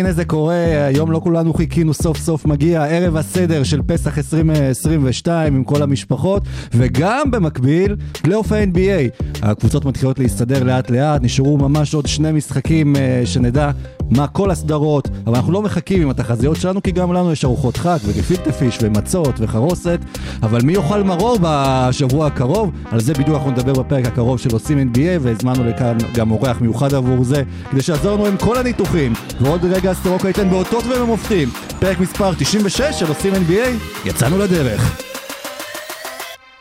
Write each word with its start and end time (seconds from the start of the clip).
הנה 0.00 0.12
זה 0.12 0.24
קורה, 0.24 0.86
היום 0.86 1.10
לא 1.10 1.20
כולנו 1.24 1.54
חיכינו, 1.54 1.94
סוף 1.94 2.18
סוף 2.18 2.46
מגיע 2.46 2.84
ערב 2.84 3.16
הסדר 3.16 3.62
של 3.62 3.82
פסח 3.86 4.18
2022 4.18 5.56
עם 5.56 5.64
כל 5.64 5.82
המשפחות, 5.82 6.42
וגם 6.74 7.30
במקביל, 7.30 7.96
פלייאוף 8.22 8.52
ה-NBA. 8.52 9.26
הקבוצות 9.42 9.84
מתחילות 9.84 10.18
להסתדר 10.18 10.64
לאט 10.64 10.90
לאט, 10.90 11.22
נשארו 11.22 11.58
ממש 11.58 11.94
עוד 11.94 12.06
שני 12.06 12.32
משחקים 12.32 12.96
אה, 12.96 13.22
שנדע 13.24 13.70
מה 14.10 14.26
כל 14.26 14.50
הסדרות, 14.50 15.08
אבל 15.26 15.36
אנחנו 15.36 15.52
לא 15.52 15.62
מחכים 15.62 16.02
עם 16.02 16.10
התחזיות 16.10 16.56
שלנו, 16.56 16.82
כי 16.82 16.90
גם 16.90 17.12
לנו 17.12 17.32
יש 17.32 17.44
ארוחות 17.44 17.76
חג 17.76 17.98
וגפילטה 18.04 18.52
פיש 18.52 18.78
ומצות 18.82 19.34
וחרוסת, 19.38 20.00
אבל 20.42 20.60
מי 20.62 20.72
יאכל 20.72 21.02
מרור 21.02 21.38
בשבוע 21.42 22.26
הקרוב? 22.26 22.70
על 22.90 23.00
זה 23.00 23.12
בדיוק 23.12 23.36
אנחנו 23.36 23.50
נדבר 23.50 23.72
בפרק 23.72 24.06
הקרוב 24.06 24.38
של 24.38 24.50
עושים 24.52 24.92
NBA, 24.94 25.20
והזמנו 25.20 25.64
לכאן 25.64 25.98
גם 26.14 26.30
אורח 26.30 26.60
מיוחד 26.60 26.94
עבור 26.94 27.24
זה, 27.24 27.42
כדי 27.70 27.82
שיעזור 27.82 28.14
לנו 28.14 28.26
עם 28.26 28.36
כל 28.36 28.58
הניתוחים. 28.58 29.12
ועוד 29.40 29.64
רגע 29.64 29.92
סטרוקה 29.92 30.28
ייתן 30.28 30.50
באותות 30.50 30.84
ובמופתים. 30.84 31.48
פרק 31.80 32.00
מספר 32.00 32.34
96 32.34 32.80
של 33.00 33.08
עושים 33.08 33.32
NBA, 33.34 33.68
יצאנו 34.04 34.38
לדרך. 34.38 35.02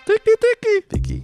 טיקי 0.06 0.32
טיקי. 0.40 0.88
פיקי, 0.88 1.22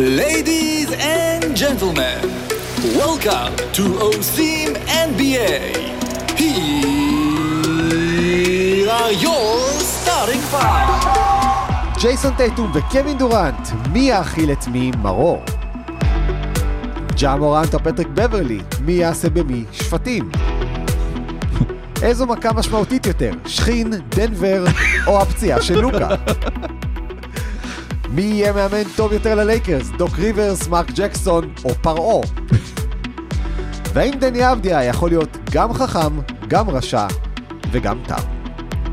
Ladies 0.00 0.90
and 0.92 1.54
gentlemen, 1.54 2.20
welcome 2.96 3.54
to 3.76 3.82
OSIM 4.08 4.74
NBA. 4.88 5.76
Here 6.40 6.56
are 8.88 9.12
your 9.12 9.68
starting 9.94 10.40
five. 10.52 11.06
ג'ייסון 12.00 12.34
טייטום 12.36 12.72
וקווין 12.74 13.18
דורנט, 13.18 13.68
מי 13.92 14.00
יאכיל 14.00 14.52
את 14.52 14.68
מי 14.68 14.90
מרור? 15.02 15.44
ג'ה 17.18 17.36
מורנט 17.36 17.74
או 17.74 17.78
פטריק 17.78 18.08
בברלי, 18.14 18.60
מי 18.84 18.92
יעשה 18.92 19.30
במי 19.30 19.64
שפטים? 19.72 20.30
איזו 22.02 22.26
מכה 22.26 22.52
משמעותית 22.52 23.06
יותר, 23.06 23.32
שכין, 23.46 23.90
דנבר 24.08 24.64
או 25.06 25.22
הפציעה 25.22 25.62
של 25.62 25.80
לוקה? 25.80 26.08
מי 28.12 28.22
יהיה 28.22 28.52
מאמן 28.52 28.82
טוב 28.96 29.12
יותר 29.12 29.34
ללייקרס, 29.34 29.90
דוק 29.98 30.18
ריברס, 30.18 30.68
מרק 30.68 30.90
ג'קסון 30.94 31.52
או 31.64 31.74
פרעה? 31.74 32.20
והאם 33.92 34.14
דני 34.18 34.52
אבדיה 34.52 34.84
יכול 34.84 35.10
להיות 35.10 35.36
גם 35.50 35.72
חכם, 35.72 36.18
גם 36.48 36.70
רשע 36.70 37.06
וגם 37.70 37.98
תם? 38.06 38.22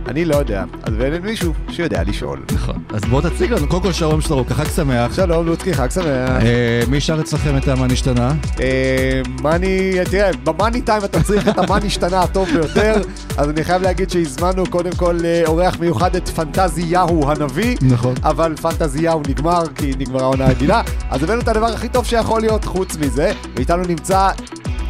אני 0.08 0.26
לא 0.26 0.36
יודע, 0.36 0.64
אז 0.84 0.94
ואין 0.98 1.22
מישהו 1.22 1.54
שיודע 1.70 2.04
לשאול. 2.04 2.46
נכון. 2.68 2.84
אז 2.94 3.02
בוא 3.02 3.22
תציג 3.22 3.54
לנו, 3.54 3.68
קודם 3.68 3.84
כל 3.84 3.92
שלום 3.92 4.22
סטרוקה, 4.22 4.54
חג 4.54 4.68
שמח. 4.76 5.16
שלום 5.16 5.46
לוצקי, 5.46 5.74
חג 5.74 5.92
שמח. 5.92 6.06
אה, 6.06 6.82
מי 6.88 7.02
שר 7.02 7.22
אצלכם 7.22 7.58
את 7.58 7.68
המה 7.68 7.88
נשתנה? 7.88 8.34
אה, 8.60 9.22
מאני, 9.42 9.92
תראה, 10.12 10.32
במאני 10.44 10.82
טיים 10.82 11.04
אתה 11.04 11.24
צריך 11.24 11.48
את 11.48 11.58
המאני 11.58 11.88
השתנה 11.88 12.22
הטוב 12.22 12.50
ביותר, 12.54 12.96
אז 13.38 13.50
אני 13.50 13.64
חייב 13.64 13.82
להגיד 13.82 14.10
שהזמנו 14.10 14.66
קודם 14.70 14.92
כל 14.96 15.18
אה, 15.26 15.44
אורח 15.46 15.80
מיוחד 15.80 16.16
את 16.16 16.30
פנטזי 16.30 16.84
יהו 16.88 17.32
הנביא, 17.32 17.78
נכון. 17.82 18.14
אבל 18.24 18.56
פנטזי 18.62 19.04
יהו 19.04 19.22
נגמר, 19.28 19.64
כי 19.76 19.94
נגמרה 20.00 20.22
העונה 20.22 20.46
הרגילה, 20.46 20.82
אז 21.10 21.24
הבאנו 21.24 21.42
את 21.42 21.48
הדבר 21.48 21.66
הכי 21.66 21.90
טוב 21.90 22.06
שיכול 22.06 22.42
להיות 22.42 22.66
חוץ 22.66 22.98
מזה, 22.98 23.32
ואיתנו 23.56 23.84
נמצא 23.84 24.30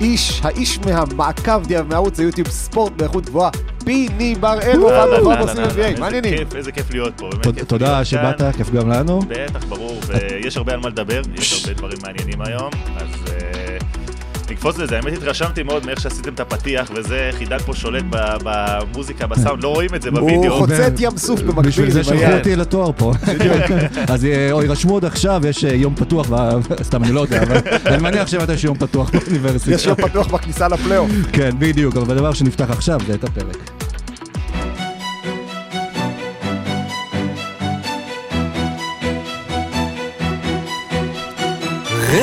איש, 0.01 0.41
האיש 0.43 0.79
מהמעקב 0.79 1.83
מערוץ 1.89 2.19
היוטיוב 2.19 2.47
ספורט 2.47 2.91
באיכות 2.95 3.25
גבוהה, 3.25 3.49
פיני 3.87 4.35
בראל, 4.35 4.79
אהלן, 4.89 5.23
בעושים 5.23 5.63
אהלן, 5.63 5.95
NBA, 5.95 5.99
מעניינים. 5.99 6.47
איזה 6.55 6.71
כיף 6.71 6.91
להיות 6.91 7.13
פה, 7.17 7.29
באמת 7.43 7.67
תודה 7.67 8.05
שבאת. 8.05 8.41
כיף 8.57 8.71
גם 8.71 8.89
לנו. 8.89 9.19
בטח, 9.27 9.63
ברור, 9.65 9.99
ויש 10.07 10.57
הרבה 10.57 10.73
על 10.73 10.79
מה 10.79 10.89
לדבר, 10.89 11.21
יש 11.35 11.65
הרבה 11.65 11.77
דברים 11.77 11.97
מעניינים 12.03 12.41
היום, 12.41 12.69
אז 12.97 13.07
נקפוץ 14.51 14.77
לזה. 14.77 14.95
האמת 14.95 15.13
התרשמתי 15.13 15.63
מאוד 15.63 15.85
מאיך 15.85 16.01
שעשיתם 16.01 16.33
את 16.33 16.39
הפתיח, 16.39 16.91
וזה, 16.95 17.29
חידד 17.37 17.61
פה 17.61 17.73
שולט 17.73 18.03
ב- 18.09 18.35
במוזיקה, 18.43 19.27
בסאונד, 19.27 19.63
לא 19.63 19.67
רואים 19.69 19.89
את 19.95 20.01
זה 20.01 20.09
הוא 20.09 20.19
בווידאו. 20.19 20.57
חוצה 20.57 20.87
את 20.87 20.93
ים 20.99 21.17
סוף 21.17 21.41
במקביל. 21.41 21.67
בשביל 21.67 21.91
זה 21.91 22.03
שלחו. 22.03 22.33
אותי 22.37 22.55
לתואר 22.55 22.91
פה. 22.97 23.13
אז 24.13 24.25
אה, 24.25 24.29
יירשמו 24.61 24.93
עוד 24.93 25.05
עכשיו, 25.05 25.41
יש 25.47 25.65
אה, 25.65 25.73
יום 25.73 25.95
פתוח, 25.95 26.27
סתם 26.87 27.03
אני 27.03 27.11
לא 27.11 27.19
יודע, 27.21 27.43
אבל 27.43 27.57
אני 27.85 28.03
מניח 28.03 28.27
שמתי 28.27 28.53
יש 28.53 28.63
יום 28.63 28.77
פתוח 28.77 29.09
באוניברסיטה. 29.09 29.71
יש 29.71 29.85
יום 29.85 29.95
פתוח 29.95 30.27
בכניסה 30.27 30.67
לפלייאוף. 30.67 31.11
כן, 31.33 31.49
בדיוק, 31.59 31.97
אבל 31.97 32.11
הדבר 32.17 32.33
שנפתח 32.33 32.69
עכשיו 32.69 32.99
זה 33.07 33.13
את 33.13 33.23
הפרק. 33.23 33.86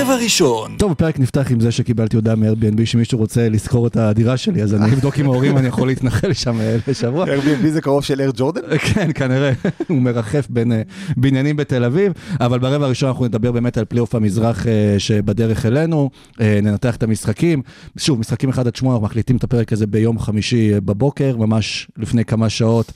רבע 0.05 0.17
ראשון. 0.17 0.77
טוב, 0.79 0.93
הפרק 0.93 1.19
נפתח 1.19 1.51
עם 1.51 1.61
זה 1.61 1.73
שקיבלתי 1.73 2.17
הודעה 2.17 2.37
מ-Airbnb 2.37 2.85
שמישהו 2.85 3.19
רוצה 3.19 3.49
לשכור 3.49 3.87
את 3.87 3.97
הדירה 3.97 4.37
שלי, 4.37 4.63
אז 4.63 4.75
אני 4.75 4.93
אבדוק 4.93 5.19
עם 5.19 5.27
ההורים, 5.27 5.59
אני 5.59 5.69
יכול 5.69 5.89
להתנחל 5.89 6.33
שם 6.33 6.61
אה, 6.61 6.77
לשבוע. 6.89 7.25
Airbnb 7.27 7.67
זה 7.69 7.81
קרוב 7.81 8.05
של 8.05 8.21
אר 8.21 8.31
ג'ורדן? 8.37 8.61
כן, 8.95 9.11
כנראה, 9.15 9.53
הוא 9.89 10.03
מרחף 10.03 10.47
בין 10.51 10.73
אה, 10.73 10.83
בניינים 11.17 11.57
בתל 11.57 11.85
אביב, 11.85 12.13
אבל 12.41 12.59
ברבע 12.59 12.87
הראשון 12.87 13.09
אנחנו 13.09 13.25
נדבר 13.25 13.53
באמת 13.53 13.79
על 13.79 13.85
פלייאוף 13.85 14.15
המזרח 14.15 14.67
אה, 14.67 14.95
שבדרך 14.99 15.67
אלינו, 15.67 16.11
ננתח 16.41 16.97
את 16.97 17.03
המשחקים. 17.03 17.63
שוב, 17.99 18.21
משחקים 18.21 18.51
1 18.51 18.67
עד 18.67 18.77
8, 18.77 18.95
אנחנו 18.95 19.07
מקליטים 19.07 19.37
את 19.37 19.45
הפרק 19.45 19.73
הזה 19.73 19.87
ביום 19.87 20.19
חמישי 20.19 20.81
בבוקר, 20.81 21.37
ממש 21.37 21.89
לפני 21.99 22.25
כמה 22.25 22.49
שעות, 22.49 22.93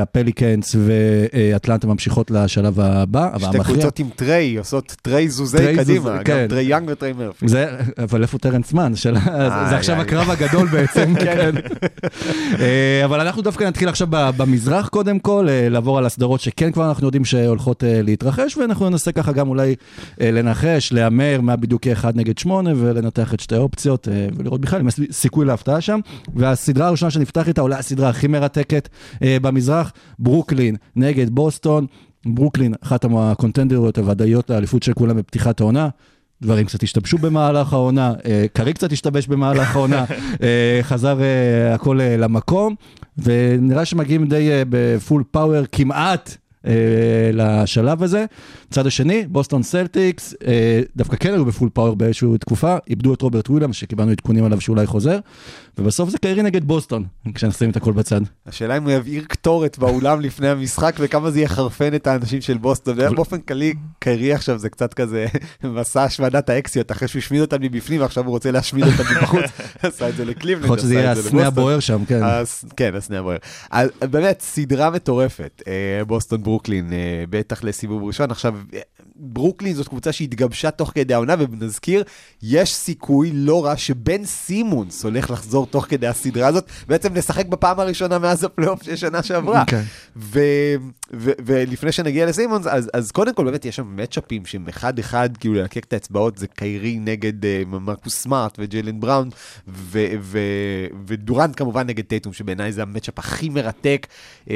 הפליקנס 0.00 0.76
ואטלנטה 0.78 1.86
ממשיכות 1.86 2.30
לשלב 2.30 2.80
הבא, 2.80 3.28
אבל 3.34 3.48
שתי. 3.48 3.58
קבוצות 3.58 3.98
עם 3.98 4.08
טריי, 4.16 4.56
עושות 4.56 4.96
טריי 5.02 5.28
זוזי 5.28 5.76
קדימה, 5.76 6.22
גם 6.22 6.39
כן. 6.42 6.48
טריי 6.48 6.64
יאנג 6.64 6.88
וטריי 6.92 7.12
מרפי. 7.12 7.48
זה, 7.48 7.66
אבל 7.98 8.22
איפה 8.22 8.38
טרנס 8.38 8.72
מן? 8.72 8.92
זה 8.94 9.76
עכשיו. 9.76 10.00
הקרב 10.00 10.30
הגדול 10.30 10.68
בעצם, 10.72 11.14
כן. 11.20 11.54
אה, 12.60 13.04
אבל 13.04 13.20
אנחנו 13.20 13.42
דווקא 13.42 13.64
נתחיל 13.64 13.88
עכשיו 13.88 14.08
במזרח 14.10 14.88
קודם 14.88 15.18
כל, 15.18 15.46
אה, 15.48 15.68
לעבור 15.68 15.98
על 15.98 16.06
הסדרות 16.06 16.40
שכן 16.40 16.72
כבר 16.72 16.88
אנחנו 16.88 17.06
יודעים 17.06 17.24
שהולכות 17.24 17.84
אה, 17.84 18.02
להתרחש, 18.02 18.56
ואנחנו 18.56 18.90
ננסה 18.90 19.12
ככה 19.12 19.32
גם 19.32 19.48
אולי 19.48 19.74
לנחש, 20.20 20.92
להמר 20.92 21.40
מה 21.42 21.56
בדיוק 21.56 21.86
יהיה 21.86 21.94
1 21.94 22.16
נגד 22.16 22.38
8, 22.38 22.72
ולנתח 22.76 23.34
את 23.34 23.40
שתי 23.40 23.54
האופציות, 23.54 24.08
ולראות 24.36 24.60
בכלל 24.60 24.80
אם 24.80 24.88
יש 24.88 24.94
סיכוי 25.10 25.46
להפתעה 25.46 25.80
שם. 25.80 26.00
והסדרה 26.34 26.86
הראשונה 26.86 27.10
שנפתח 27.10 27.48
איתה, 27.48 27.60
אולי 27.60 27.76
הסדרה 27.76 28.08
הכי 28.08 28.26
מרתקת 28.26 28.88
במזרח, 29.22 29.92
ברוקלין 30.18 30.76
נגד 30.96 31.30
בוסטון. 31.30 31.86
ברוקלין, 32.26 32.74
אחת 32.80 33.04
הקונטנדריות 33.18 33.98
הוודאיות 33.98 34.50
לאליפות 34.50 34.82
של 34.82 34.92
כולם 34.92 35.16
בפתיחת 35.16 35.60
העונה. 35.60 35.88
דברים 36.42 36.66
קצת 36.66 36.82
השתבשו 36.82 37.18
במהלך 37.18 37.72
העונה, 37.72 38.12
אה, 38.26 38.44
קרי 38.52 38.72
קצת 38.72 38.92
השתבש 38.92 39.26
במהלך 39.26 39.76
העונה, 39.76 40.04
אה, 40.42 40.80
חזר 40.82 41.20
אה, 41.20 41.74
הכל 41.74 42.00
למקום, 42.18 42.74
ונראה 43.18 43.84
שמגיעים 43.84 44.26
די 44.26 44.48
ב 44.68 44.79
full 44.79 45.24
power 45.30 45.62
כמעט. 45.72 46.36
אה, 46.66 47.30
לשלב 47.32 48.02
הזה. 48.02 48.24
צד 48.70 48.86
השני, 48.86 49.24
בוסטון 49.28 49.62
סלטיקס, 49.62 50.34
אה, 50.46 50.80
דווקא 50.96 51.16
כן 51.16 51.32
היו 51.32 51.44
ב 51.44 51.49
full 51.49 51.68
power 51.72 51.96
באיזושהי 51.96 52.28
תקופה, 52.40 52.76
איבדו 52.90 53.14
את 53.14 53.22
רוברט 53.22 53.50
וויליאמס, 53.50 53.76
שקיבלנו 53.76 54.10
עדכונים 54.10 54.44
עליו 54.44 54.60
שאולי 54.60 54.86
חוזר, 54.86 55.18
ובסוף 55.78 56.10
זה 56.10 56.18
קיירי 56.18 56.42
נגד 56.42 56.64
בוסטון, 56.64 57.04
כשנשים 57.34 57.70
את 57.70 57.76
הכל 57.76 57.92
בצד. 57.92 58.20
השאלה 58.46 58.76
אם 58.76 58.82
הוא 58.82 58.92
יבעיר 58.92 59.24
קטורת 59.28 59.78
באולם 59.78 60.20
לפני 60.26 60.48
המשחק 60.48 60.96
וכמה 60.98 61.30
זה 61.30 61.40
יחרפן 61.40 61.94
את 61.94 62.06
האנשים 62.06 62.40
של 62.40 62.58
בוסטון. 62.58 62.96
באופן 62.96 63.40
כללי, 63.40 63.74
קיירי 63.98 64.32
עכשיו 64.32 64.58
זה 64.58 64.68
קצת 64.68 64.94
כזה 64.94 65.26
מסע 65.64 66.04
השמדת 66.04 66.50
האקסיות, 66.50 66.92
אחרי 66.92 67.08
שהוא 67.08 67.20
השמיד 67.20 67.40
אותם 67.40 67.56
מבפנים 67.60 68.00
ועכשיו 68.00 68.24
הוא 68.24 68.30
רוצה 68.30 68.50
להשמיד 68.50 68.84
אותם 68.84 69.02
מבחוץ. 69.16 69.44
עשה 69.82 70.08
את 70.08 70.16
זה 70.16 70.24
לקליבלנד, 70.24 70.64
יכול 70.64 70.76
להיות 70.76 70.86
שזה 70.86 71.10
עשה 71.10 71.10
את 71.10 71.16
זה 71.16 71.28
לבוסטון. 71.28 71.46
הבוער 71.46 71.80
שם, 71.80 72.02
ברוקלין, 76.50 76.92
אה, 76.92 77.24
בטח 77.30 77.64
לסיבוב 77.64 78.04
ראשון. 78.04 78.30
עכשיו, 78.30 78.58
ברוקלין 79.20 79.74
זאת 79.74 79.88
קבוצה 79.88 80.12
שהתגבשה 80.12 80.70
תוך 80.70 80.92
כדי 80.94 81.14
העונה, 81.14 81.34
ונזכיר, 81.38 82.02
יש 82.42 82.74
סיכוי 82.74 83.30
לא 83.34 83.64
רע 83.64 83.76
שבן 83.76 84.24
סימונס 84.24 85.04
הולך 85.04 85.30
לחזור 85.30 85.66
תוך 85.66 85.86
כדי 85.88 86.06
הסדרה 86.06 86.46
הזאת, 86.46 86.70
בעצם 86.88 87.14
לשחק 87.14 87.46
בפעם 87.46 87.80
הראשונה 87.80 88.18
מאז 88.18 88.44
הפלייאוף 88.44 88.82
של 88.82 88.96
שנה 88.96 89.22
שעברה. 89.22 89.64
כן. 89.66 89.82
ו- 90.16 90.74
ו- 91.14 91.30
ולפני 91.44 91.92
שנגיע 91.92 92.26
לסימונס, 92.26 92.66
אז, 92.66 92.90
אז 92.94 93.10
קודם 93.10 93.34
כל 93.34 93.44
באמת 93.44 93.64
יש 93.64 93.76
שם 93.76 93.96
matchup 93.96 94.35
ים 94.35 94.46
שהם 94.46 94.68
אחד-אחד, 94.68 95.30
כאילו 95.36 95.54
ללקק 95.54 95.84
את 95.84 95.92
האצבעות, 95.92 96.38
זה 96.38 96.46
קיירי 96.46 96.98
נגד 96.98 97.44
אה, 97.44 97.46
מרקוס 97.66 98.22
סמארט 98.22 98.56
וג'יילן 98.58 99.00
בראון, 99.00 99.28
ו- 99.68 100.06
ו- 100.20 100.86
ודורנט 101.06 101.56
כמובן 101.56 101.86
נגד 101.86 102.04
טייטום, 102.04 102.32
שבעיניי 102.32 102.72
זה 102.72 102.82
ה 102.82 102.87
matchup 102.87 103.18
הכי 103.18 103.48
מרתק, 103.48 104.06
uh, 104.46 104.50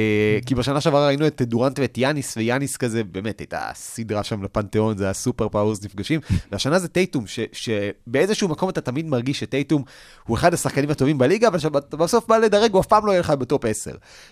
כי 0.46 0.54
בשנה 0.54 0.80
שעברה 0.80 1.06
ראינו 1.06 1.26
את 1.26 1.42
דורנט 1.42 1.78
ואת 1.78 1.98
יאניס, 1.98 2.36
ויאניס 2.36 2.76
כזה, 2.76 3.04
באמת 3.04 3.40
הייתה 3.40 3.70
סדרה 3.74 4.24
שם 4.24 4.42
לפנתיאון, 4.58 4.96
זה 4.96 5.04
היה 5.04 5.12
superpowers 5.12 5.84
נפגשים, 5.84 6.20
והשנה 6.52 6.78
זה 6.78 6.88
טייטום, 6.88 7.26
ש- 7.26 7.40
שבאיזשהו 7.52 8.48
מקום 8.48 8.68
אתה 8.68 8.80
תמיד 8.80 9.06
מרגיש 9.06 9.40
שטייטום 9.40 9.82
הוא 10.26 10.36
אחד 10.36 10.54
השחקנים 10.54 10.90
הטובים 10.90 11.18
בליגה, 11.18 11.48
אבל 11.48 11.58
שבסוף 11.58 12.26
בא 12.26 12.36
לדרג, 12.38 12.72
הוא 12.72 12.80
אף 12.80 12.86
פעם 12.86 13.06
לא 13.06 13.10
יהיה 13.10 13.20
לך 13.20 13.30
בטופ 13.30 13.64
10. 13.64 13.90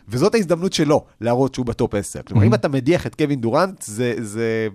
וזאת 0.09 0.35
ההזדמנות 0.35 0.73
שלו 0.73 1.05
להראות 1.21 1.55
שהוא 1.55 1.67
בטופ 1.67 1.95
10. 1.95 2.23
כלומר, 2.23 2.45
אם 2.47 2.55
אתה 2.55 2.69
מדיח 2.69 3.07
את 3.07 3.15
קווין 3.15 3.41
דורנט, 3.41 3.83
זה, 3.83 4.15
זה 4.19 4.69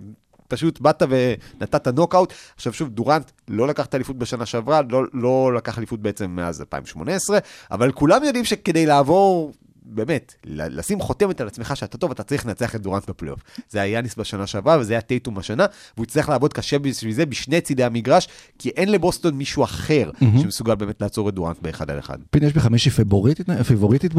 פשוט 0.48 0.80
באת 0.80 1.02
ונתת 1.08 1.88
נוקאוט. 1.88 2.32
עכשיו 2.56 2.72
שוב, 2.72 2.88
דורנט 2.88 3.30
לא 3.48 3.68
לקח 3.68 3.86
את 3.86 3.94
האליפות 3.94 4.18
בשנה 4.18 4.46
שעברה, 4.46 4.80
לא, 4.90 5.02
לא 5.12 5.52
לקח 5.56 5.78
אליפות 5.78 6.00
בעצם 6.00 6.30
מאז 6.30 6.60
2018, 6.60 7.38
אבל 7.70 7.92
כולם 7.92 8.24
יודעים 8.24 8.44
שכדי 8.44 8.86
לעבור... 8.86 9.52
באמת, 9.98 10.34
ל- 10.44 10.78
לשים 10.78 11.00
חותמת 11.00 11.40
על 11.40 11.46
עצמך 11.46 11.76
שאתה 11.76 11.98
טוב, 11.98 12.10
אתה 12.10 12.22
צריך 12.22 12.46
לנצח 12.46 12.74
את 12.74 12.80
דורנט 12.80 13.10
בפלייאוף. 13.10 13.40
זה 13.68 13.80
היה 13.80 13.92
יאניס 13.92 14.16
בשנה 14.16 14.46
שעברה, 14.46 14.78
וזה 14.80 14.92
היה 14.92 15.00
טייטום 15.00 15.38
השנה, 15.38 15.66
והוא 15.94 16.04
יצטרך 16.04 16.28
לעבוד 16.28 16.52
קשה 16.52 16.78
בשביל 16.78 17.12
זה 17.12 17.26
בשני 17.26 17.60
צידי 17.60 17.84
המגרש, 17.84 18.28
כי 18.58 18.68
אין 18.68 18.92
לבוסטון 18.92 19.34
מישהו 19.34 19.64
אחר 19.64 20.10
שמסוגל 20.42 20.74
באמת 20.74 21.02
לעצור 21.02 21.28
את 21.28 21.34
דורנט 21.34 21.58
באחד 21.62 21.90
על 21.90 21.98
אחד. 21.98 22.18
פיני, 22.30 22.46
יש 22.46 22.56
לך 22.56 22.66
מישהי 22.66 22.90
פייבוריטית, 22.90 24.14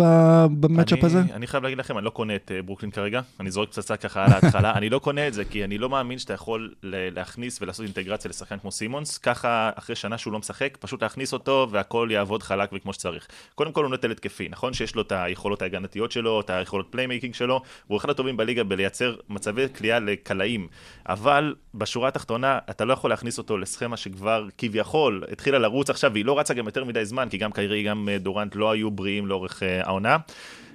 ב 0.60 0.65
matchup 0.65 1.04
הזה? 1.04 1.22
אני, 1.34 1.48
חייב 1.48 1.64
להגיד 1.64 1.78
לכם, 1.78 1.98
אני 1.98 2.06
לא 2.06 2.10
קונה 2.10 2.36
את 2.36 2.52
אה, 2.56 2.62
ברוקלין 2.62 2.92
כרגע, 2.92 3.22
אני 3.40 3.52
זורק 3.52 3.70
פצצה 3.70 3.98
ככה 3.98 4.26
על 4.26 4.34
ההתחלה, 4.34 4.72
אני 4.78 4.90
לא 4.90 5.00
קונה 5.00 5.28
את 5.28 5.34
זה, 5.34 5.46
כי 5.46 5.64
אני 5.64 5.78
לא 5.78 5.90
מאמין 5.90 6.20
שאתה 6.20 6.34
יכול 6.34 6.74
להכניס 6.84 7.62
ולעשות 7.62 7.86
אינטגרציה 7.86 8.30
לשחקן 8.30 8.58
כמו 8.58 8.72
סימונס, 8.72 9.18
ככה 9.18 9.70
אחרי 9.76 9.96
שנה 9.96 10.18
שהוא 10.18 10.34
לא 10.34 10.40
משחק, 10.40 10.78
פשוט 10.80 11.04
להכניס 11.04 11.34
אותו 11.34 11.68
והכל 11.72 12.10
יעבוד 12.12 12.44
חלק 12.44 12.70
וכמו 12.74 12.94
שצריך. 12.94 13.28
קודם 13.56 13.72
כל 13.72 13.84
הוא 13.84 13.94
נטל 13.94 14.12
התקפי, 14.12 14.50
נכון 14.50 14.74
שיש 14.74 14.96
לו 14.96 15.02
את 15.02 15.12
היכולות 15.12 15.62
ההגנתיות 15.74 16.12
שלו, 16.12 16.42
את 16.42 16.50
היכולות 16.50 16.88
playmaking 16.90 17.34
שלו, 17.34 17.62
הוא 17.88 17.98
אחד 17.98 18.10
הטובים 18.10 18.38
בליגה 18.38 18.64
בלייצר 18.64 19.16
מצבי 19.30 19.66
כליאה 19.78 20.00
לקלעים, 20.00 20.68
אבל 21.10 21.56
בשורה 21.74 22.08
התחתונה 22.08 22.60
אתה 22.70 22.86
לא 22.86 22.94
יכול 22.94 23.10
להכניס 23.10 23.38
אותו 23.38 23.58
לסכמה 23.58 23.98
שכבר 23.98 24.48
כביכול 24.58 25.24
התחילה 25.32 25.60
לרוץ 25.60 25.90
עכשיו, 25.90 26.12
והיא 26.14 26.26
לא 26.26 26.40
רצה 26.40 26.54
גם 26.54 26.66
יותר 26.66 26.84
מדי 26.84 27.06
זמן, 27.06 27.28
כי 27.30 27.38
גם 27.38 27.52
קיירי, 27.52 27.84
גם 27.84 28.10
אה, 28.10 28.18
דורנט 28.18 28.56
לא 28.56 28.72
היו 28.72 28.92
בריאים 28.92 29.28
לאורך 29.28 29.64
אה, 29.64 29.82
העונה. 29.86 30.18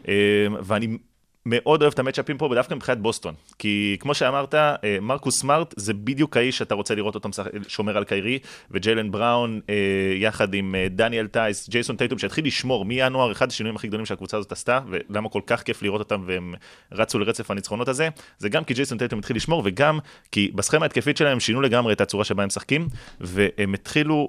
אה, 0.08 0.46
ואני 0.62 0.98
מאוד 1.46 1.82
אוהב 1.82 1.92
את 1.92 1.98
המצ'אפים 1.98 2.38
פה, 2.38 2.44
ודווקא 2.44 2.74
מבחינת 2.74 2.98
בוסטון. 2.98 3.34
כי 3.58 3.96
כמו 4.00 4.14
שאמרת, 4.14 4.54
אה, 4.54 4.74
מרקוס 5.02 5.40
סמארט 5.40 5.74
זה 5.76 5.94
בדיוק 5.94 6.36
האיש 6.36 6.58
שאתה 6.58 6.74
רוצה 6.74 6.94
לראות 6.94 7.14
אותו 7.14 7.28
שומר 7.68 7.96
על 7.96 8.04
קיירי, 8.04 8.38
וג'יילן 8.70 9.10
בראון 9.10 9.60
אה, 9.70 9.74
יחד 10.16 10.54
עם 10.54 10.74
אה, 10.74 10.86
דניאל 10.90 11.26
טייס, 11.26 11.68
ג'ייסון 11.68 11.96
טייטום, 11.96 12.18
שהתחיל 12.18 12.46
לשמור 12.46 12.84
מינואר, 12.84 13.32
אחד 13.32 13.48
השינויים 13.48 13.76
הכי 13.76 13.86
גדולים 13.86 14.06
שהקבוצה 14.06 14.36
הזאת 14.36 14.52
עשתה, 14.52 14.80
ולמה 14.88 15.28
כל 15.28 15.40
כך 15.46 15.62
כיף 15.62 15.82
לראות 15.82 16.00
אותם 16.00 16.22
והם 16.26 16.54
רצו 16.92 17.18
לרצף 17.18 17.50
הניצחונות 17.50 17.88
הזה, 17.88 18.08
זה 18.38 18.48
גם 18.48 18.64
כי 18.64 18.74
ג'ייסון 18.74 18.98
טייטום 18.98 19.18
התחיל 19.18 19.36
לשמור, 19.36 19.62
וגם 19.64 19.98
כי 20.32 20.50
בסכמה 20.54 20.84
ההתקפית 20.84 21.16
שלהם 21.16 21.32
הם 21.32 21.40
שינו 21.40 21.60
לגמרי 21.60 21.92
את 21.92 22.00
הצורה 22.00 22.24
שבה 22.24 22.42
הם 22.42 22.46
משחקים, 22.46 22.88
והם 23.20 23.74
התחילו, 23.74 24.28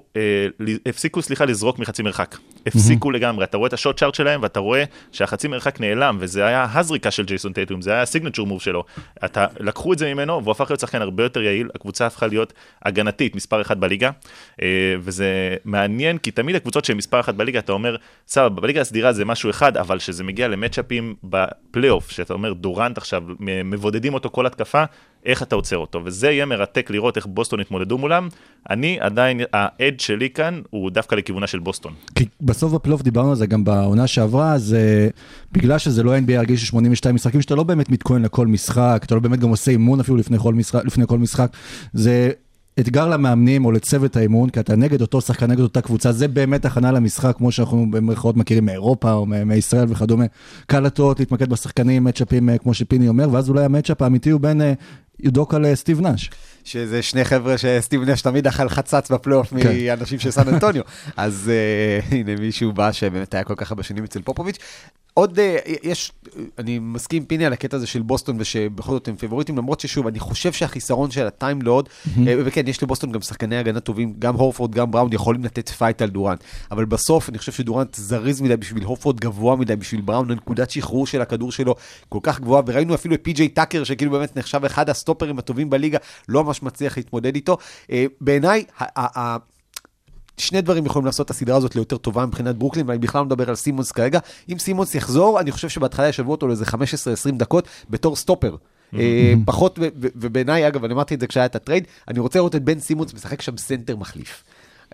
הפסיקו, 0.86 1.22
סליחה, 1.22 1.44
לזרוק 1.44 1.78
מחצי 1.78 2.02
מרחק. 2.02 2.36
הפסיקו 2.66 3.10
לגמרי, 3.10 3.44
אתה 3.44 3.56
רואה 3.56 3.68
את 3.68 3.72
השוט 3.72 4.02
שלהם, 4.12 4.42
ואתה 4.42 4.60
רואה 4.60 4.84
שהחצי 5.12 5.48
מרחק 5.48 5.80
נעלם, 5.80 6.16
וזה 6.20 6.46
היה 6.46 6.66
הזריקה 7.06 7.10
של 7.10 7.24
ג'ייסון 7.24 7.52
טייטום, 7.52 7.82
זה 7.82 7.92
היה 7.92 8.02
הסיגנצ'ר 8.02 8.44
מוב 8.44 8.60
שלו. 8.60 8.84
אתה, 9.24 9.46
לקחו 9.60 9.92
את 9.92 9.98
זה 9.98 10.14
ממנו, 10.14 10.42
והוא 10.42 10.52
הפך 10.52 10.70
להיות 10.70 10.80
שחקן 10.80 11.02
הרבה 11.02 11.22
יותר 11.22 11.42
יעיל, 11.42 11.68
הקבוצה 11.74 12.06
הפכה 12.06 12.26
להיות 12.26 12.52
הגנתית, 12.82 13.34
מספר 13.34 13.60
אחת 13.60 13.76
בליגה, 13.76 14.10
אה, 14.62 14.94
וזה 15.00 15.56
מעניין, 15.64 16.18
כי 16.18 16.30
תמיד 16.30 16.56
הקבוצות 16.56 16.84
שהן 16.84 16.96
מספר 16.96 17.20
אחת 17.20 17.34
בליגה, 17.34 17.58
אתה 17.58 17.72
אומר, 17.72 17.96
סבבה, 18.28 18.60
בליגה 18.60 18.80
הסדירה 18.80 19.12
זה 19.12 19.24
משהו 19.24 19.50
אחד, 19.50 19.76
אבל 19.76 19.98
כשזה 19.98 20.24
מגיע 20.24 20.48
למצ'אפים 20.48 21.14
בפלייאוף, 21.24 22.10
שאתה 22.10 22.34
אומר, 22.34 22.52
דורנט 22.52 22.98
עכשיו, 22.98 23.22
מבודדים 23.40 24.14
אותו 24.14 24.30
כל 24.30 24.46
התקפה, 24.46 24.84
איך 25.26 25.42
אתה 25.42 25.56
עוצר 25.56 25.76
אותו, 25.76 26.00
וזה 26.04 26.30
יהיה 26.30 26.46
מרתק 26.46 26.90
לראות 26.90 27.16
איך 27.16 27.26
בוסטון 27.26 27.60
יתמודדו 27.60 27.98
מולם. 27.98 28.28
אני 28.70 28.98
עדיין, 29.00 29.40
האדג' 29.52 30.00
שלי 30.00 30.30
כאן 30.30 30.60
הוא 30.70 30.90
דווקא 30.90 31.14
לכיוונה 31.14 31.46
של 31.46 31.58
בוסטון. 31.58 31.92
כי 32.14 32.24
בסוף 32.40 32.72
בפלייאוף 32.72 33.02
דיברנו 33.02 33.30
על 33.30 33.36
זה 33.36 33.46
גם 33.46 33.64
בעונה 33.64 34.06
שעברה, 34.06 34.58
זה 34.58 35.08
בגלל 35.52 35.78
שזה 35.78 36.02
לא 36.02 36.18
NBA 36.18 36.40
רגיל 36.40 36.56
של 36.56 36.66
82 36.66 37.14
משחקים, 37.14 37.42
שאתה 37.42 37.54
לא 37.54 37.62
באמת 37.62 37.90
מתכונן 37.90 38.22
לכל 38.22 38.46
משחק, 38.46 39.00
אתה 39.04 39.14
לא 39.14 39.20
באמת 39.20 39.38
גם 39.38 39.48
עושה 39.48 39.70
אימון 39.70 40.00
אפילו 40.00 40.16
לפני 40.16 40.38
כל 40.38 40.54
משחק, 40.54 40.84
לפני 40.84 41.06
כל 41.06 41.18
משחק. 41.18 41.50
זה 41.92 42.30
אתגר 42.80 43.08
למאמנים 43.08 43.64
או 43.64 43.72
לצוות 43.72 44.16
האימון, 44.16 44.50
כי 44.50 44.60
אתה 44.60 44.76
נגד 44.76 45.00
אותו 45.00 45.20
שחקן, 45.20 45.50
נגד 45.50 45.60
אותה 45.60 45.80
קבוצה, 45.80 46.12
זה 46.12 46.28
באמת 46.28 46.64
הכנה 46.64 46.92
למשחק, 46.92 47.36
כמו 47.36 47.52
שאנחנו 47.52 47.90
במרכאות 47.90 48.36
מכירים 48.36 48.64
מאירופה 48.64 49.12
או 49.12 49.26
מישראל 49.26 49.86
וכדומה. 49.88 50.24
קל 50.66 50.80
לטעות 50.80 51.20
להתמקד 51.20 51.48
בשחקנים, 51.48 52.04
מצ'אפים, 52.04 52.48
אה, 52.48 52.58
כמו 52.58 52.74
שפיני 52.74 53.08
אומר, 53.08 53.28
ואז 53.32 53.48
אולי 53.48 53.64
המצ'אפ 53.64 54.02
האמיתי 54.02 54.30
הוא 54.30 54.40
בין 54.40 54.60
אה, 55.20 55.26
יודוקה 55.26 55.58
לסטיב 55.58 56.00
נאש. 56.00 56.30
שזה 56.64 57.02
שני 57.02 57.24
חבר'ה 57.24 57.58
שסטיב 57.58 58.02
נש 58.02 58.22
תמיד 58.22 58.46
אכל 58.46 58.68
חצץ 58.68 59.10
בפלייאוף 59.10 59.54
כן. 59.60 59.72
מאנשים 59.86 60.18
של 60.18 60.30
סן 60.30 60.48
אנטוניו. 60.48 60.82
אז 61.16 61.50
אה, 61.54 62.16
הנה 62.16 62.36
מישהו 62.36 62.72
בא 62.72 62.92
שבאמת 62.92 63.34
היה 63.34 63.44
כל 63.44 63.54
כך 63.56 63.70
הרבה 63.70 63.82
שנים 63.82 64.04
אצל 64.04 64.22
פופוביץ'. 64.22 64.58
עוד 65.18 65.38
אה, 65.38 65.58
יש, 65.82 66.12
אני 66.58 66.78
מסכים 66.78 67.22
עם 67.22 67.26
פיני 67.26 67.46
על 67.46 67.52
הקטע 67.52 67.76
הזה 67.76 67.86
של 67.86 68.02
בוסטון 68.02 68.36
ושבכל 68.38 68.92
זאת 68.92 69.08
הם 69.08 69.16
פיבוריטים, 69.16 69.58
למרות 69.58 69.80
ששוב, 69.80 70.06
אני 70.06 70.18
חושב 70.18 70.52
שהחיסרון 70.52 71.10
של 71.10 71.26
הטיים 71.26 71.62
לוד, 71.62 71.88
אה, 72.26 72.34
וכן, 72.44 72.68
יש 72.68 72.82
לבוסטון 72.82 73.12
גם 73.12 73.20
שחקני 73.20 73.56
הגנה 73.56 73.80
טובים, 73.80 74.14
גם 74.18 74.34
הורפורד, 74.34 74.74
גם 74.74 74.90
בראון, 74.90 75.12
יכולים 75.12 75.44
לתת 75.44 75.68
fight 75.68 76.02
על 76.02 76.08
דורנט. 76.08 76.44
אבל 76.70 76.84
בסוף 76.84 77.28
אני 77.28 77.38
חושב 77.38 77.52
שדורנט 77.52 77.94
זריז 77.94 78.40
מדי 78.40 78.56
בשביל 78.56 78.84
הורפורד, 78.84 79.20
גבוה 79.20 79.56
מדי 79.56 79.76
בשביל 79.76 80.00
בראון, 80.00 80.30
הנקודת 80.30 80.70
שחרור 80.70 81.06
של 81.06 81.22
הכדור 81.22 81.52
שלו 81.52 81.74
כל 82.08 82.20
כך 82.22 82.40
גבוהה, 82.40 82.62
וראינו 82.66 82.94
אפילו 82.94 83.14
את 83.14 83.20
פי.ג'יי 83.22 83.48
טאקר, 83.48 83.84
שכאילו 83.84 84.10
באמת 84.10 84.36
נחשב 84.36 84.64
אחד 84.64 84.90
הסטופרים 84.90 85.38
הטובים 85.38 85.70
בליגה, 85.70 85.98
לא 86.28 86.44
ממש 86.44 86.62
מצליח 86.62 86.96
להתמודד 86.96 87.34
איתו. 87.34 87.56
אה, 87.90 88.06
בעיניי, 88.20 88.64
שני 90.36 90.60
דברים 90.60 90.86
יכולים 90.86 91.06
לעשות 91.06 91.26
את 91.26 91.30
הסדרה 91.30 91.56
הזאת 91.56 91.74
ליותר 91.74 91.96
טובה 91.96 92.26
מבחינת 92.26 92.56
ברוקלין, 92.56 92.88
ואני 92.88 92.98
בכלל 92.98 93.18
לא 93.18 93.24
מדבר 93.24 93.48
על 93.48 93.54
סימונס 93.54 93.92
כרגע. 93.92 94.18
אם 94.52 94.58
סימונס 94.58 94.94
יחזור, 94.94 95.40
אני 95.40 95.52
חושב 95.52 95.68
שבהתחלה 95.68 96.08
ישלבו 96.08 96.30
אותו 96.30 96.48
לאיזה 96.48 96.64
15-20 96.64 96.76
דקות 97.36 97.68
בתור 97.90 98.16
סטופר. 98.16 98.56
אה, 98.94 99.34
פחות, 99.44 99.78
ובעיניי, 99.96 100.68
אגב, 100.68 100.84
אני 100.84 100.94
אמרתי 100.94 101.14
את 101.14 101.20
זה 101.20 101.26
כשהיה 101.26 101.46
את 101.46 101.56
ה 101.56 101.60
trade, 101.60 101.84
אני 102.08 102.18
רוצה 102.18 102.38
לראות 102.38 102.56
את 102.56 102.62
בן 102.62 102.80
סימונס 102.80 103.14
משחק 103.14 103.42
שם 103.42 103.56
סנטר 103.56 103.96
מחליף. 103.96 104.44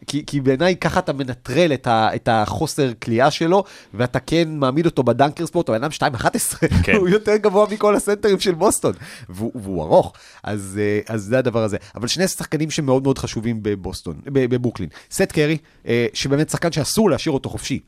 כי, 0.06 0.26
כי 0.26 0.40
בעיניי 0.40 0.76
ככה 0.76 0.98
אתה 1.00 1.12
מנטרל 1.12 1.72
את, 1.74 1.86
ה, 1.86 2.14
את 2.14 2.28
החוסר 2.32 2.92
כליאה 3.02 3.30
שלו, 3.30 3.64
ואתה 3.94 4.20
כן 4.20 4.48
מעמיד 4.50 4.86
אותו 4.86 5.02
ב 5.02 5.09
dunker 5.09 5.46
spot, 5.46 5.68
הוא 5.68 5.76
אדם 5.76 5.90
2.11, 5.90 6.68
כן. 6.84 6.92
הוא 6.96 7.08
יותר 7.08 7.36
גבוה 7.36 7.66
מכל 7.70 7.96
הסנטרים 7.96 8.40
של 8.40 8.54
בוסטון, 8.54 8.92
והוא, 9.28 9.52
והוא 9.54 9.82
ארוך, 9.82 10.12
אז, 10.42 10.80
אה, 10.82 11.14
אז 11.14 11.22
זה 11.22 11.38
הדבר 11.38 11.62
הזה. 11.62 11.76
אבל 11.94 12.08
שני 12.08 12.28
שחקנים 12.28 12.70
שמאוד 12.70 13.02
מאוד 13.02 13.18
חשובים 13.18 13.62
בבוסטון, 13.62 14.20
בברוקלין. 14.24 14.88
סת' 15.10 15.32
קרי, 15.32 15.58
אה, 15.86 16.06
שבאמת 16.14 16.50
שחקן 16.50 16.72
שאסור 16.72 17.10
להשאיר 17.10 17.32
אותו 17.32 17.48
חופשי. 17.48 17.80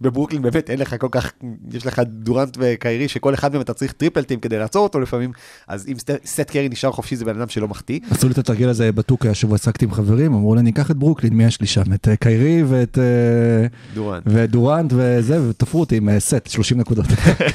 ובברוקלין 0.00 0.42
באמת 0.42 0.70
אין 0.70 0.78
לך 0.78 0.94
כל 1.00 1.08
כך, 1.10 1.32
יש 1.72 1.86
לך 1.86 2.02
דורנט 2.06 2.56
וקיירי 2.60 3.08
שכל 3.08 3.34
אחד 3.34 3.52
מהם 3.52 3.60
אתה 3.60 3.74
צריך 3.74 3.92
טריפל 3.92 4.22
טים 4.22 4.40
כדי 4.40 4.58
לעצור 4.58 4.82
אותו 4.82 5.00
לפעמים, 5.00 5.32
אז 5.68 5.88
אם 5.88 5.94
סת' 6.26 6.50
קרי 6.50 6.68
נשאר 6.68 6.92
חופשי 6.92 7.16
זה 7.16 7.24
בן 7.24 7.36
אדם 7.40 7.48
שלא 7.48 7.68
מחטיא. 7.68 8.00
עשו 8.10 8.26
לי 8.26 8.32
את 8.32 8.38
התרגיל 8.38 8.68
הזה 8.68 8.92
בטוקיי, 8.92 9.28
השבוע 9.28 9.54
עסקתי 9.54 9.84
עם 9.84 9.92
חברים, 9.92 10.34
אמרו 10.34 10.54
לי, 10.54 10.60
אני 10.60 10.70
אקח 10.70 10.90
את 10.90 10.96
ברוקלין, 10.96 11.32
מי 11.32 11.44
יש 11.44 11.60
לי 11.60 11.66
שם? 11.66 11.92
את 11.94 12.08
אה, 12.08 12.16
קיירי 12.16 12.62
ואת 12.62 12.98
אה, 12.98 13.66
דורנט. 13.94 14.22
ודורנט 14.26 14.92
וזה, 14.96 15.48
ותפרו 15.48 15.80
אותי 15.80 15.96
עם 15.96 16.08
אה, 16.08 16.20
סת', 16.20 16.46
30 16.46 16.78
נקודות. 16.80 17.06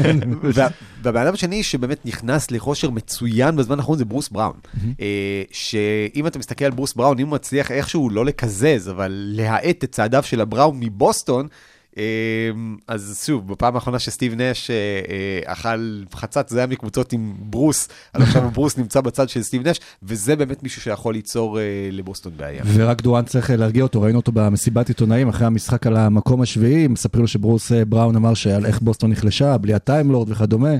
וה- 0.55 0.67
והבן 1.03 1.21
אדם 1.21 1.33
השני 1.33 1.63
שבאמת 1.63 2.05
נכנס 2.05 2.51
לכושר 2.51 2.89
מצוין 2.89 3.55
בזמן 3.55 3.77
האחרון 3.79 3.97
זה 3.97 4.05
ברוס 4.05 4.29
בראון. 4.29 4.53
שאם 5.51 6.27
אתה 6.27 6.39
מסתכל 6.39 6.65
על 6.65 6.71
ברוס 6.71 6.93
בראון, 6.93 7.19
אם 7.19 7.27
הוא 7.27 7.33
מצליח 7.33 7.71
איכשהו 7.71 8.09
לא 8.09 8.25
לקזז, 8.25 8.89
אבל 8.89 9.11
להאט 9.35 9.83
את 9.83 9.91
צעדיו 9.91 10.23
של 10.23 10.41
הבראון 10.41 10.77
מבוסטון, 10.79 11.40
אה, 11.41 11.47
אז 12.87 13.23
שוב, 13.25 13.51
בפעם 13.51 13.75
האחרונה 13.75 13.99
שסטיב 13.99 14.33
נש 14.41 14.69
אה, 14.71 14.75
אה, 14.75 15.53
אכל 15.53 16.03
חצץ, 16.15 16.49
זה 16.49 16.57
היה 16.57 16.67
מקבוצות 16.67 17.13
עם 17.13 17.33
ברוס, 17.39 17.89
אז 18.13 18.21
עכשיו 18.21 18.49
ברוס 18.53 18.77
נמצא 18.77 19.01
בצד 19.01 19.29
של 19.29 19.43
סטיב 19.43 19.67
נש, 19.67 19.79
וזה 20.03 20.35
באמת 20.35 20.63
מישהו 20.63 20.81
שיכול 20.81 21.13
ליצור 21.13 21.59
אה, 21.59 21.63
לבוסטון 21.91 22.33
בעיה. 22.37 22.63
ורק 22.73 23.01
דורנט 23.01 23.27
צריך 23.27 23.49
להרגיע 23.49 23.83
אותו, 23.83 24.01
ראינו 24.01 24.19
אותו 24.19 24.31
במסיבת 24.31 24.87
עיתונאים 24.87 25.29
אחרי 25.29 25.47
המשחק 25.47 25.87
על 25.87 25.97
המקום 25.97 26.41
השביעי, 26.41 26.87
מספרים 26.87 27.21
לו 27.21 27.27
שברוס 27.27 27.71
בראון 27.87 28.15
אמר 28.15 28.33
שעל 28.33 28.65
איך 28.65 28.81
בוסטון 28.81 29.11
נחלשה, 29.11 29.57
בלי 29.57 29.73
הטיימלורד 29.73 30.31
וכדומה, 30.31 30.73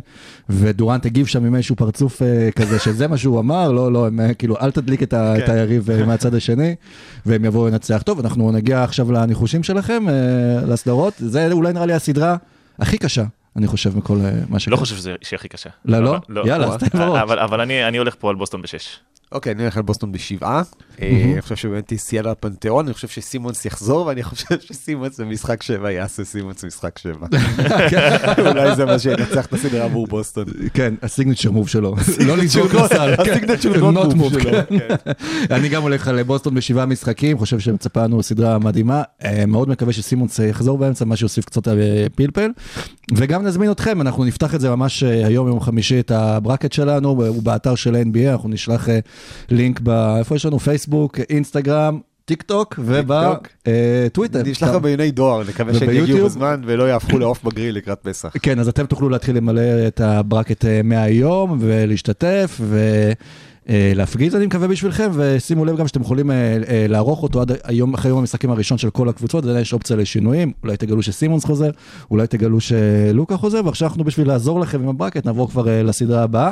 ודורנט 0.49 1.05
הגיב 1.05 1.25
שם 1.25 1.45
עם 1.45 1.55
איזשהו 1.55 1.75
פרצוף 1.75 2.21
כזה, 2.55 2.79
שזה 2.79 3.07
מה 3.07 3.17
שהוא 3.17 3.39
אמר, 3.39 3.71
לא, 3.71 3.91
לא, 3.91 4.07
הם, 4.07 4.19
כאילו, 4.33 4.55
אל 4.61 4.71
תדליק 4.71 5.03
את, 5.03 5.13
ה, 5.13 5.33
כן. 5.37 5.43
את 5.43 5.49
היריב 5.49 5.91
אה, 5.91 6.05
מהצד 6.05 6.35
השני, 6.35 6.75
והם 7.25 7.45
יבואו 7.45 7.67
לנצח. 7.67 8.01
טוב, 8.01 8.19
אנחנו 8.19 8.51
נגיע 8.51 8.83
עכשיו 8.83 9.11
לניחושים 9.11 9.63
שלכם, 9.63 10.09
אה, 10.09 10.65
לסדרות, 11.09 11.31
זה 11.31 11.51
אולי 11.51 11.73
נראה 11.73 11.85
לי 11.85 11.93
הסדרה 11.93 12.35
הכי 12.79 12.97
קשה, 12.97 13.23
אני 13.55 13.67
חושב, 13.67 13.97
מכל 13.97 14.17
אה, 14.23 14.31
מה 14.49 14.59
שקרה. 14.59 14.71
לא 14.71 14.77
חושב 14.77 14.95
שזה 14.95 15.15
שהיא 15.21 15.37
הכי 15.37 15.47
קשה. 15.47 15.69
לא, 15.85 15.99
לא? 16.03 16.17
אבל- 16.29 16.47
יאללה, 16.47 16.67
אז 16.67 16.75
תן 16.77 16.99
בראש. 16.99 17.21
אבל 17.31 17.61
אני 17.61 17.97
הולך 17.97 18.15
פה 18.19 18.29
על 18.29 18.35
בוסטון 18.35 18.61
בשש. 18.61 18.99
אוקיי, 19.31 19.53
אני 19.53 19.61
הולך 19.61 19.77
על 19.77 19.83
בוסטון 19.83 20.11
בשבעה. 20.11 20.61
אה, 21.01 21.21
אני 21.33 21.41
חושב 21.41 21.55
שבאמת 21.55 21.87
תהיה 21.87 21.97
סיאלה 21.97 22.35
פנתיאון, 22.35 22.85
אני 22.85 22.93
חושב 22.93 23.07
שסימונס 23.07 23.65
יחזור, 23.65 24.05
ואני 24.05 24.23
חושב 24.23 24.59
שסימונס 24.67 25.19
במשחק 25.19 25.63
שבע 25.63 25.91
יעשה 25.91 26.23
סימונס 26.23 26.63
משחק 26.63 26.97
שבע. 26.97 27.27
אולי 28.49 28.75
זה 28.75 28.85
מה 28.85 28.99
שינצח 28.99 29.45
את 29.45 29.53
הסדרה 29.53 29.83
עבור 29.83 30.07
בוסטון. 30.07 30.45
כן, 30.73 30.93
הסיגניצ'ר 31.01 31.51
מוב 31.51 31.67
שלו, 31.67 31.95
לא 32.25 32.37
לזרוק 32.37 32.73
לסל. 32.73 33.15
כן. 33.25 33.31
ה 33.31 33.37
signature 33.37 33.91
not 33.91 34.13
move 34.13 34.33
שלו. 34.33 34.51
כן. 34.51 34.77
כן. 34.77 35.11
אני 35.51 35.69
גם 35.69 35.81
הולך 35.81 36.07
על 36.07 36.23
בוסטון 36.23 36.55
בשבעה 36.55 36.85
משחקים, 36.85 37.37
חושב 37.37 37.59
שמצפה 37.59 38.03
לנו 38.03 38.23
סדרה 38.23 38.59
מדהימה. 38.59 39.03
אה, 39.23 39.45
מאוד 39.45 39.69
מקווה 39.69 39.93
שסימונס 39.93 40.39
יחזור 40.39 40.77
באמצע, 40.77 41.05
מה 41.05 41.15
שיוסיף 41.15 41.45
קצת 41.45 41.67
אה, 41.67 41.73
פלפל. 42.15 42.51
וגם 43.15 43.43
נזמין 43.43 43.71
אתכם, 43.71 44.01
אנחנו 44.01 44.23
נפתח 44.23 44.55
את 44.55 44.61
זה 44.61 44.69
ממש 44.69 45.03
היום, 45.03 45.47
יום 45.47 45.59
חמישי, 45.59 45.99
את 45.99 46.11
ה 46.11 46.19
bracket 46.19 46.71
שלנו, 46.71 47.09
הוא 47.09 47.43
באתר 47.43 47.75
של 47.75 47.95
ה-NBA, 47.95 48.31
אנחנו 48.31 48.49
נשלח 48.49 48.87
לינק, 49.49 49.79
ב- 49.83 50.15
איפה 50.17 50.35
יש 50.35 50.45
לנו? 50.45 50.59
פייסבוק, 50.59 51.19
אינסטגרם. 51.29 51.99
טיק 52.25 52.41
טוק 52.41 52.79
ובטוויטר. 52.79 54.41
נשלח 54.45 54.69
גם 54.73 54.81
ביוני 54.81 55.11
דואר, 55.11 55.43
נקווה 55.49 55.73
שהם? 55.73 55.89
יגיעו 55.89 56.25
בזמן 56.25 56.61
ולא 56.65 56.83
יהפכו 56.83 57.19
לעוף 57.19 57.43
בגריל 57.43 57.75
לקראת 57.75 57.99
פסח. 58.03 58.33
כן, 58.41 58.59
אז 58.59 58.67
אתם 58.67 58.85
תוכלו 58.85 59.09
להתחיל 59.09 59.37
למלא 59.37 59.61
את 59.87 60.01
ה 60.01 60.09
bracket 60.09 60.65
אה, 60.65 60.81
מהיום 60.83 61.57
ולהשתתף 61.61 62.59
ולהפגיז, 63.71 64.35
אני 64.35 64.45
מקווה 64.45 64.67
בשבילכם, 64.67 65.11
ושימו 65.13 65.65
לב 65.65 65.77
גם 65.77 65.87
שאתם 65.87 66.01
יכולים 66.01 66.31
אה, 66.31 66.57
אה, 66.67 66.85
לערוך 66.89 67.23
אותו 67.23 67.41
עד 67.41 67.51
היום, 67.63 67.93
אחרי 67.93 68.09
יום 68.09 68.19
המשחקים 68.19 68.51
הראשון 68.51 68.77
של 68.77 68.89
כל 68.89 69.09
הקבוצות, 69.09 69.43
עדיין 69.43 69.61
יש 69.61 69.73
אופציה 69.73 69.95
לשינויים, 69.95 70.51
אולי 70.63 70.77
תגלו 70.77 71.01
שסימונס 71.01 71.45
חוזר, 71.45 71.69
אולי 72.11 72.27
תגלו 72.27 72.57
שלוקה 72.61 73.37
חוזר, 73.37 73.61
ועכשיו 73.65 73.87
אנחנו 73.87 74.03
בשביל 74.03 74.27
לעזור 74.27 74.59
לכם 74.59 74.81
עם 74.81 74.87
ה 74.87 74.91
bracket, 74.91 75.25
נעבור 75.25 75.49
כבר 75.49 75.69
אה, 75.69 75.83
לסדרה 75.83 76.23
הבאה. 76.23 76.51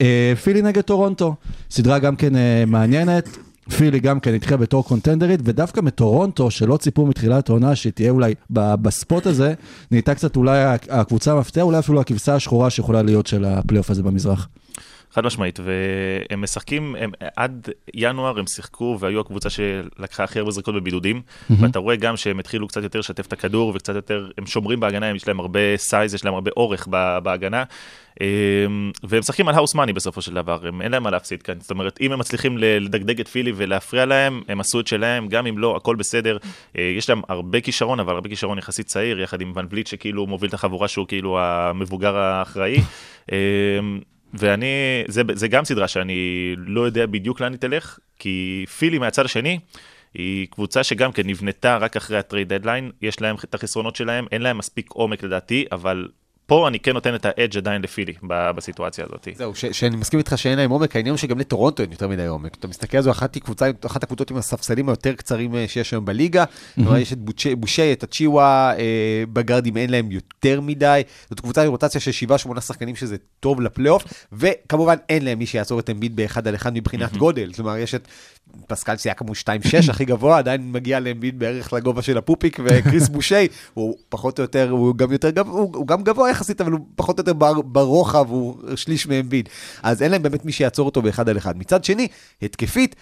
אה, 0.00 0.32
פילי 0.42 0.62
נגד 0.62 0.82
טורונטו, 0.82 1.34
סדרה 1.70 1.98
גם 1.98 2.16
כן 2.16 2.36
אה, 2.36 2.64
מעניינת. 2.66 3.28
פילי 3.76 4.00
גם 4.00 4.20
כן 4.20 4.34
התחילה 4.34 4.56
בתור 4.56 4.84
קונטנדרית, 4.84 5.40
ודווקא 5.44 5.80
מטורונטו, 5.80 6.50
שלא 6.50 6.76
ציפו 6.76 7.06
מתחילת 7.06 7.48
העונה 7.48 7.76
שהיא 7.76 7.92
תהיה 7.92 8.10
אולי 8.10 8.34
ב 8.50 8.65
spot 8.65 9.26
הזה, 9.26 9.54
נהייתה 9.90 10.14
קצת 10.14 10.36
אולי 10.36 10.58
הקבוצה 10.90 11.32
המפתיע, 11.32 11.62
אולי 11.62 11.78
אפילו 11.78 12.00
הכבשה 12.00 12.34
השחורה 12.34 12.70
שיכולה 12.70 13.02
להיות 13.02 13.26
של 13.26 13.44
הפלייאוף 13.44 13.90
הזה 13.90 14.02
במזרח. 14.02 14.48
חד 15.12 15.24
משמעית, 15.24 15.60
והם 15.60 16.42
משחקים, 16.42 16.96
הם, 16.98 17.10
עד 17.36 17.68
ינואר 17.94 18.38
הם 18.38 18.46
שיחקו 18.46 18.96
והיו 19.00 19.20
הקבוצה 19.20 19.50
שלקחה 19.50 20.24
הכי 20.24 20.38
הרבה 20.38 20.50
זריקות 20.50 20.74
בבידודים, 20.74 21.22
ואתה 21.50 21.78
רואה 21.78 21.96
גם 21.96 22.16
שהם 22.16 22.38
התחילו 22.38 22.68
קצת 22.68 22.82
יותר 22.82 22.98
לשתף 22.98 23.26
את 23.26 23.32
הכדור 23.32 23.72
וקצת 23.74 23.94
יותר, 23.94 24.30
הם 24.38 24.46
שומרים 24.46 24.80
בהגנה, 24.80 25.10
יש 25.10 25.28
להם 25.28 25.40
הרבה 25.40 25.76
size, 25.76 26.14
יש 26.14 26.24
להם 26.24 26.34
הרבה 26.34 26.50
אורך 26.56 26.88
ב- 26.90 27.18
בהגנה, 27.22 27.64
אמ, 28.20 28.90
והם 29.02 29.20
משחקים 29.20 29.48
על 29.48 29.54
house 29.54 29.74
money 29.74 29.92
בסופו 29.92 30.22
של 30.22 30.34
דבר, 30.34 30.66
הם, 30.66 30.82
אין 30.82 30.92
להם 30.92 31.02
מה 31.02 31.10
להפסיד 31.10 31.42
כאן, 31.42 31.54
זאת 31.60 31.70
אומרת, 31.70 31.98
אם 32.00 32.12
הם 32.12 32.18
מצליחים 32.18 32.58
לדגדג 32.58 33.20
את 33.20 33.28
פילי 33.28 33.52
ולהפריע 33.56 34.06
להם, 34.06 34.42
הם 34.48 34.60
עשו 34.60 34.80
את 34.80 34.86
שלהם, 34.86 35.28
גם 35.28 35.46
אם 35.46 35.58
לא, 35.58 35.76
הכל 35.76 35.96
בסדר, 35.96 36.36
אה, 36.78 36.92
יש 36.96 37.08
להם 37.08 37.22
הרבה 37.28 37.60
כישרון, 37.60 38.00
אבל 38.00 38.14
הרבה 38.14 38.28
כישרון 38.28 38.58
יחסית 38.58 38.86
צעיר, 38.86 39.20
יחד 39.20 39.40
עם 39.40 39.52
ואן 39.54 39.66
וליט 39.70 39.86
שכאילו 39.86 40.26
מוביל 40.26 40.48
את 40.48 40.54
החבורה 40.54 40.88
שהוא 40.88 41.06
כאילו 41.06 41.38
המבוגר 41.40 42.16
האחראי. 42.16 42.76
ואני, 44.34 44.66
זה, 45.08 45.22
זה 45.32 45.48
גם 45.48 45.64
סדרה 45.64 45.88
שאני 45.88 46.54
לא 46.56 46.80
יודע 46.80 47.06
בדיוק 47.06 47.40
לאן 47.40 47.52
היא 47.52 47.60
תלך, 47.60 47.98
כי 48.18 48.64
פילי 48.78 48.98
מהצד 48.98 49.24
השני, 49.24 49.58
היא 50.14 50.46
קבוצה 50.50 50.84
שגם 50.84 51.12
כן 51.12 51.26
נבנתה 51.26 51.76
רק 51.76 51.96
אחרי 51.96 52.18
ה 52.18 52.23
trade 52.23 52.48
deadline, 52.48 52.90
יש 53.02 53.20
להם 53.20 53.36
את 53.44 53.54
החסרונות 53.54 53.96
שלהם, 53.96 54.26
אין 54.32 54.42
להם 54.42 54.58
מספיק 54.58 54.90
עומק 54.90 55.22
לדעתי, 55.22 55.64
אבל 55.72 56.08
פה 56.48 56.68
אני 56.68 56.80
כן 56.80 56.92
נותן 56.92 57.14
את 57.14 57.26
ה 57.26 57.32
edge 57.32 57.56
עדיין 57.56 57.82
לפילי 57.82 58.12
ב- 58.22 58.50
בסיטואציה 58.50 59.04
הזאת. 59.04 59.28
זהו, 59.34 59.54
ש- 59.54 59.64
שאני 59.66 59.96
מסכים 59.96 60.18
איתך 60.18 60.38
שאין 60.38 60.58
להם 60.58 60.70
עומק, 60.70 60.96
העניין 60.96 61.12
הוא 61.12 61.18
שגם 61.18 61.38
לטורונטו 61.38 61.82
אין 61.82 61.92
יותר 61.92 62.08
מדי 62.08 62.26
עומק. 62.26 62.54
אתה 62.54 62.68
מסתכל 62.68 62.96
על 62.96 63.02
זו, 63.02 63.10
אחת 63.10 63.38
קבוצה, 63.38 63.70
אחת 63.86 64.02
הקבוצות 64.02 64.30
עם 64.30 64.36
הספסלים 64.36 64.88
היותר 64.88 65.14
קצרים 65.14 65.54
אה, 65.54 65.68
שיש 65.68 65.92
היום 65.92 66.04
בליגה. 66.04 66.44
כלומר, 66.74 66.96
יש 66.96 67.12
את 67.12 67.18
בושי, 67.58 67.92
את 67.92 68.02
הצ'יווה, 68.02 68.72
אה, 68.78 69.24
בגרדים 69.32 69.76
אין 69.76 69.90
להם 69.90 70.12
יותר 70.12 70.60
מדי. 70.60 71.02
זאת 71.30 71.40
קבוצה 71.40 71.62
עם 71.62 71.70
רוטציה 71.70 72.00
של 72.00 72.10
7-8 72.56 72.60
שחקנים 72.60 72.96
שזה 72.96 73.16
טוב 73.40 73.60
לפלייאוף, 73.60 74.04
וכמובן 74.32 74.96
אין 75.08 75.24
להם 75.24 75.38
מי 75.38 75.46
שיעצור 75.46 75.80
את 75.80 75.90
אמביט 75.90 76.12
באחד 76.12 76.48
על 76.48 76.54
אחד 76.54 76.74
מבחינת 76.74 77.16
גודל. 77.16 77.52
כלומר, 77.52 77.76
יש 77.76 77.94
את 77.94 78.08
פסקל 78.66 78.96
סייקם 78.96 79.26
הוא 79.26 79.36
2-6 79.36 79.90
הכי 79.90 80.04
גבוה, 80.04 80.38
עדיין 80.38 80.72
מגיע 80.72 81.00
לאמביט 81.00 81.34
בערך 81.34 81.72
לגובה 81.72 82.02
של 82.02 82.18
הפופיק, 82.18 82.58
וקריס 82.64 83.08
בושי 83.14 83.46
הוא 83.74 83.96
פחות 84.08 84.38
או 84.38 84.42
יותר, 84.42 84.70
הוא 84.70 84.94
גם 84.96 85.12
יותר 85.12 85.30
גבוה, 85.30 85.52
הוא, 85.52 85.76
הוא 85.76 85.86
גם 85.86 86.02
גבוה 86.02 86.30
יחסית, 86.30 86.60
אבל 86.60 86.72
הוא 86.72 86.80
פחות 86.96 87.18
או 87.18 87.20
יותר 87.20 87.32
בר, 87.32 87.62
ברוחב, 87.62 88.26
הוא 88.28 88.76
שליש 88.76 89.06
מאמביט. 89.06 89.48
אז 89.82 90.02
אין 90.02 90.10
להם 90.10 90.22
באמת 90.22 90.44
מי 90.44 90.52
שיעצור 90.52 90.86
אותו 90.86 91.02
באחד 91.02 91.28
על 91.28 91.38
אחד. 91.38 91.58
מצד 91.58 91.84
שני, 91.84 92.08
התקפית, 92.42 92.96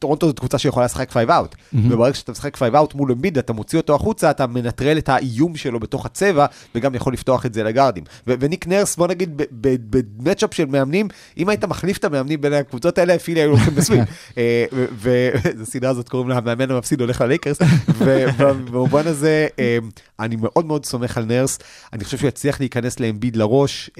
טורונטו 0.00 0.26
זאת 0.26 0.38
קבוצה 0.38 0.58
שיכולה 0.58 0.86
לשחק 0.86 1.10
five 1.10 1.30
out, 1.30 1.54
וברגע 1.74 2.14
שאתה 2.14 2.32
משחק 2.32 2.56
five 2.56 2.76
out 2.76 2.94
מול 2.94 3.12
אמביד, 3.12 3.38
אתה 3.38 3.52
מוציא 3.52 3.78
אותו 3.78 3.94
החוצה, 3.94 4.30
אתה 4.30 4.46
מנטרל 4.46 4.98
את 4.98 5.08
האיום 5.08 5.56
שלו 5.56 5.80
בתוך 5.80 6.06
הצבע, 6.06 6.46
וגם 6.74 6.94
יכול 6.94 7.12
לפתוח 7.12 7.46
את 7.46 7.54
זה 7.54 7.62
לגארדים. 7.62 8.04
ו- 8.26 8.34
וניק 8.40 8.66
נרס, 8.66 8.96
בוא 8.96 9.06
נגיד, 9.06 9.42
ב 9.90 9.98
matchup 9.98 10.54
של 10.54 10.64
מאמנים, 10.66 11.08
אם 11.36 11.48
היית 11.48 11.64
מחליף 11.64 11.98
את 11.98 12.04
המאמנים 12.04 12.40
בין 12.40 12.52
הקבוצות 12.52 12.98
האלה, 12.98 13.18
פילי 13.18 13.40
היו 13.40 13.50
לוקחים 13.50 13.74
ב 13.74 13.79
sweep. 13.79 14.08
אה, 14.38 14.64
ובסדרה 14.72 15.90
הזאת 15.94 16.08
קוראים 16.08 16.28
לה 16.28 16.36
המאמן 16.36 16.70
המפסיד 16.70 17.00
הולך 17.00 17.20
ללייקרס, 17.20 17.58
ובמובן 17.98 19.06
הזה, 19.06 19.48
אה, 19.58 19.78
אני 20.20 20.36
מאוד 20.36 20.66
מאוד 20.66 20.86
סומך 20.86 21.18
על 21.18 21.24
נרס, 21.24 21.58
אני 21.92 22.04
חושב 22.04 22.18
שהוא 22.18 22.28
יצליח 22.28 22.60
להיכנס 22.60 23.00
לאמביד 23.00 23.36
לראש. 23.36 23.90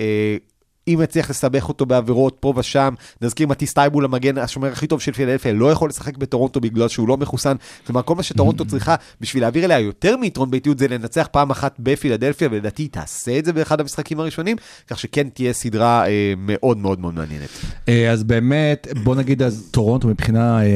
אם 0.94 1.02
יצליח 1.02 1.30
לסבך 1.30 1.68
אותו 1.68 1.86
בעבירות 1.86 2.36
פה 2.40 2.52
ושם, 2.56 2.94
נזכיר 3.22 3.46
מטיס 3.46 3.72
טייבול 3.72 4.04
המגן 4.04 4.38
השומר 4.38 4.72
הכי 4.72 4.86
טוב 4.86 5.00
של 5.00 5.12
פילדלפיה, 5.12 5.52
לא 5.52 5.72
יכול 5.72 5.88
לשחק 5.88 6.16
בטורונטו 6.16 6.60
בגלל 6.60 6.88
שהוא 6.88 7.08
לא 7.08 7.16
מחוסן. 7.16 7.56
כלומר, 7.86 8.02
כל 8.02 8.14
מה 8.14 8.22
שטורונטו 8.22 8.64
צריכה 8.64 8.94
בשביל 9.20 9.42
להעביר 9.42 9.64
אליה 9.64 9.78
יותר 9.78 10.16
מיתרון 10.16 10.50
ביתיות 10.50 10.78
זה 10.78 10.88
לנצח 10.88 11.28
פעם 11.32 11.50
אחת 11.50 11.76
בפילדלפיה, 11.78 12.48
ולדעתי 12.50 12.82
היא 12.82 12.90
תעשה 12.90 13.38
את 13.38 13.44
זה 13.44 13.52
באחד 13.52 13.80
המשחקים 13.80 14.20
הראשונים, 14.20 14.56
כך 14.88 14.98
שכן 14.98 15.28
תהיה 15.28 15.52
סדרה 15.52 16.06
אה, 16.06 16.32
מאוד 16.38 16.78
מאוד 16.78 17.00
מאוד 17.00 17.14
מעניינת. 17.14 17.48
אה, 17.88 18.10
אז 18.10 18.24
באמת, 18.24 18.88
בוא 19.04 19.14
נגיד 19.14 19.42
אז 19.42 19.68
טורונטו 19.70 20.08
מבחינה 20.08 20.62
אה, 20.62 20.66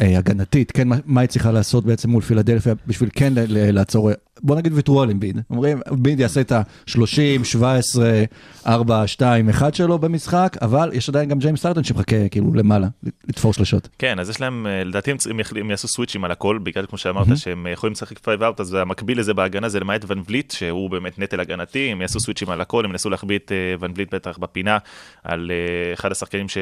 אה, 0.00 0.18
הגנתית, 0.18 0.70
כן, 0.70 0.88
מה, 0.88 0.96
מה 1.04 1.20
היא 1.20 1.28
צריכה 1.28 1.52
לעשות 1.52 1.84
בעצם 1.84 2.10
מול 2.10 2.22
פילדלפיה 2.22 2.74
בשביל 2.86 3.10
כן 3.12 3.32
ל- 3.32 3.44
ל- 3.48 3.70
לעצור, 3.70 4.10
בוא 4.42 4.56
נגיד 4.56 4.72
ויתרו 4.72 5.02
על 5.02 5.10
אמביד. 5.10 5.38
אומרים, 5.50 5.78
אמביד 5.92 6.20
יעשה 6.20 6.40
את 6.40 6.52
ה-30, 6.52 7.44
17, 7.44 8.24
4, 8.66 9.06
2, 9.06 9.43
1 9.48 9.74
שלו 9.74 9.98
במשחק, 9.98 10.56
אבל 10.62 10.90
יש 10.92 11.08
עדיין 11.08 11.28
גם 11.28 11.38
ג'יימס 11.38 11.60
הארדן 11.62 11.84
שמחכה 11.84 12.28
כאילו 12.30 12.54
למעלה, 12.54 12.86
לתפור 13.28 13.52
שלשות. 13.52 13.88
כן, 13.98 14.18
אז 14.18 14.30
יש 14.30 14.40
להם, 14.40 14.66
אה, 14.66 14.84
לדעתי 14.84 15.10
הם, 15.30 15.40
יחל- 15.40 15.58
הם 15.58 15.70
יעשו 15.70 15.88
סוויצ'ים 15.88 16.24
על 16.24 16.30
הכל, 16.30 16.58
בגלל 16.62 16.86
כמו 16.86 16.98
שאמרת, 16.98 17.26
שהם 17.36 17.66
אה, 17.66 17.72
יכולים 17.72 17.92
לשחק 17.92 18.18
five 18.18 18.42
out, 18.42 18.60
אז 18.60 18.74
המקביל 18.74 19.18
לזה 19.18 19.34
בהגנה 19.34 19.68
זה 19.68 19.80
למעט 19.80 20.04
ואן 20.06 20.22
וליט, 20.28 20.50
שהוא 20.50 20.90
באמת 20.90 21.18
נטל 21.18 21.40
הגנתי, 21.40 21.92
הם 21.92 22.00
יעשו 22.00 22.20
סוויצ'ים 22.20 22.50
על 22.50 22.60
הכל, 22.60 22.84
הם 22.84 22.90
ינסו 22.90 23.10
להחביא 23.10 23.38
את 23.38 23.52
אה, 23.52 23.74
ואן 23.80 23.92
וליט 23.96 24.14
בטח 24.14 24.38
בפינה, 24.38 24.78
על 25.24 25.50
אחד 25.94 26.12
השחקנים 26.12 26.48
ש... 26.48 26.58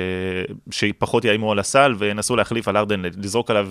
שפחות 0.70 1.24
יאיימו 1.24 1.52
על 1.52 1.58
הסל, 1.58 1.94
וינסו 1.98 2.36
להחליף 2.36 2.68
על 2.68 2.76
הארדן, 2.76 3.02
לזרוק 3.22 3.50
עליו 3.50 3.70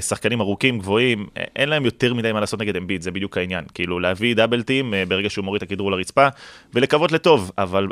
שחקנים 0.00 0.40
ארוכים, 0.40 0.78
גבוהים, 0.78 1.26
אין 1.56 1.68
להם 1.68 1.84
יותר 1.84 2.14
מדי 2.14 2.32
מה 2.32 2.40
לעשות 2.40 2.60
נגד 2.60 2.76
אמביד, 2.76 3.02
זה 3.02 3.10
בדיוק 3.10 3.38
העניין, 3.38 3.64
כאילו 3.74 4.00
להביא 4.00 4.34
double 4.34 4.62
team 4.62 4.94
ברגע 5.08 5.30
שהוא 5.30 5.44
מוריד 5.44 5.62
את 5.62 5.68
הכדרור 5.68 5.90
לרצפה, 5.90 6.28
ולקוות 6.74 7.12
לטוב, 7.12 7.50
אבל 7.58 7.86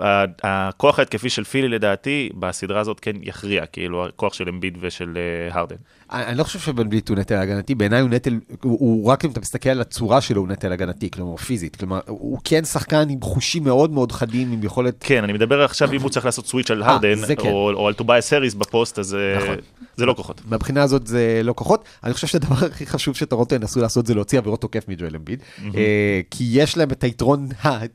הכוח 0.46 0.98
ההתקפי 0.98 1.30
של 1.30 1.44
פילי 1.44 1.68
לדעתי, 1.68 2.30
בסדרה 2.38 2.80
הזאת 2.80 3.00
כן 3.00 3.16
יכריע, 3.22 3.66
כאילו 3.66 4.06
הכוח 4.06 4.34
של 4.34 4.48
אמביד 4.48 4.74
ושל 4.80 5.12
אה, 5.16 5.54
הארדן. 5.54 5.76
אני 6.12 6.36
אני 6.36 6.38
לא 6.38 6.44
חושב 6.44 6.58
שואן 6.58 6.86
וליט 6.86 7.08
הוא 7.08 7.18
נטל 7.18 7.34
הגנתי, 7.34 7.74
בעיניי 7.74 8.00
הוא 8.00 8.10
נטל, 8.10 8.38
הוא, 8.62 8.78
הוא 8.80 9.06
רק 9.06 9.24
אם 9.24 9.30
אתה 9.30 9.40
מסתכל 9.40 9.70
על 9.70 9.80
הצורה 9.80 10.20
שלו 10.20 10.40
הוא 10.40 10.48
נטל 10.48 10.72
הגנתי, 10.72 11.10
כלומר 11.10 11.36
פיזית, 11.36 11.76
כלומר 11.76 12.00
הוא 12.06 12.38
כן 12.44 12.64
שחקן 12.64 13.08
עם 13.08 13.20
חושים 13.20 13.64
מאוד 13.64 13.90
מאוד 13.90 14.12
חדים, 14.12 14.52
עם 14.52 14.64
יכולת... 14.64 14.94
כן, 15.00 15.24
אני 15.24 15.32
מדבר 15.32 15.64
עכשיו 15.64 15.92
אם 15.92 16.00
הוא 16.00 16.10
צריך 16.10 16.26
לעשות 16.26 16.46
switch 16.46 16.70
על 16.70 16.82
אה, 16.82 16.90
הארדן, 16.90 17.34
כן. 17.38 17.48
או 17.48 17.72
או 17.72 17.88
על 17.88 17.94
טוביאס 17.94 18.32
האריס 18.32 18.54
בפוסט, 18.54 18.98
אז 18.98 19.14
אה, 19.14 19.36
נכון. 19.42 19.56
זה 19.96 20.06
לא 20.06 20.14
כוחות. 20.14 20.40
מהבחינה 20.48 20.82
הזאת 20.82 21.06
זה 21.06 21.40
לא 21.44 21.52
כוחות. 21.56 21.84
אני 22.04 22.14
חושב 22.14 22.26
שהדבר 22.26 22.66
הכי 22.66 22.86
חשוב 22.86 23.16
שטורונטו 23.16 23.54
ינסו 23.54 23.80
לעשות 23.80 24.06
זה 24.06 24.14
להוציא 24.14 24.38
עבירות 24.38 24.60
תוקף 24.60 24.88
מג'ואל 24.88 25.16
אמביד. 25.16 25.42
אה, 25.74 26.20
כי 26.30 26.44
יש 26.50 26.76
להם 26.76 26.90
את 26.90 27.04
היתרון, 27.04 27.48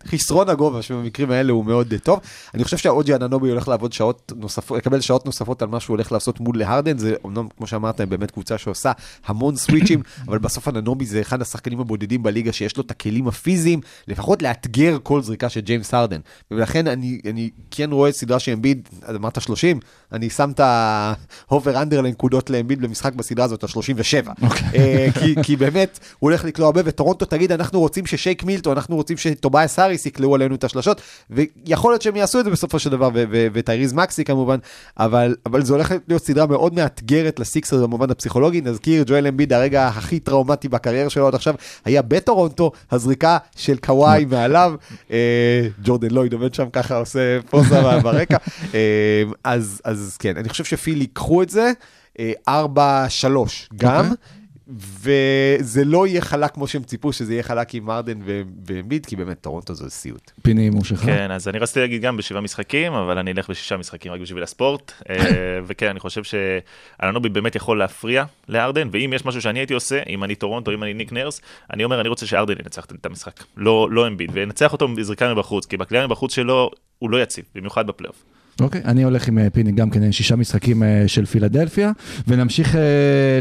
חיסרון 0.08 0.50
הגובה 0.50 0.82
שבמקרים 0.82 1.32
האלה 1.32 1.52
הוא 1.52 1.66
מאוד 1.66 1.94
טוב. 2.04 2.20
אני 2.54 2.64
חושב 2.64 2.78
שהאוג'י 2.78 3.16
אננובי 3.16 3.50
הולך 3.50 3.68
לעבוד 3.68 3.94
שעות 3.94 4.32
נוספות, 4.36 4.78
לקבל 4.78 5.02
שעות 5.02 5.26
נוספות 5.26 5.62
על 5.62 5.68
מה 5.68 5.80
שהוא 5.80 5.94
הולך 5.94 6.12
לעשות 6.12 6.40
מול 6.40 6.58
להרדן. 6.58 6.98
זה 6.98 7.16
אמנם, 7.26 7.48
כמו 7.58 7.68
שאמרת, 7.68 8.01
הם 8.02 8.10
באמת 8.10 8.32
קבוצה 8.32 8.58
שעושה 8.58 8.92
המון 9.26 9.56
סוויצ'ים, 9.56 10.02
אבל 10.28 10.38
בסוף 10.38 10.68
אננובי 10.68 11.06
זה 11.06 11.22
אחד 11.22 11.42
השחקנים 11.42 11.80
הבודדים 11.80 12.24
בליגה 12.24 12.52
שיש 12.52 12.78
לו 12.78 12.84
את 12.84 12.92
הכלים 12.92 13.28
הפיזיים, 13.28 13.82
לפחות 14.08 14.42
לאתגר 14.42 14.98
כל 15.04 15.22
זריקה 15.22 15.50
של 15.50 15.60
ג'יימס 15.60 15.94
הרדן. 15.94 16.20
ולכן 16.52 16.88
אני, 16.88 17.22
אני 17.30 17.50
כן 17.72 17.92
רואה 17.92 18.12
סדרה 18.12 18.40
שאמביד, 18.40 18.90
אמרת 19.16 19.42
30, 19.42 19.80
אני 20.12 20.30
שם 20.30 20.52
את 20.52 20.60
ההובר 20.60 21.82
אנדר 21.82 22.02
לנקודות 22.02 22.50
לאמביד 22.50 22.82
במשחק 22.82 23.14
בסדרה 23.14 23.46
הזאת, 23.46 23.64
ה-37. 23.64 24.46
אה, 24.76 25.08
כי, 25.20 25.36
כי 25.44 25.56
באמת, 25.56 26.00
הוא 26.20 26.30
הולך 26.30 26.46
לקלוע 26.46 26.68
הרבה, 26.68 26.82
וטורונטו 26.86 27.26
תגיד, 27.26 27.52
אנחנו 27.52 27.80
רוצים 27.80 28.06
ששייק 28.06 28.44
מילטו, 28.44 28.72
אנחנו 28.72 28.96
רוצים 28.96 29.18
שטובייס 29.18 29.80
האריס 29.80 30.06
יקלעו 30.06 30.36
עלינו 30.36 30.56
את 30.56 30.64
השלשות, 30.64 31.02
ויכול 31.30 31.92
להיות 31.92 32.02
שהם 32.02 32.16
יעשו 32.16 32.40
את 32.40 32.46
זה 32.46 32.52
בסופו 32.52 32.80
של 32.80 32.90
דבר, 32.90 33.10
וטייריז 33.54 33.94
מקסי 33.94 34.24
כמובן, 34.24 34.58
אבל, 34.98 35.36
אבל 35.46 35.64
זו 35.64 35.74
הולכת 35.74 36.02
להיות 36.08 36.26
סדרה 36.26 36.46
מאוד 36.46 36.74
מאתגרת 36.74 37.40
לסיקסר 37.40 37.78
במובן 37.92 38.12
הפסיכולוגי. 38.12 38.62
נזכיר, 38.62 39.04
ג'ואל 39.08 39.28
אמביד, 39.28 39.54
הרגע 39.54 39.88
הכי 39.88 40.20
טראומטי 40.20 40.68
בקריירה 40.70 41.10
שלו 41.10 41.28
עד 41.28 41.36
עכשיו, 41.36 41.56
היה 41.86 42.02
בטורונטו, 42.02 42.72
הזריקה 42.92 43.38
של 43.56 43.78
קוואי 43.78 44.26
מעליו, 44.32 44.74
אה, 45.12 45.68
ג'ורדן 45.84 46.12
לויד 46.12 46.34
עומד 46.34 46.54
שם 46.54 46.70
ככה, 46.74 46.96
עושה 46.96 47.40
פוזה 47.50 47.82
ברקע, 48.04 48.38
אה, 48.74 49.24
אז, 49.44 49.82
אז 49.84 50.18
כן, 50.20 50.38
אני 50.38 50.50
חושב 50.50 50.64
שפיל 50.64 51.02
ייקחו 51.02 51.44
את 51.44 51.50
זה, 51.50 51.72
אה, 52.20 52.32
4-3 52.48 53.68
גם. 53.76 53.98
אוקיי. 53.98 54.41
וזה 54.78 55.86
לא 55.86 56.08
יהיה 56.08 56.22
חלק 56.22 56.52
כמו 56.52 56.68
שהם 56.68 56.84
ציפו, 56.84 57.14
שזה 57.14 57.34
יהיה 57.34 57.44
חלק 57.44 57.76
עם 57.76 57.90
הארדן 57.90 58.20
ו- 58.26 58.42
ואמביד, 58.66 59.06
כי 59.06 59.16
באמת 59.16 59.42
טורונטו 59.42 59.76
זה 59.76 59.90
סיוט. 59.90 60.32
פיני 60.42 60.62
הימור 60.62 60.84
שלך. 60.84 61.00
כן, 61.00 61.32
אז 61.32 61.48
אני 61.48 61.60
רציתי 61.60 61.80
להגיד 61.80 62.02
גם 62.02 62.18
בשבעה 62.18 62.42
משחקים, 62.42 62.94
אבל 62.94 63.18
אני 63.18 63.32
אלך 63.32 63.50
בשישה 63.50 63.78
משחקים 63.78 64.12
רק 64.12 64.22
בשביל 64.22 64.44
הספורט. 64.44 64.92
אה, 65.10 65.16
וכן, 65.68 65.88
אני 65.88 66.00
חושב 66.00 66.22
שאנונובי 66.24 67.30
באמת 67.30 67.56
יכול 67.56 67.80
להפריע 67.80 68.26
להארדן, 68.50 68.88
ואם 68.92 69.14
יש 69.16 69.26
משהו 69.26 69.42
שאני 69.42 69.60
הייתי 69.60 69.74
עושה, 69.74 70.00
אם 70.10 70.24
אני 70.24 70.36
טורונטו, 70.36 70.72
אם 70.72 70.84
אני 70.84 70.94
ניק 70.94 71.12
נרס, 71.12 71.42
אני 71.74 71.84
אומר, 71.84 72.02
אני 72.02 72.10
רוצה 72.10 72.26
שהארדן 72.26 72.56
ינצח 72.60 72.86
את 72.86 73.06
המשחק, 73.06 73.44
לא 73.58 73.88
לא 73.92 74.08
אמביד, 74.08 74.30
וינצח 74.34 74.74
אותו 74.74 74.88
בזריקה 74.88 75.34
מבחוץ, 75.34 75.66
כי 75.66 75.78
בקליעה 75.78 76.08
מבחוץ 76.08 76.36
שלו 76.36 76.72
הוא 77.00 77.10
לא 77.10 77.22
יציב, 77.22 77.46
במיוחד 77.56 77.88
בפלייאוף. 77.88 78.31
אוקיי, 78.60 78.82
אני 78.86 79.04
הולך 79.04 79.28
עם 79.28 79.38
אה, 79.38 79.50
פיני 79.50 79.72
גם 79.72 79.90
כן 79.90 80.12
שישה 80.12 80.36
משחקים 80.36 80.84
אה, 80.84 81.04
של 81.08 81.26
פילדלפיה, 81.26 81.92
ונמשיך 82.28 82.76
אה, 82.76 82.82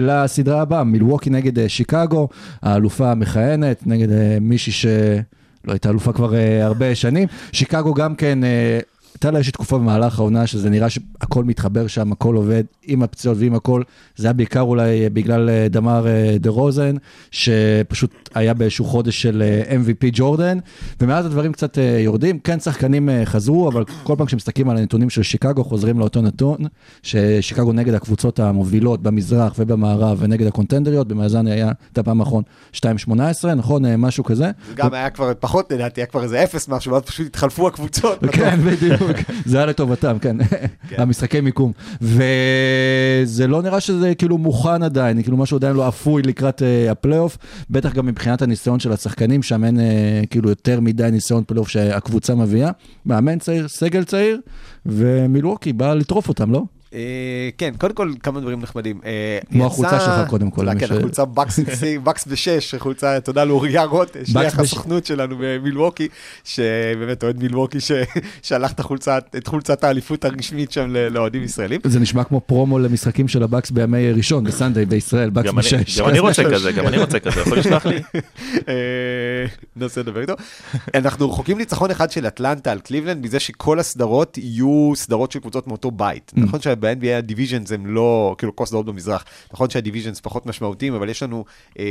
לסדרה 0.00 0.62
הבאה, 0.62 0.84
מילווקי 0.84 1.30
נגד 1.30 1.58
אה, 1.58 1.68
שיקגו, 1.68 2.28
האלופה 2.62 3.10
המכהנת, 3.10 3.86
נגד 3.86 4.12
אה, 4.12 4.38
מישהי 4.40 4.72
שלא 4.72 4.92
הייתה 5.72 5.90
אלופה 5.90 6.12
כבר 6.12 6.34
אה, 6.34 6.64
הרבה 6.64 6.94
שנים. 6.94 7.28
שיקגו 7.52 7.94
גם 7.94 8.14
כן, 8.14 8.44
אה, 8.44 8.78
הייתה 9.14 9.30
לה 9.30 9.38
איזושהי 9.38 9.52
תקופה 9.52 9.78
במהלך 9.78 10.18
העונה 10.18 10.46
שזה 10.46 10.70
נראה 10.70 10.90
שהכל 10.90 11.44
מתחבר 11.44 11.86
שם, 11.86 12.12
הכל 12.12 12.34
עובד 12.34 12.64
עם 12.82 13.02
הפציעות 13.02 13.38
ועם 13.40 13.54
הכל. 13.54 13.82
זה 14.16 14.26
היה 14.26 14.32
בעיקר 14.32 14.60
אולי 14.60 15.04
אה, 15.04 15.10
בגלל 15.10 15.50
אה, 15.50 15.66
דמר 15.70 16.06
אה, 16.06 16.36
דה 16.40 16.50
רוזן, 16.50 16.94
שפשוט 17.30 18.28
היה 18.34 18.54
באיזשהו 18.54 18.84
חודש 18.84 19.22
של 19.22 19.42
MVP 19.84 20.06
ג'ורדן, 20.12 20.58
ומאז 21.00 21.26
הדברים 21.26 21.52
קצת 21.52 21.78
יורדים. 22.04 22.38
כן, 22.38 22.60
שחקנים 22.60 23.08
חזרו, 23.24 23.68
אבל 23.68 23.84
כל 24.02 24.14
פעם 24.18 24.26
כשמסתכלים 24.26 24.70
על 24.70 24.76
הנתונים 24.76 25.10
של 25.10 25.22
שיקגו, 25.22 25.64
חוזרים 25.64 25.98
לאותו 25.98 26.22
נתון, 26.22 26.58
ששיקגו 27.02 27.72
נגד 27.72 27.94
הקבוצות 27.94 28.40
המובילות 28.40 29.02
במזרח 29.02 29.54
ובמערב 29.58 30.18
ונגד 30.20 30.46
הקונטנדריות, 30.46 31.08
במאזן 31.08 31.46
היה 31.46 31.72
את 31.92 31.98
הפעם 31.98 32.20
האחרון 32.20 32.42
2-18, 32.74 32.80
נכון? 33.56 33.94
משהו 33.94 34.24
כזה. 34.24 34.50
זה 34.68 34.74
גם 34.74 34.94
היה 34.94 35.10
כבר 35.10 35.32
פחות, 35.40 35.72
לדעתי, 35.72 36.00
היה 36.00 36.06
כבר 36.06 36.22
איזה 36.22 36.44
אפס 36.44 36.68
משהו, 36.68 36.92
ואז 36.92 37.02
פשוט 37.02 37.26
התחלפו 37.26 37.66
הקבוצות. 37.66 38.18
כן, 38.32 38.60
בדיוק, 38.60 38.99
זה 39.44 39.56
היה 39.56 39.66
לטובתם, 39.66 40.18
כן, 40.18 40.36
המשחקי 40.96 41.40
מיקום. 41.40 41.72
וזה 42.00 43.46
לא 43.46 43.62
נראה 43.62 43.80
שזה 43.80 44.14
כאילו 44.14 44.38
מוכן 44.38 44.82
עדיין, 44.82 45.22
כאילו 45.22 45.36
משהו 45.36 45.56
עדיין 45.56 45.76
לא 45.76 45.88
אפוי 45.88 46.22
לקראת 46.22 46.62
אה, 46.62 46.90
הפלייאוף, 46.90 47.38
בטח 47.70 47.94
גם 47.94 48.06
מבחינת 48.06 48.42
הניסיון 48.42 48.80
של 48.80 48.92
השחקנים, 48.92 49.42
שם 49.42 49.64
אין 49.64 49.80
אה, 49.80 50.22
כאילו 50.30 50.48
יותר 50.48 50.80
מדי 50.80 51.08
ניסיון 51.12 51.44
פלייאוף 51.46 51.68
שהקבוצה 51.68 52.34
מביאה. 52.34 52.70
מאמן 53.06 53.38
צעיר, 53.38 53.68
סגל 53.68 54.04
צעיר, 54.04 54.40
ומילווקי 54.86 55.72
בא 55.72 55.94
לטרוף 55.94 56.28
אותם, 56.28 56.52
לא? 56.52 56.62
אה, 56.94 57.48
כן, 57.58 57.74
קודם 57.78 57.94
כל 57.94 58.12
כמה 58.22 58.40
דברים 58.40 58.60
נחמדים. 58.60 59.00
אה, 59.04 59.38
כמו 59.52 59.66
החולצה 59.66 60.00
שלך, 60.00 60.28
קודם 60.28 60.50
כל, 60.50 60.66
כן, 60.78 60.96
החולצה 60.96 61.24
בקס 61.24 61.58
בקס 62.04 62.26
בשש, 62.26 62.74
חולצה, 62.74 63.20
תודה 63.20 63.44
לאוריה 63.44 63.84
רוט, 63.84 64.16
שליח 64.24 64.58
הסוכנות 64.58 65.06
שלנו 65.06 65.36
במילווקי, 65.38 66.08
שבאמת 66.44 67.24
אוהד 67.24 67.42
מילווקי 67.42 67.78
ששלח 67.80 68.72
את 69.36 69.46
חולצת 69.46 69.84
האליפות 69.84 70.24
הרשמית 70.24 70.72
שם 70.72 70.94
לאוהדים 71.10 71.42
ישראלים. 71.42 71.80
זה 71.84 72.00
נשמע 72.00 72.24
כמו 72.24 72.40
פרומו 72.40 72.78
למשחקים 72.78 73.28
של 73.28 73.42
הבקס 73.42 73.70
בימי 73.70 74.12
ראשון, 74.12 74.44
ב 74.44 74.50
Sunday 74.50 74.86
בישראל, 74.86 75.30
בקס 75.30 75.50
בשש. 75.50 76.00
גם 76.00 76.08
אני 76.08 76.18
רוצה 76.28 76.44
כזה, 76.44 76.72
גם 76.72 76.86
אני 76.86 76.98
רוצה 76.98 77.18
כזה, 77.18 77.40
יכול 77.40 77.58
לשלוח 77.58 77.86
לי? 77.86 78.02
אה, 78.68 78.72
ננסה 79.76 80.00
לדבר 80.00 80.20
איתו. 80.20 80.34
אנחנו 80.94 81.30
רחוקים 81.30 81.58
ניצחון 81.58 81.90
אחד 81.90 82.10
של 82.10 82.26
אטלנטה 82.26 82.72
על 82.72 82.78
קליבלנד, 82.80 83.24
מזה 83.24 83.40
שכל 83.40 83.78
הסדרות 83.78 84.38
יהיו 84.38 84.92
סדרות 84.94 85.32
של 85.32 85.38
קבוצות 85.38 85.66
מאותו 85.66 85.90
בית. 85.90 86.32
Mm. 86.36 86.40
נכון 86.40 86.60
שב-NBA 86.80 87.18
ה 87.18 87.24
divisions 87.24 87.72
הם 87.72 87.86
לא, 87.86 88.34
כאילו 88.38 88.56
כל 88.56 88.64
הסדרות 88.64 88.86
במזרח, 88.86 89.24
נכון 89.52 89.70
שה 89.70 89.83
divisions 89.83 90.20
פחות 90.20 90.46
משמעותיים, 90.46 90.94
אבל 90.94 91.08
יש 91.08 91.22
לנו 91.22 91.44
אה, 91.78 91.84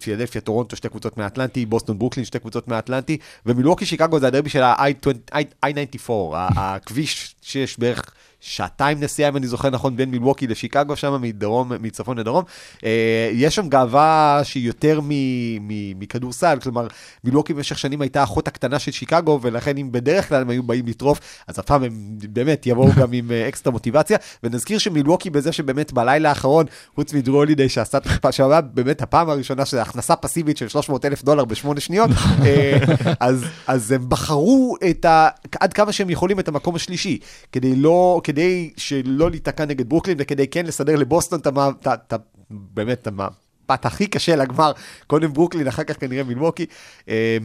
פילדלפיה, 0.00 0.40
טורונטו, 0.40 0.76
שתי 0.76 0.88
קבוצות 0.88 1.18
מהאטלנטי, 1.18 1.66
בוסטון, 1.66 1.98
ברוקלין, 1.98 2.24
שתי 2.26 2.38
קבוצות 2.38 2.68
מהאטלנטי, 2.68 3.18
ומילווקי 3.46 3.86
שיקגו 3.86 4.18
זה 4.20 4.26
הדרבי 4.26 4.50
של 4.50 4.62
ה-I-94, 4.62 6.12
ה- 6.34 6.48
הכביש 6.74 7.34
שיש 7.42 7.78
בערך... 7.78 8.12
שעתיים 8.40 9.00
נסיעה, 9.00 9.28
אם 9.28 9.36
אני 9.36 9.46
זוכר 9.46 9.70
נכון, 9.70 9.96
בין 9.96 10.10
מילווקי 10.10 10.46
לשיקגו 10.46 10.96
שם, 10.96 11.18
מדרום, 11.20 11.72
מצפון 11.80 12.18
לדרום. 12.18 12.44
אה, 12.84 13.30
יש 13.32 13.54
שם 13.54 13.68
גאווה 13.68 14.40
שהיא 14.42 14.66
יותר 14.66 15.00
מכדורסל, 15.98 16.58
כלומר, 16.62 16.86
מילווקי 17.24 17.54
במשך 17.54 17.78
שנים 17.78 18.00
הייתה 18.00 18.20
האחות 18.20 18.48
הקטנה 18.48 18.78
של 18.78 18.90
שיקגו, 18.90 19.38
ולכן 19.42 19.76
אם 19.76 19.92
בדרך 19.92 20.28
כלל 20.28 20.40
הם 20.40 20.50
היו 20.50 20.62
באים 20.62 20.86
לטרוף, 20.86 21.20
אז 21.48 21.58
הפעם 21.58 21.82
הם 21.82 21.92
באמת 22.28 22.66
יבואו 22.66 22.92
גם 22.92 23.12
עם 23.12 23.30
אה, 23.30 23.48
אקסטרה 23.48 23.72
מוטיבציה. 23.72 24.18
ונזכיר 24.42 24.78
שמילווקי 24.78 25.30
בזה 25.30 25.52
שבאמת 25.52 25.92
בלילה 25.92 26.28
האחרון, 26.28 26.66
חוץ 26.94 27.14
מדרו 27.14 27.36
הולידי, 27.36 27.68
שעשה, 27.68 27.98
שהיה 28.30 28.60
באמת 28.60 29.02
הפעם 29.02 29.30
הראשונה 29.30 29.64
שזו 29.64 29.80
הכנסה 29.80 30.16
פסיבית 30.16 30.56
של 30.56 30.68
300 30.68 31.04
אלף 31.04 31.24
דולר 31.24 31.44
בשמונה 31.44 31.80
שניות, 31.80 32.10
אה, 32.44 32.78
אז, 33.20 33.44
אז 33.66 33.92
הם 33.92 34.08
בחרו 34.08 34.76
את 34.90 35.04
ה, 35.04 35.28
עד 35.60 35.72
כמה 35.72 35.92
שהם 35.92 36.10
יכולים 36.10 36.40
את 36.40 36.48
המקום 36.48 36.74
השלישי, 36.74 37.18
כדי 37.52 37.76
לא, 37.76 38.20
כדי 38.24 38.70
שלא 38.76 39.30
להיתקע 39.30 39.64
נגד 39.64 39.88
ברוקלין, 39.88 40.16
וכדי 40.20 40.48
כן 40.48 40.66
לסדר 40.66 40.96
לבוסטון 40.96 41.40
את 41.40 42.12
ה- 42.12 42.16
באמת, 42.50 42.98
את 43.02 43.06
ה 43.06 43.22
path 43.22 43.86
הכי 43.86 44.06
קשה 44.06 44.36
לגמר, 44.36 44.72
קודם 45.06 45.32
ברוקלין, 45.32 45.68
אחר 45.68 45.84
כך 45.84 46.00
כנראה 46.00 46.24
מילווקי. 46.24 46.66
אה, 47.08 47.38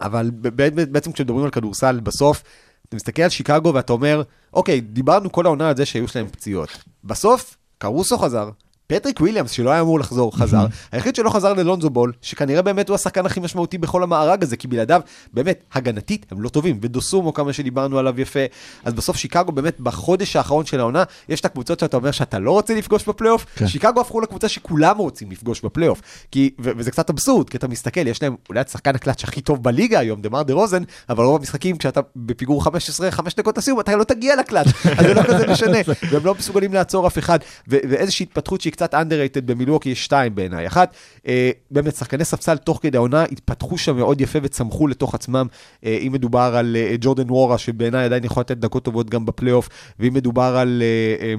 אבל 0.00 0.30
בעצם 0.70 1.12
כשמדברים 1.12 1.44
על 1.44 1.50
כדורסל, 1.50 2.00
בסוף, 2.00 2.42
אתה 2.88 2.96
מסתכל 2.96 3.22
על 3.22 3.28
שיקגו 3.28 3.74
ואתה 3.74 3.92
אומר, 3.92 4.22
אוקיי, 4.52 4.80
דיברנו 4.80 5.32
כל 5.32 5.46
העונה 5.46 5.68
על 5.68 5.76
זה 5.76 5.86
שהיו 5.86 6.08
להם 6.08 6.28
פציעות. 6.28 6.68
בסוף, 7.04 7.56
קרוסו 7.78 8.18
חזר, 8.18 8.50
פטריק 8.92 9.20
וויליאמס, 9.20 9.50
שלא 9.50 9.70
היה 9.70 9.80
אמור 9.80 10.00
לחזור, 10.00 10.36
חזר. 10.36 10.66
היחיד 10.92 11.16
שלא 11.16 11.30
חזר 11.30 11.52
זה 11.52 11.63
לונזו 11.63 11.90
בול, 11.90 12.12
שכנראה 12.22 12.62
באמת 12.62 12.88
הוא 12.88 12.94
השחקן 12.94 13.26
הכי 13.26 13.40
משמעותי 13.40 13.78
בכל 13.78 14.02
המארג 14.02 14.42
הזה, 14.42 14.56
כי 14.56 14.68
בלעדיו, 14.68 15.00
באמת, 15.34 15.64
הגנתית, 15.72 16.26
הם 16.30 16.42
לא 16.42 16.48
טובים. 16.48 16.78
ודוסומו, 16.82 17.34
כמה 17.34 17.52
שדיברנו 17.52 17.98
עליו 17.98 18.20
יפה. 18.20 18.40
אז 18.84 18.92
בסוף 18.94 19.16
שיקגו, 19.16 19.52
באמת, 19.52 19.80
בחודש 19.80 20.36
האחרון 20.36 20.66
של 20.66 20.80
העונה, 20.80 21.04
יש 21.28 21.40
את 21.40 21.44
הקבוצות 21.44 21.80
שאתה 21.80 21.96
אומר 21.96 22.10
שאתה 22.10 22.38
לא 22.38 22.50
רוצה 22.50 22.74
לפגוש 22.74 23.08
בפלייאוף. 23.08 23.46
כן. 23.56 23.66
שיקגו 23.68 24.00
הפכו 24.00 24.20
לקבוצה 24.20 24.48
שכולם 24.48 24.98
רוצים 24.98 25.30
לפגוש 25.30 25.60
בפלייאוף. 25.60 26.00
כי, 26.30 26.50
ו- 26.60 26.70
וזה 26.76 26.90
קצת 26.90 27.10
אבסורד, 27.10 27.50
כי 27.50 27.56
אתה 27.56 27.68
מסתכל, 27.68 28.06
יש 28.06 28.22
להם 28.22 28.36
אולי 28.48 28.60
את 28.60 28.68
שחקן 28.68 28.94
הקלאץ' 28.94 29.24
הכי 29.24 29.40
טוב 29.40 29.62
בליגה 29.62 29.98
היום, 29.98 30.20
דמר 30.22 30.42
דה 30.42 30.54
רוזן, 30.54 30.82
אבל 31.08 31.24
רוב 31.24 31.40
המשחקים, 31.40 31.78
כשאתה 31.78 32.00
בפיגור 32.16 32.64
15, 32.64 33.10
5 33.10 33.34
דקות 33.34 33.58
לסיום, 33.58 33.80
אתה 33.80 33.96
לא 33.96 34.04
תגיע 34.04 34.36
לקלאץ', 34.36 34.66
אז 34.98 35.06
זה 35.06 35.14
לא 35.14 35.22
כזה 35.22 35.46
משנה, 35.46 35.78
והם 36.10 36.26
לא 36.26 36.34
מסוגלים 36.38 36.72
לעצור 36.72 37.06
אף 37.06 37.18
אחד. 37.18 37.38
ו- 37.68 37.76
ואיזושהי 37.90 38.24
התפתחות 38.24 38.60
שהיא 38.60 38.72
קצת 38.72 38.81
underrated 38.90 39.40
במילווקי, 39.44 39.88
יש 39.88 40.04
שתיים 40.04 40.34
בעיניי. 40.34 40.66
אחת, 40.66 40.94
אה, 41.26 41.50
באמת, 41.70 41.96
שחקני 41.96 42.24
ספסל 42.24 42.56
תוך 42.56 42.78
כדי 42.82 42.96
העונה 42.96 43.22
התפתחו 43.22 43.78
שם 43.78 43.96
מאוד 43.96 44.20
יפה 44.20 44.38
וצמחו 44.42 44.86
לתוך 44.86 45.14
עצמם. 45.14 45.46
אה, 45.84 45.98
אם 46.06 46.12
מדובר 46.12 46.54
על 46.56 46.76
אה, 46.76 46.94
ג'ורדן 47.00 47.30
וורה, 47.30 47.58
שבעיניי 47.58 48.04
עדיין 48.04 48.24
יכול 48.24 48.40
לתת 48.40 48.56
דקות 48.56 48.84
טובות 48.84 49.10
גם 49.10 49.26
בפלייאוף, 49.26 49.68
ואם 49.98 50.14
מדובר 50.14 50.56
על... 50.56 50.82
אה, 50.82 51.26
אה, 51.26 51.34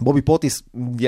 בובי 0.00 0.22
פורטיס 0.22 0.62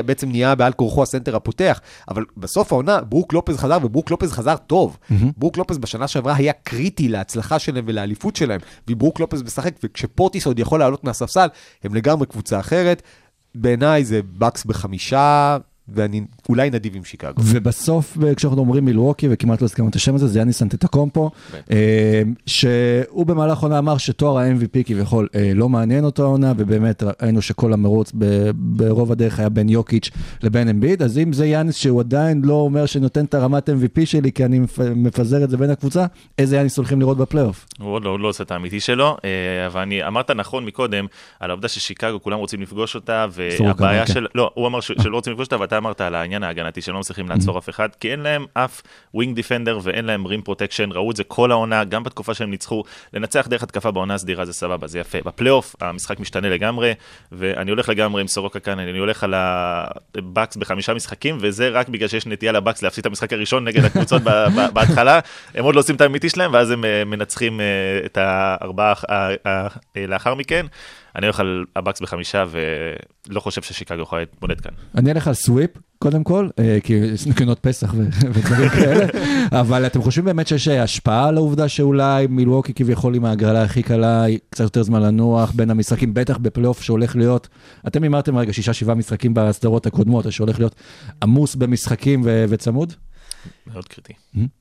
בעצם 0.07 0.31
נהיה 0.31 0.55
בעל 0.55 0.73
כורחו 0.73 1.03
הסנטר 1.03 1.37
הפותח, 1.37 1.81
אבל 2.09 2.25
בסוף 2.37 2.73
העונה 2.73 3.01
ברוק 3.01 3.33
לופז 3.33 3.57
חזר, 3.57 3.79
וברוק 3.83 4.11
לופז 4.11 4.33
חזר 4.33 4.57
טוב. 4.57 4.99
ברוק 5.37 5.57
לופז 5.57 5.79
בשנה 5.79 6.09
שעברה 6.09 6.37
היה 6.37 6.53
קריטי 6.53 7.09
להצלחה 7.09 7.59
שלהם 7.59 7.85
ולאליפות 7.87 8.37
שלהם, 8.37 8.61
וברוק 8.89 9.21
לופז 9.21 9.43
משחק, 9.43 9.75
וכשפורטיס 9.85 10.47
עוד 10.47 10.59
יכול 10.59 10.81
לעלות 10.81 11.05
מהספסל, 11.05 11.47
הם 11.85 11.95
לגמרי 11.95 12.27
קבוצה 12.27 12.61
אחרת. 12.61 13.03
בעיניי 13.55 14.05
זה 14.05 14.21
בקס 14.39 14.65
בחמישה, 14.65 15.59
ואני 15.95 16.21
אולי 16.49 16.71
נדיב 16.71 16.97
עם 16.97 17.05
שיקגו. 17.05 17.43
ובסוף, 17.45 18.17
אה, 18.25 18.35
כשאנחנו 18.35 18.61
אומרים 18.61 18.85
מילווקי, 18.85 19.27
וכמעט 19.31 19.61
לא 19.61 19.65
הזכרנו 19.65 19.89
את 19.89 19.97
השם 19.97 20.15
הזה, 20.15 20.27
זה 20.27 20.39
יאניס 20.39 20.63
אנטטקומפו, 20.63 21.31
אה, 21.71 22.23
שהוא 22.47 23.27
במהלך 23.27 23.59
העונה 23.59 23.79
אמר 23.79 23.99
שתואר 23.99 24.39
ה-MVP 24.39 24.83
כביכול 24.85 25.29
אה, 25.35 25.53
לא 25.55 25.69
מעניין 25.69 26.05
אותו 26.05 26.23
העונה, 26.23 26.53
ובאמת 26.57 27.03
ראינו 27.23 27.43
שכל 27.43 27.73
המרוץ 27.73 28.13
ב- 28.19 28.51
ברוב 28.55 29.13
הדרך 29.13 29.39
היה 29.39 29.49
בין 29.49 29.69
יוקיץ' 29.69 30.11
לבין 30.43 30.69
אמביד, 30.69 31.03
אז 31.03 31.19
אם 31.19 31.33
זה 31.33 31.47
יאניס 31.47 31.77
שהוא 31.77 32.01
עדיין 32.01 32.43
לא 32.45 32.55
אומר 32.55 32.87
שנותן 32.87 33.25
את 33.25 33.35
הרמת 33.35 33.69
MVP 33.69 34.07
שלי, 34.07 34.33
כי 34.33 34.45
אני 34.45 34.59
מפ- 34.59 34.79
מפזר 34.97 35.45
את 35.45 35.51
זה 35.51 35.57
בין 35.57 35.71
הקבוצה, 35.71 36.07
איזה 36.39 36.57
יאניס 36.57 36.77
הולכים 36.77 37.01
לראות 37.01 37.19
בפלייאוף? 37.19 37.67
הוא 37.81 37.91
עוד 37.95 38.05
לא, 38.05 38.11
הוא 38.11 38.21
לא 38.21 38.29
עושה 38.29 38.45
את 38.45 38.51
האמיתי 38.51 38.81
שלו, 38.81 39.17
אבל 39.67 39.81
אני, 39.81 40.07
אמרת 40.07 40.31
נכון 40.31 40.65
מקודם, 40.65 41.07
על 41.41 41.51
העובדה 41.51 41.69
ששיקגו, 41.69 42.23
כולם 42.23 42.39
רוצים 42.39 42.63
לפגוש 42.63 42.95
אותה, 42.95 43.27
והבעיה. 43.33 44.07
של... 44.07 44.27
לא, 44.35 44.51
הוא 44.55 44.67
אמר 44.67 44.81
ש- 44.81 44.93
שלא 45.03 45.17
רוצים 45.17 45.33
לפגוש 45.33 45.47
אותה, 45.47 45.61
ואתה 45.61 45.80
אמרת 45.81 46.01
על 46.01 46.15
העניין 46.15 46.43
ההגנתי, 46.43 46.83
שהם 46.83 46.95
לא 46.95 47.01
מצליחים 47.01 47.29
לעצור 47.29 47.59
אף 47.59 47.69
אחד, 47.69 47.89
כי 48.01 48.13
אין 48.13 48.21
להם 48.21 48.47
אף 48.55 48.83
wing 49.15 49.35
defender 49.37 49.79
ואין 49.83 50.05
להם 50.05 50.27
rim 50.27 50.43
protection, 50.43 50.89
ראו 50.93 51.11
את 51.11 51.17
זה 51.17 51.25
כל 51.25 51.51
העונה, 51.51 51.85
גם 51.85 52.05
בתקופה 52.05 52.35
שהם 52.35 52.51
ניצחו, 52.51 52.83
לנצח 53.15 53.47
דרך 53.49 53.63
התקפה 53.63 53.91
בעונה 53.91 54.15
הסדירה 54.15 54.45
זה 54.45 54.53
סבבה, 54.53 54.87
זה 54.87 54.99
יפה. 54.99 55.19
בפלייאוף 55.25 55.77
המשחק 55.81 56.21
משתנה 56.21 56.49
לגמרי, 56.49 56.93
ואני 57.33 57.71
הולך 57.71 57.89
לגמרי 57.89 58.21
עם 58.21 58.29
סורוקה 58.29 58.61
כאן, 58.61 58.79
אני 58.79 58.99
הולך 58.99 59.25
על 59.25 59.35
הבקס 59.37 60.57
בחמישה 60.57 60.95
משחקים, 60.95 61.39
וזה 61.41 61.69
רק 61.69 61.89
בגלל 61.89 62.09
שיש 62.09 62.27
נטייה 62.27 62.53
לבקס 62.53 62.83
להפסיד 62.83 63.03
את 63.03 63.07
המשחק 63.07 63.33
הראשון 63.33 63.65
נגד 63.65 63.85
הקבוצות 63.85 64.23
בהתחלה, 64.73 65.21
הם 65.55 65.65
עוד 65.65 65.75
לא 65.75 65.81
עושים 65.81 65.97
את 65.97 66.01
האמיתי 66.01 66.29
שלהם, 66.29 66.53
ואז 66.53 66.71
הם 66.71 66.85
אה, 66.85 67.05
מנצחים 67.05 67.61
אה, 67.61 67.67
את 68.05 68.19
הארבעה 68.19 68.93
אה, 69.47 69.69
לאחר 69.97 70.35
מכן. 70.35 70.67
אני 71.17 71.27
הולך 71.27 71.41
על 71.41 71.65
הבקס 71.77 72.01
בחמישה, 72.01 72.45
ולא 72.51 73.41
חושב 73.41 73.63
ששיקגו 73.63 74.03
יכולה 74.03 74.23
להתמודד 74.23 74.61
כאן. 74.61 74.73
אני 74.95 75.11
אלך 75.13 75.29
על 75.29 75.35
סוויפ, 75.35 75.71
קודם 75.99 76.25
כל, 76.25 76.49
אה, 76.59 76.79
כי 76.83 76.93
יש 76.93 77.27
נקיונות 77.27 77.59
פסח 77.59 77.95
ודברים 78.33 78.69
כאלה, 78.69 79.07
אבל 79.61 79.87
אתם 79.87 80.03
חושבים 80.03 80.25
באמת 80.25 80.49
שיש 80.49 80.69
השפעה 80.69 81.29
על 81.29 81.37
העובדה 81.37 81.69
שאולי 81.69 82.27
מילווקי 82.27 82.75
כביכול 82.75 83.15
עם 83.15 83.25
ההגרלה 83.25 83.63
הכי 83.63 83.83
קלה, 83.83 84.25
קצת 84.51 84.65
יותר 84.65 84.83
זמן 84.83 85.03
לנוח 85.03 85.53
בין 85.53 85.71
המשחקים, 85.71 86.15
בטח 86.15 86.39
בפלייאוף 86.39 86.83
שהולך 86.83 87.17
להיות, 87.17 87.49
אתם 87.87 88.03
הימרתם 88.03 88.37
רגע 88.37 88.53
שישה 88.53 88.73
שבעה 88.73 88.95
משחקים 88.95 89.35
בסדרות 89.35 89.87
הקודמות, 89.87 90.33
שהולך 90.33 90.59
להיות 90.59 90.75
עמוס 91.23 91.55
במשחקים 91.55 92.23
וצמוד? 92.25 92.95
מאוד 93.67 93.89
קריטי. 93.89 94.13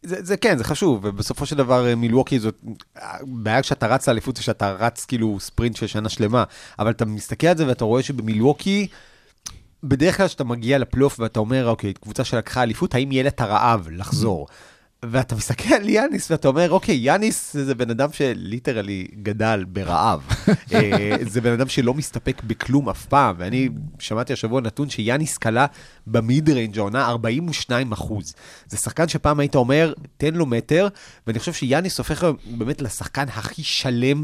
זה, 0.03 0.23
זה 0.23 0.37
כן, 0.37 0.57
זה 0.57 0.63
חשוב, 0.63 0.99
ובסופו 1.03 1.45
של 1.45 1.55
דבר 1.55 1.87
אה, 1.87 1.95
מילווקי 1.95 2.39
זאת, 2.39 2.63
הבעיה 2.95 3.61
כשאתה 3.61 3.87
רץ 3.87 4.07
לאליפות 4.07 4.35
זה 4.35 4.43
שאתה 4.43 4.71
רץ 4.71 5.05
כאילו 5.05 5.39
ספרינט 5.39 5.75
של 5.75 5.87
שנה 5.87 6.09
שלמה, 6.09 6.43
אבל 6.79 6.91
אתה 6.91 7.05
מסתכל 7.05 7.47
על 7.47 7.57
זה 7.57 7.67
ואתה 7.67 7.85
רואה 7.85 8.03
שבמילווקי, 8.03 8.87
בדרך 9.83 10.17
כלל 10.17 10.27
כשאתה 10.27 10.43
מגיע 10.43 10.77
לפלייאוף 10.77 11.19
ואתה 11.19 11.39
אומר, 11.39 11.67
אוקיי, 11.67 11.93
קבוצה 11.93 12.23
שלקחה 12.23 12.63
אליפות, 12.63 12.95
האם 12.95 13.11
יהיה 13.11 13.23
לה 13.23 13.29
את 13.29 13.41
הרעב 13.41 13.87
לחזור? 13.91 14.47
ואתה 15.03 15.35
מסתכל 15.35 15.73
על 15.73 15.89
יאניס 15.89 16.31
ואתה 16.31 16.47
אומר, 16.47 16.71
אוקיי, 16.71 16.95
יאניס 16.95 17.57
זה 17.57 17.75
בן 17.75 17.89
אדם 17.89 18.09
ש 18.11 18.29
literally 18.29 19.07
גדל 19.23 19.65
ברעב. 19.67 20.27
אה, 20.73 21.15
זה 21.21 21.41
בן 21.41 21.51
אדם 21.51 21.67
שלא 21.67 21.93
מסתפק 21.93 22.41
בכלום 22.47 22.89
אף 22.89 23.05
פעם, 23.05 23.35
ואני 23.37 23.69
שמעתי 23.99 24.33
השבוע 24.33 24.61
נתון 24.61 24.89
שיאניס 24.89 25.37
כלה 25.37 25.65
במיד 26.07 26.49
ריינג' 26.49 26.77
העונה 26.77 27.07
42 27.07 27.91
אחוז. 27.91 28.33
זה 28.67 28.77
שחקן 28.77 29.07
שפעם 29.07 29.39
היית 29.39 29.55
אומר, 29.55 29.93
תן 30.17 30.33
לו 30.33 30.45
מטר, 30.45 30.87
ואני 31.27 31.39
חושב 31.39 31.53
שיאניס 31.53 31.97
הופך 31.97 32.27
באמת 32.45 32.81
לשחקן 32.81 33.25
הכי 33.27 33.63
שלם. 33.63 34.23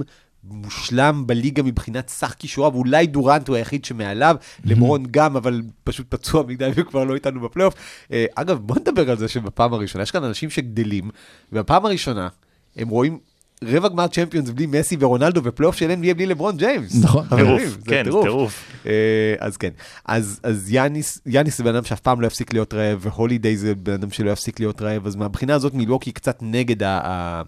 מושלם 0.50 1.24
בליגה 1.28 1.64
מבחינת 1.64 2.10
סך 2.10 2.36
כישוריו, 2.40 2.74
אולי 2.74 3.08
דורנט 3.08 3.48
הוא 3.48 3.56
היחיד 3.56 3.86
שמעליו, 3.86 4.36
לברון 4.66 5.04
גם, 5.12 5.36
אבל 5.36 5.62
פשוט 5.84 6.06
פצוע 6.10 6.44
מדי 6.44 6.70
וכבר 6.76 7.04
לא 7.04 7.16
איתנו 7.16 7.42
בפלייאוף. 7.42 7.74
אה, 8.12 8.26
אגב, 8.36 8.58
בוא 8.58 8.76
נדבר 8.80 9.12
על 9.12 9.18
זה 9.18 9.28
שבפעם 9.28 9.74
הראשונה, 9.74 10.04
יש 10.04 10.12
כאן 10.12 10.24
אנשים 10.24 10.50
שגדלים, 10.50 11.10
ובפעם 11.52 11.86
הראשונה 11.86 12.28
הם 12.76 12.90
רואים 12.90 13.20
רבע 13.64 13.88
גמר 13.88 14.08
צ'מפיונס 14.08 14.50
בלי 14.50 14.66
מסי 14.66 14.98
ורונלדו, 15.00 15.42
ופלייאוף 15.44 15.76
שלהם 15.76 16.04
יהיה 16.04 16.14
בלי 16.14 16.26
לברון 16.26 16.58
ג'יימס. 16.58 17.04
נכון. 17.04 17.26
חברים, 17.26 17.46
טירוף, 17.46 17.64
זה 17.64 17.86
כן, 17.86 18.04
טירוף. 18.04 18.64
אה, 18.86 19.36
אז 19.40 19.58
כן, 19.58 19.70
אז, 20.06 20.40
אז 20.44 20.72
יאניס, 20.72 21.22
יאניס 21.26 21.58
זה 21.58 21.64
בן 21.64 21.76
אדם 21.76 21.84
שאף 21.84 22.00
פעם 22.00 22.22
לא 22.22 22.28
יפסיק 22.28 22.54
להיות 22.54 22.74
רעב, 22.74 23.00
והולידיי 23.02 23.58
זה 23.58 23.76
בן 23.76 23.94
אדם 23.94 24.12
שלא 24.12 24.32
יפסיק 24.32 24.60
להיות 24.60 24.82
רעב, 24.82 25.08
אז 25.08 25.16
מהבחינה 25.16 25.56
הזאת 25.56 25.74
מילווקי 25.74 26.12
קצת 26.12 26.38
נגד 26.42 26.84
ה... 26.84 27.42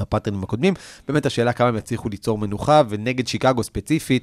הפטרנים 0.00 0.42
הקודמים, 0.42 0.74
באמת 1.08 1.26
השאלה 1.26 1.52
כמה 1.52 1.68
הם 1.68 1.76
יצליחו 1.76 2.08
ליצור 2.08 2.38
מנוחה, 2.38 2.82
ונגד 2.88 3.26
שיקגו 3.26 3.62
ספציפית, 3.62 4.22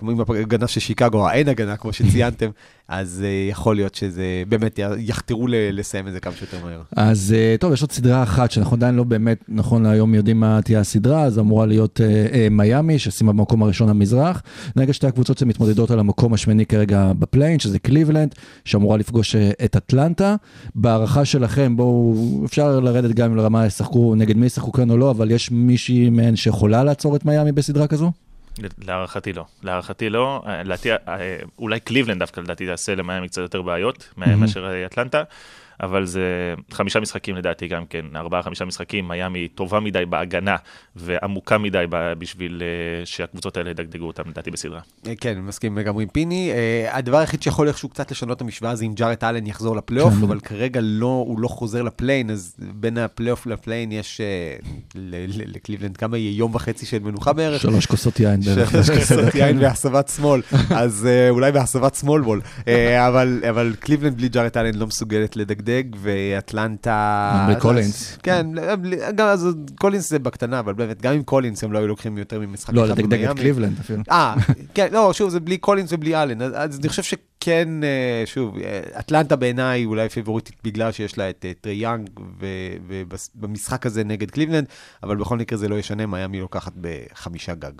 כמו 0.00 0.10
עם 0.10 0.20
ההגנה 0.28 0.66
של 0.66 0.80
שיקגו, 0.80 1.28
האין 1.28 1.48
הגנה, 1.48 1.76
כמו 1.76 1.92
שציינתם, 1.92 2.50
אז 2.88 3.24
uh, 3.24 3.50
יכול 3.50 3.76
להיות 3.76 3.94
שזה, 3.94 4.42
באמת, 4.48 4.80
יחתרו 4.98 5.46
לסיים 5.48 6.08
את 6.08 6.12
זה 6.12 6.20
כמה 6.20 6.32
שיותר 6.32 6.56
מהר. 6.64 6.82
אז 6.96 7.34
אה, 7.36 7.56
טוב, 7.60 7.72
יש 7.72 7.82
עוד 7.82 7.92
סדרה 7.92 8.22
אחת 8.22 8.50
שאנחנו 8.50 8.76
עדיין 8.76 8.94
לא 8.94 9.04
באמת, 9.04 9.44
נכון 9.48 9.82
להיום 9.82 10.14
יודעים 10.14 10.40
מה 10.40 10.60
תהיה 10.64 10.80
הסדרה, 10.80 11.22
אז 11.22 11.38
אמורה 11.38 11.66
להיות 11.66 12.00
אה, 12.00 12.26
אה, 12.32 12.48
מיאמי, 12.50 12.98
שסיימה 12.98 13.32
במקום 13.32 13.62
הראשון 13.62 13.88
למזרח, 13.88 14.42
נגד 14.76 14.92
שתי 14.92 15.06
הקבוצות 15.06 15.38
שמתמודדות 15.38 15.90
על 15.90 15.98
המקום 15.98 16.34
השמיני 16.34 16.66
כרגע 16.66 17.12
ב 17.18 17.22
play-in, 17.22 17.58
שזה 17.58 17.78
קליבלנד, 17.78 18.34
שאמורה 18.64 18.96
לפגוש 18.96 19.36
את 19.36 19.76
אטלנטה. 19.76 20.36
בהערכה 20.74 21.24
שלכם, 21.24 21.76
בואו, 21.76 22.42
אפשר 22.44 22.80
לרדת 22.80 23.14
גם 23.14 23.36
לרמה 23.36 23.66
ישחקו, 23.66 24.14
נגד 24.14 24.36
מי 24.36 24.46
ישחקו 24.46 24.72
כאן 24.72 24.90
או 24.90 24.96
לא, 24.96 25.10
אבל 25.10 25.30
יש 25.30 25.50
מישהי 25.50 26.10
מהן 26.10 26.36
שיכולה 26.36 26.84
לעצור 26.84 27.16
את 27.16 27.24
מיאמי 27.24 27.52
בסדרה 27.52 27.86
כזו? 27.86 28.12
להערכתי 28.78 29.32
לא. 29.32 29.44
להערכתי 29.62 30.10
לא. 30.10 30.42
אה, 30.46 30.62
לדעתי, 30.62 30.92
אה, 30.92 30.96
אולי 31.58 31.80
קליבלנד 31.80 32.18
דווקא 32.18 32.40
לדעתי 32.40 32.66
תעשה 32.66 32.94
למיאמי 32.94 33.28
קצת 33.28 33.42
יותר 33.42 33.62
בעיות 33.62 34.08
מאשר 34.16 34.66
אה, 34.70 34.86
אטלנטה, 34.86 35.22
אבל 35.82 36.06
זה 36.06 36.54
חמישה 36.70 37.00
משחקים 37.00 37.36
לדעתי 37.36 37.68
גם 37.68 37.86
כן, 37.86 38.06
ארבעה 38.16 38.42
חמישה 38.42 38.64
משחקים, 38.64 39.08
מיאמי 39.08 39.48
טובה 39.48 39.80
מדי 39.80 40.06
בהגנה 40.06 40.56
ועמוקה 40.96 41.58
מדי 41.58 41.84
בשביל 41.90 42.62
אה, 42.62 43.06
שהקבוצות 43.06 43.56
האלה 43.56 43.70
ידגדגו 43.70 44.06
אותם 44.06 44.22
לדעתי 44.28 44.50
בסדרה. 44.50 44.80
אה, 45.06 45.12
כן, 45.20 45.30
אני 45.30 45.40
מסכים 45.40 45.78
לגמרי 45.78 46.02
עם 46.02 46.08
פיני. 46.08 46.50
אה, 46.52 46.96
הדבר 46.96 47.18
היחיד 47.18 47.42
שיכול 47.42 47.68
איכשהו 47.68 47.88
קצת 47.88 48.10
לשנות 48.10 48.36
את 48.36 48.42
המשוואה 48.42 48.74
זה 48.76 48.84
אם 48.84 48.94
ג'ארט 48.94 49.24
אלן 49.24 49.46
יחזור 49.46 49.76
לפלייאוף, 49.76 50.14
כן, 50.14 50.22
אבל 50.22 50.40
כרגע 50.40 50.80
לא, 50.82 51.24
הוא 51.26 51.40
לא 51.40 51.48
חוזר 51.48 51.82
ל 51.82 51.87
play-in, 51.87 52.30
אז 52.30 52.56
בין 52.58 52.98
הפלייאוף 52.98 53.46
ל 53.46 53.52
play-in 53.52 53.92
יש 53.92 54.20
ל- 54.94 55.16
ל- 55.26 55.56
לקליבלנד 55.56 55.96
כמה 55.96 56.18
יהיה 56.18 56.36
יום 56.36 56.54
וחצי 56.54 56.86
של 56.86 56.98
מנוחה 56.98 57.32
בערך. 57.32 57.62
שלוש 57.62 57.86
כוסות 57.86 58.20
יין 58.20 58.40
בערך. 58.40 58.70
שלוש 58.70 58.90
כוסות 58.90 59.34
יין 59.34 59.58
בהסבת 59.60 60.08
שמאל, 60.08 60.42
אז 60.70 61.08
אולי 61.30 61.52
בהסבת 61.52 61.94
שמאל 61.94 62.22
בול. 62.22 62.40
אבל 63.08 63.42
אבל 63.48 63.74
קליבלנד 63.80 64.16
בלי 64.16 64.28
ג'ארט 64.28 64.56
אלן 64.56 64.74
לא 64.74 64.86
מסוגלת 64.86 65.36
לדגדג, 65.36 65.69
ואטלנטה... 65.96 67.42
בלי 67.46 67.56
אז- 67.56 67.62
קולינס. 67.62 68.18
כן, 68.22 68.46
גם 69.14 69.26
אז 69.26 69.48
קולינס 69.78 70.10
זה 70.10 70.18
בקטנה, 70.18 70.58
אבל 70.58 70.72
באמת, 70.72 71.02
גם 71.02 71.14
עם 71.14 71.22
קולינס 71.22 71.64
הם 71.64 71.72
לא 71.72 71.78
היו 71.78 71.86
לוקחים 71.86 72.18
יותר 72.18 72.40
ממשחק 72.40 72.74
לא, 72.74 72.86
לדגדג 72.86 73.24
את. 73.24 73.36
קליבלנד 73.36 73.78
אפילו. 73.80 74.02
אה, 74.10 74.34
כן, 74.74 74.88
לא, 74.92 75.12
שוב, 75.12 75.30
זה 75.30 75.40
בלי 75.40 75.58
קולינס 75.58 75.92
ובלי 75.92 76.16
אלן, 76.22 76.42
אז, 76.42 76.52
אז 76.56 76.78
אני 76.80 76.88
חושב 76.88 77.02
שכן, 77.02 77.84
אה, 77.84 78.22
שוב, 78.26 78.58
אה, 78.58 78.80
אטלנטה 78.98 79.36
בעיניי 79.36 79.84
אולי 79.84 80.08
פייבוריטית 80.08 80.56
בגלל 80.64 80.92
שיש 80.92 81.18
לה 81.18 81.30
את 81.30 81.44
אה, 81.44 81.52
טרי 81.60 81.74
יאנג, 81.74 82.10
ובמשחק 83.36 83.86
הזה 83.86 84.04
נגד 84.04 84.30
קליבלנד, 84.30 84.66
אבל 85.02 85.16
בכל 85.16 85.38
מקרה 85.38 85.58
זה 85.58 85.68
לא 85.68 85.74
ישנה, 85.78 86.06
מיאמי 86.06 86.40
לוקחת 86.40 86.72
בחמישה 86.80 87.54
גג. 87.54 87.72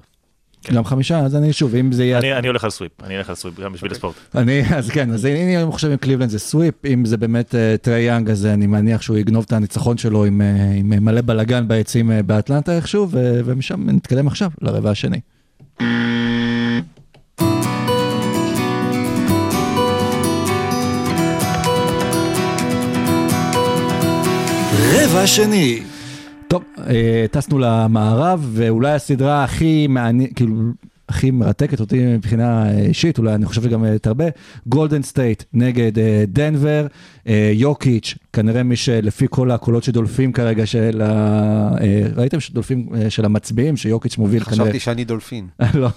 כן. 0.63 0.75
גם 0.75 0.85
חמישה, 0.85 1.19
אז 1.19 1.37
אני 1.37 1.53
שוב, 1.53 1.75
אם 1.75 1.93
זה 1.93 2.05
יהיה... 2.05 2.19
אני 2.19 2.33
אני 2.33 2.47
הולך 2.47 2.65
על 2.65 2.71
sweep, 2.71 2.93
אני 3.03 3.19
אלך 3.19 3.29
על 3.29 3.35
sweep, 3.35 3.61
גם 3.61 3.73
בשביל 3.73 3.93
הספורט. 3.93 4.15
אני, 4.35 4.63
אז 4.77 4.91
כן, 4.91 5.11
אז 5.11 5.25
הנה 5.25 5.63
אני 5.63 5.73
חושב 5.73 5.91
אם 5.91 5.97
קליבלנד 5.97 6.31
זה 6.31 6.39
sweep, 6.39 6.75
אם 6.87 7.05
זה 7.05 7.17
באמת 7.17 7.55
אה, 7.55 7.75
טרי 7.83 8.01
יאנג, 8.01 8.31
אז 8.31 8.47
אני 8.47 8.67
מניח 8.67 9.03
שהוא 9.03 9.17
יגנוב 9.17 9.45
את 9.47 9.53
הניצחון 9.53 9.99
שלו 9.99 10.25
עם, 10.25 10.41
אה, 10.41 10.47
עם 10.77 10.93
אה, 10.93 11.01
מלא 11.01 11.21
בלאגן 11.21 11.69
ביציעים 11.69 12.11
אה, 12.11 12.23
באטלנטה 12.23 12.77
איכשהו, 12.77 13.09
ו- 13.11 13.41
ומשם 13.45 13.91
נתקדם 13.91 14.27
עכשיו 14.27 14.51
לרבע 14.63 14.91
השני. 14.91 15.21
רבע 24.93 25.27
שני. 25.27 25.83
טוב, 26.51 26.65
אה, 26.87 27.27
טסנו 27.31 27.59
למערב, 27.59 28.49
ואולי 28.53 28.93
הסדרה 28.93 29.45
הכי 29.45 29.87
מעניינת, 29.87 30.37
כאילו, 30.37 30.55
הכי 31.09 31.31
מרתקת 31.31 31.81
אותי 31.81 32.17
מבחינה 32.17 32.71
אה, 32.71 32.79
אישית, 32.79 33.19
אולי 33.19 33.35
אני 33.35 33.47
חושב 33.47 33.63
שגם 33.63 33.85
אה, 33.85 33.99
תרבה, 33.99 34.25
גולדן 34.67 35.03
סטייט 35.03 35.43
נגד 35.53 35.93
דנבר, 36.29 36.87
יוקיץ' 37.53 38.15
כנראה 38.33 38.63
מי 38.63 38.77
שלפי 38.77 39.27
כל 39.31 39.51
הקולות 39.51 39.85
שדולפים 39.85 40.33
כרגע, 40.33 40.67
של 40.67 41.03
ה... 41.05 41.07
אה, 41.81 42.07
ראיתם 42.17 42.41
שדולפים 42.41 42.89
אה, 42.95 43.11
של 43.11 43.25
המצביעים, 43.25 43.77
שיוקיץ' 43.77 44.19
מוביל 44.19 44.45
כנראה. 44.45 44.65
חשבתי 44.65 44.81
שאני 44.81 45.05
דולפין. 45.05 45.47
לא, 45.75 45.89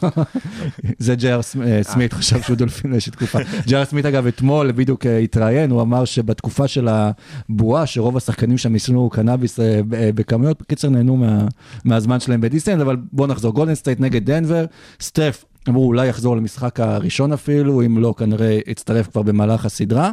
זה 0.99 1.15
ג'יי 1.15 1.31
אר 1.31 1.39
אה, 1.65 1.83
סמית, 1.83 2.13
חשב 2.13 2.41
שהוא 2.41 2.57
דולפין 2.57 2.91
לאיזושהי 2.91 3.11
תקופה. 3.11 3.39
ג'יי 3.67 3.79
אר 3.79 3.85
סמית 3.85 4.05
אגב 4.05 4.27
אתמול 4.27 4.71
בדיוק 4.71 5.05
התראיין, 5.05 5.71
הוא 5.71 5.81
אמר 5.81 6.05
שבתקופה 6.05 6.67
של 6.67 6.87
הבועה, 6.89 7.85
שרוב 7.85 8.17
השחקנים 8.17 8.57
שם 8.57 8.73
עישנו 8.73 9.09
קנאביס 9.09 9.59
בכמויות, 9.89 10.61
בקיצר 10.61 10.89
נהנו 10.89 11.17
מה- 11.17 11.47
מהזמן 11.85 12.19
שלהם 12.19 12.41
בדיסנילנד, 12.41 12.81
אבל 12.81 12.97
בואו 13.11 13.27
נחזור, 13.27 13.53
גולדן 13.53 13.75
סטייט 13.75 13.99
נגד 13.99 14.25
דנבר, 14.25 14.65
סטף. 15.01 15.45
אמרו 15.69 15.87
אולי 15.87 16.07
יחזור 16.07 16.37
למשחק 16.37 16.79
הראשון 16.79 17.33
אפילו, 17.33 17.81
אם 17.85 17.97
לא 17.97 18.13
כנראה 18.17 18.59
יצטרף 18.67 19.07
כבר 19.07 19.21
במהלך 19.21 19.65
הסדרה. 19.65 20.11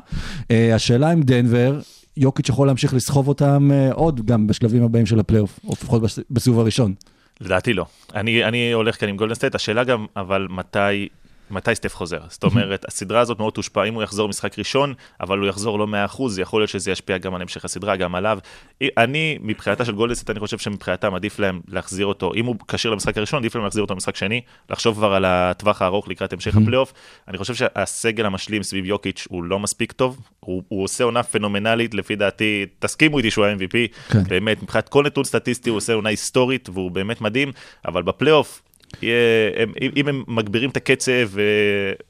השאלה 0.51 1.13
אם 1.13 1.23
דנבר, 1.23 1.81
יוקיץ' 2.17 2.49
יכול 2.49 2.67
להמשיך 2.67 2.95
לסחוב 2.95 3.29
אותם 3.29 3.71
אה, 3.73 3.93
עוד 3.93 4.27
גם 4.27 4.47
בשלבים 4.47 4.83
הבאים 4.83 5.07
של 5.07 5.21
הפלייאוף, 5.21 5.61
או 5.65 5.73
לפחות 5.73 6.03
בס- 6.03 6.19
בסיבוב 6.31 6.61
הראשון. 6.61 6.95
לדעתי 7.41 7.73
לא. 7.75 7.87
אני, 8.15 8.45
אני 8.45 8.73
הולך 8.73 9.01
כאן 9.01 9.09
עם 9.09 9.17
גולדן 9.17 9.35
סטייט, 9.35 9.55
השאלה 9.55 9.85
גם, 9.85 10.07
אבל 10.17 10.47
מתי... 10.51 11.09
מתי 11.51 11.75
סטף 11.75 11.95
חוזר? 11.95 12.21
זאת 12.29 12.45
אומרת, 12.45 12.85
הסדרה 12.89 13.21
הזאת 13.21 13.39
מאוד 13.39 13.53
תושפע 13.53 13.85
אם 13.85 13.95
הוא 13.95 14.03
יחזור 14.03 14.29
משחק 14.29 14.59
ראשון, 14.59 14.95
אבל 15.21 15.39
הוא 15.39 15.49
יחזור 15.49 15.79
לא 15.79 15.87
100%, 16.15 16.23
יכול 16.39 16.61
להיות 16.61 16.71
שזה 16.71 16.91
ישפיע 16.91 17.19
גם 17.19 17.35
על 17.35 17.43
המשך 17.43 17.65
הסדרה, 17.65 17.97
גם 17.97 18.15
עליו. 18.15 18.39
אני, 18.83 19.39
מבחינתה 19.41 19.85
של 19.85 19.93
גולדסט, 19.93 20.31
אני 20.31 20.41
חושב 20.41 20.59
שמבחינתם 20.59 21.15
עדיף 21.15 21.39
להם 21.39 21.61
להחזיר 21.69 22.07
אותו, 22.07 22.33
אם 22.35 22.47
הוא 22.47 22.57
כשיר 22.69 22.91
למשחק 22.91 23.19
הראשון, 23.19 23.39
עדיף 23.39 23.55
להם 23.55 23.65
להחזיר 23.65 23.83
אותו 23.83 23.95
למשחק 23.95 24.17
שני, 24.17 24.41
לחשוב 24.71 24.97
כבר 24.97 25.13
על 25.13 25.25
הטווח 25.25 25.83
הארוך 25.83 26.09
לקראת 26.09 26.33
המשך 26.33 26.57
הפלייאוף. 26.57 26.93
אני 27.29 27.39
חושב 27.39 27.55
שהסגל 27.55 28.27
המשלים 28.27 28.63
סביב 28.63 28.85
יוקיץ' 28.85 29.27
הוא 29.31 29.45
לא 29.45 29.59
מספיק 29.59 29.93
טוב, 29.93 30.21
הוא, 30.41 30.63
הוא 30.69 30.85
עושה 30.85 31.05
עונה 31.05 31.23
פנומנלית, 31.23 31.95
לפי 31.95 32.17
דעתי, 32.17 32.67
תסכימו 32.79 33.19
איתי 33.19 33.31
שהוא 33.31 33.45
ה-MVP, 33.45 34.13
כן. 34.13 34.23
באמת, 34.23 34.63
מבחינת 34.63 34.89
כל 34.89 35.05
נתון 35.05 35.25
סטטיסטי 35.25 35.71
הוא 35.71 35.77
עושה 35.77 35.93
עונה 35.93 36.09
היסטורית, 36.09 36.69
והוא 36.73 36.91
באמת 36.91 37.21
מדהים, 37.21 37.53
אבל 37.89 38.03
בפלייאוף, 38.03 38.63
יהיה, 39.03 39.15
הם, 39.57 39.73
אם- 39.83 39.91
אם 39.97 40.09
הם 40.09 40.23
מגבירים 40.29 40.71
את 40.71 40.77
הקצב, 40.77 41.13
אה, 41.39 41.45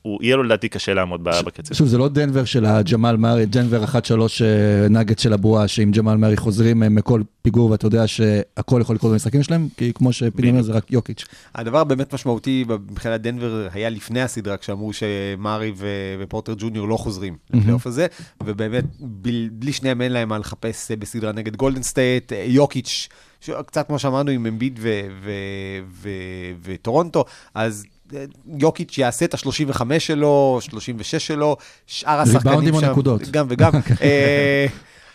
הוא- 0.02 0.18
יהיה 0.22 0.36
לו 0.36 0.42
לדעתי 0.42 0.68
קשה 0.68 0.94
לעמוד 0.94 1.24
בקצב. 1.24 1.74
שוב, 1.74 1.86
זה 1.86 1.98
לא 1.98 2.08
דנבר 2.08 2.44
של 2.44 2.64
הג'מאל 2.64 3.16
מארי, 3.16 3.46
דנבר 3.46 3.84
1-3 3.84 3.96
אה, 4.42 4.88
נגד 4.88 5.18
של 5.18 5.32
הבועה, 5.32 5.68
שאם 5.68 5.90
ג'מאל 5.90 6.16
מארי 6.16 6.36
חוזרים 6.36 6.82
אה, 6.82 6.88
מכל 6.88 7.22
פיגור, 7.42 7.70
ואתה 7.70 7.86
יודע 7.86 8.06
שהכל 8.06 8.78
יכול 8.80 8.96
לקרות 8.96 9.12
במשחקים 9.12 9.42
שלהם, 9.42 9.68
כי 9.76 9.92
כמו 9.94 10.12
שפיני 10.12 10.50
אומר, 10.50 10.62
זה 10.62 10.72
רק 10.72 10.90
יוקיץ'. 10.90 11.24
הדבר 11.54 11.78
הבאמת 11.78 12.14
משמעותי 12.14 12.64
מבחינת 12.68 13.20
דנבר 13.20 13.68
היה 13.72 13.90
לפני 13.90 14.22
הסדרה, 14.22 14.56
כשאמרו 14.56 14.90
שמארי 14.92 15.72
ופורטר 16.20 16.54
ג'וניור 16.58 16.88
לא 16.88 16.96
חוזרים 16.96 17.36
לפלייאוף 17.54 17.86
הזה, 17.86 18.06
ובאמת, 18.42 18.84
בל- 19.00 19.48
בלי 19.52 19.72
שניהם 19.72 20.02
אין 20.02 20.12
להם 20.12 20.28
מה 20.28 20.38
לחפש 20.38 20.90
בסדרה 20.98 21.32
נגד 21.32 21.56
גולדן 21.56 21.82
סטייט, 21.82 22.32
יוקיץ', 22.46 23.08
קצת 23.66 23.86
כמו 23.86 23.98
שאמרנו 23.98 24.30
עם 24.30 24.46
אמביד 24.46 24.80
וטורונטו, 26.62 27.24
אז... 27.54 27.84
אה, 28.14 28.24
יוקיץ' 28.58 28.98
יעשה 28.98 29.24
את 29.24 29.34
ה-35 29.34 29.82
שלו, 29.98 30.58
36 30.60 31.26
שלו, 31.26 31.56
שאר 31.86 32.20
השחקנים 32.20 32.42
שם... 32.42 32.48
ריבאונדים 32.48 32.74
או 32.74 32.80
נקודות? 32.80 33.22
גם 33.30 33.46
וגם. 33.48 33.72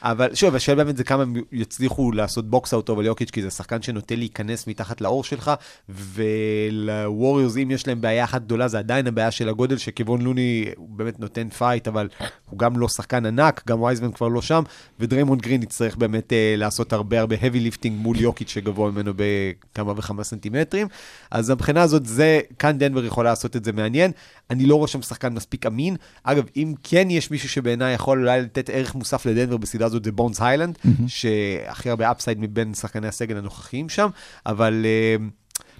אבל 0.05 0.35
שוב, 0.35 0.55
השאלה 0.55 0.83
באמת 0.83 0.97
זה 0.97 1.03
כמה 1.03 1.21
הם 1.21 1.33
יצליחו 1.51 2.11
לעשות 2.11 2.49
box 2.49 2.73
out 2.73 2.85
טוב 2.85 2.99
על 2.99 3.05
יוקיץ', 3.05 3.31
כי 3.31 3.41
זה 3.41 3.49
שחקן 3.49 3.81
שנוטה 3.81 4.15
להיכנס 4.15 4.67
מתחת 4.67 5.01
לעור 5.01 5.23
שלך, 5.23 5.51
ולווריורס, 5.89 7.57
אם 7.57 7.71
יש 7.71 7.87
להם 7.87 8.01
בעיה 8.01 8.23
אחת 8.23 8.41
גדולה, 8.41 8.67
זה 8.67 8.79
עדיין 8.79 9.07
הבעיה 9.07 9.31
של 9.31 9.49
הגודל, 9.49 9.77
שקוון 9.77 10.21
לוני 10.21 10.65
הוא 10.75 10.89
באמת 10.89 11.19
נותן 11.19 11.49
fight, 11.49 11.87
אבל 11.87 12.07
הוא 12.49 12.59
גם 12.59 12.79
לא 12.79 12.87
שחקן 12.87 13.25
ענק, 13.25 13.63
גם 13.67 13.81
וייזמן 13.81 14.11
כבר 14.11 14.27
לא 14.27 14.41
שם, 14.41 14.63
ודריימונד 14.99 15.41
גרין 15.41 15.63
יצטרך 15.63 15.95
באמת 15.95 16.33
אה, 16.33 16.55
לעשות 16.57 16.93
הרבה 16.93 17.19
הרבה 17.19 17.35
heavy 17.35 17.71
lifting 17.71 17.91
מול 17.91 18.19
יוקיץ' 18.19 18.49
שגבוה 18.49 18.91
ממנו 18.91 19.11
בכמה 19.15 19.93
וכמה 19.97 20.23
סנטימטרים. 20.23 20.87
אז 21.31 21.51
מבחינה 21.51 21.81
הזאת, 21.81 22.05
זה, 22.05 22.39
כאן 22.59 22.77
דנבר 22.77 23.05
יכולה 23.05 23.29
לעשות 23.29 23.55
את 23.55 23.65
זה 23.65 23.71
מעניין. 23.71 24.11
אני 24.49 24.65
לא 24.65 24.75
רואה 24.75 24.87
שם 24.87 25.01
שחקן 25.01 25.33
מספיק 25.33 25.65
אמין. 25.65 25.95
אגב, 26.23 26.43
אם 26.55 26.73
כן 26.83 27.07
יש 27.09 27.31
מישהו 27.31 27.49
שבעיניי 27.49 27.93
יכול 27.93 28.19
אולי 28.19 28.41
לתת 28.41 28.69
ערך 28.69 28.95
מוסף 28.95 29.25
לדנבר 29.25 29.57
בסדרה 29.57 29.94
הזאת, 29.95 30.05
זה 30.05 30.11
בונס 30.11 30.41
היילנד, 30.41 30.77
שהכי 31.07 31.89
הרבה 31.89 32.11
upside 32.11 32.37
מבין 32.39 32.73
שחקני 32.73 33.07
הסגל 33.07 33.37
הנוכחיים 33.37 33.89
שם, 33.89 34.09
אבל... 34.45 34.85
אה, 34.85 35.25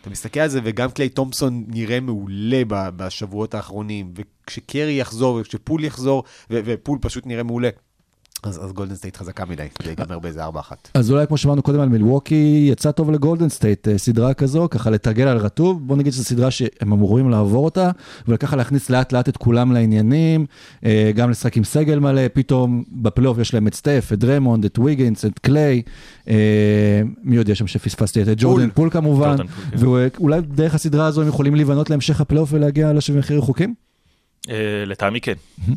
אתה 0.01 0.10
מסתכל 0.10 0.39
על 0.39 0.49
זה, 0.49 0.60
וגם 0.63 0.91
קליי 0.91 1.10
תומפסון 1.10 1.63
נראה 1.67 1.99
מעולה 1.99 2.62
בשבועות 2.67 3.54
האחרונים, 3.54 4.13
וכשקרי 4.15 4.99
יחזור, 4.99 5.38
וכשפול 5.41 5.84
יחזור, 5.84 6.23
ו- 6.49 6.60
ופול 6.65 6.97
פשוט 7.01 7.25
נראה 7.25 7.43
מעולה, 7.43 7.69
אז, 8.43 8.65
אז 8.65 8.71
גולדן 8.73 8.95
סטייט 8.95 9.17
חזקה 9.17 9.45
מדי, 9.45 9.67
זה 9.83 9.89
ייגמר 9.89 10.19
באיזה 10.19 10.45
4-1. 10.45 10.49
אז 10.93 11.11
אולי 11.11 11.27
כמו 11.27 11.37
שאמרנו 11.37 11.61
קודם 11.61 11.79
על 11.79 11.89
מילווקי, 11.89 12.67
יצא 12.71 12.91
טוב 12.91 13.11
לגולדן 13.11 13.49
סטייט, 13.49 13.87
אה, 13.87 13.97
סדרה 13.97 14.33
כזו, 14.33 14.67
ככה 14.71 14.89
לתרגל 14.89 15.27
על 15.27 15.37
רטוב, 15.37 15.87
בוא 15.87 15.97
נגיד 15.97 16.13
שזו 16.13 16.23
סדרה 16.23 16.51
שהם 16.51 16.93
אמורים 16.93 17.29
לעבור 17.29 17.65
אותה, 17.65 17.91
וככה 18.27 18.55
להכניס 18.55 18.89
לאט 18.89 19.13
לאט 19.13 19.29
את 19.29 19.37
כולם 19.37 19.71
לעניינים, 19.71 20.45
אה, 20.85 21.11
גם 21.15 21.29
לשחק 21.29 21.57
עם 21.57 21.63
סגל 21.63 21.99
מלא, 21.99 22.21
פתאום 22.33 22.83
בפלייאוף 22.91 23.37
יש 23.37 23.53
להם 23.53 23.67
את 23.67 23.75
סטף, 23.75 24.09
את 24.13 24.19
דרמונד, 24.19 24.65
את 24.65 24.79
ויגינס, 24.79 25.25
את 25.25 25.39
קליי, 25.39 25.81
אה, 26.29 26.35
מי 27.23 27.35
יודע 27.35 27.55
שם 27.55 27.67
שפספסתי 27.67 28.21
את 28.21 28.27
ג'ורדן 28.37 28.69
פול 28.69 28.89
כמובן, 28.89 29.37
פול, 29.37 29.47
כן. 29.47 29.77
ואולי 30.19 30.41
דרך 30.41 30.75
הסדרה 30.75 31.05
הזו 31.05 31.21
הם 31.21 31.27
יכולים 31.27 31.55
להיבנות 31.55 31.89
להמשך 31.89 32.21
הפלייאוף 32.21 32.49
ולהגיע 32.53 32.93
לשלבים 32.93 33.19
הכי 33.19 33.35
רחוקים? 33.35 33.84
אה, 34.49 34.55
לטעמי 34.86 35.21
כן, 35.21 35.34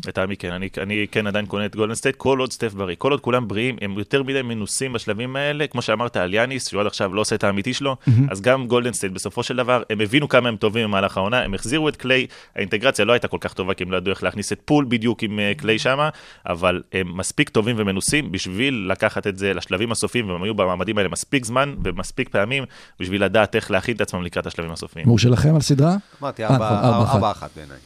לטעמי 0.07 0.37
כן, 0.37 0.51
אני, 0.51 0.69
אני 0.81 1.05
כן 1.11 1.27
עדיין 1.27 1.45
קונה 1.45 1.65
את 1.65 1.75
גולדן 1.75 1.95
סטייט, 1.95 2.15
כל 2.15 2.39
עוד 2.39 2.51
סטף 2.51 2.73
בריא, 2.73 2.95
כל 2.97 3.11
עוד 3.11 3.21
כולם 3.21 3.47
בריאים, 3.47 3.77
הם 3.81 3.97
יותר 3.97 4.23
מדי 4.23 4.41
מנוסים 4.41 4.93
בשלבים 4.93 5.35
האלה, 5.35 5.67
כמו 5.67 5.81
שאמרת 5.81 6.17
על 6.17 6.33
יאניס, 6.33 6.67
שהוא 6.67 6.81
עד 6.81 6.87
עכשיו 6.87 7.13
לא 7.13 7.21
עושה 7.21 7.35
את 7.35 7.43
האמיתי 7.43 7.73
שלו, 7.73 7.95
אז 8.29 8.41
גם 8.41 8.67
גולדן 8.67 8.93
סטייט 8.93 9.13
בסופו 9.13 9.43
של 9.43 9.55
דבר, 9.55 9.83
הם 9.89 10.01
הבינו 10.01 10.29
כמה 10.29 10.49
הם 10.49 10.55
טובים 10.55 10.83
במהלך 10.83 11.17
העונה, 11.17 11.41
הם 11.41 11.53
החזירו 11.53 11.89
את 11.89 11.95
קליי, 11.95 12.27
האינטגרציה 12.55 13.05
לא 13.05 13.13
הייתה 13.13 13.27
כל 13.27 13.37
כך 13.41 13.53
טובה, 13.53 13.73
כי 13.73 13.83
הם 13.83 13.91
לא 13.91 13.97
ידעו 13.97 14.13
איך 14.13 14.23
להכניס 14.23 14.51
את 14.51 14.61
פול 14.65 14.85
בדיוק 14.89 15.23
עם 15.23 15.39
אה, 15.39 15.51
קליי 15.57 15.79
שמה, 15.79 16.09
אבל 16.45 16.81
הם 16.93 17.17
מספיק 17.17 17.49
טובים 17.49 17.75
ומנוסים 17.79 18.31
בשביל 18.31 18.87
לקחת 18.91 19.27
את 19.27 19.37
זה 19.37 19.53
לשלבים 19.53 19.91
הסופיים, 19.91 20.29
והם 20.29 20.43
היו 20.43 20.53
במעמדים 20.53 20.97
האלה 20.97 21.09
מספיק 21.09 21.45
זמן 21.45 21.73
ומספיק 21.83 22.29
פעמים, 22.29 22.63
בשביל 22.99 23.23
לדעת 23.23 23.55
איך 23.55 23.71
להכין 23.71 23.95
את 23.95 24.01
עצמם 24.01 24.23
לקראת 24.23 24.47
השלבים 24.47 24.71
הסופיים. 24.71 25.07
הימור 25.07 25.19
שלכם 25.19 25.55
על 25.55 25.61
סדרה? 25.61 25.95
אמרתי 26.21 26.45
אה, 26.45 26.57
נכון, 27.03 27.21
4-1. 27.21 27.35
4-1 27.35 27.47
בעיניי. 27.55 27.77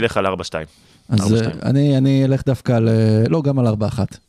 אלך 0.00 0.16
על 0.16 0.26
4-2. 0.26 0.30
אז 1.10 1.32
אה, 1.32 1.38
שתיים. 1.38 1.56
אני, 1.62 1.98
אני 1.98 2.24
אלך 2.24 2.42
דווקא 2.46 2.72
על, 2.72 2.88
אה, 2.88 3.24
לא, 3.28 3.42
גם 3.42 3.58
על 3.58 3.66
4-1, 3.66 3.70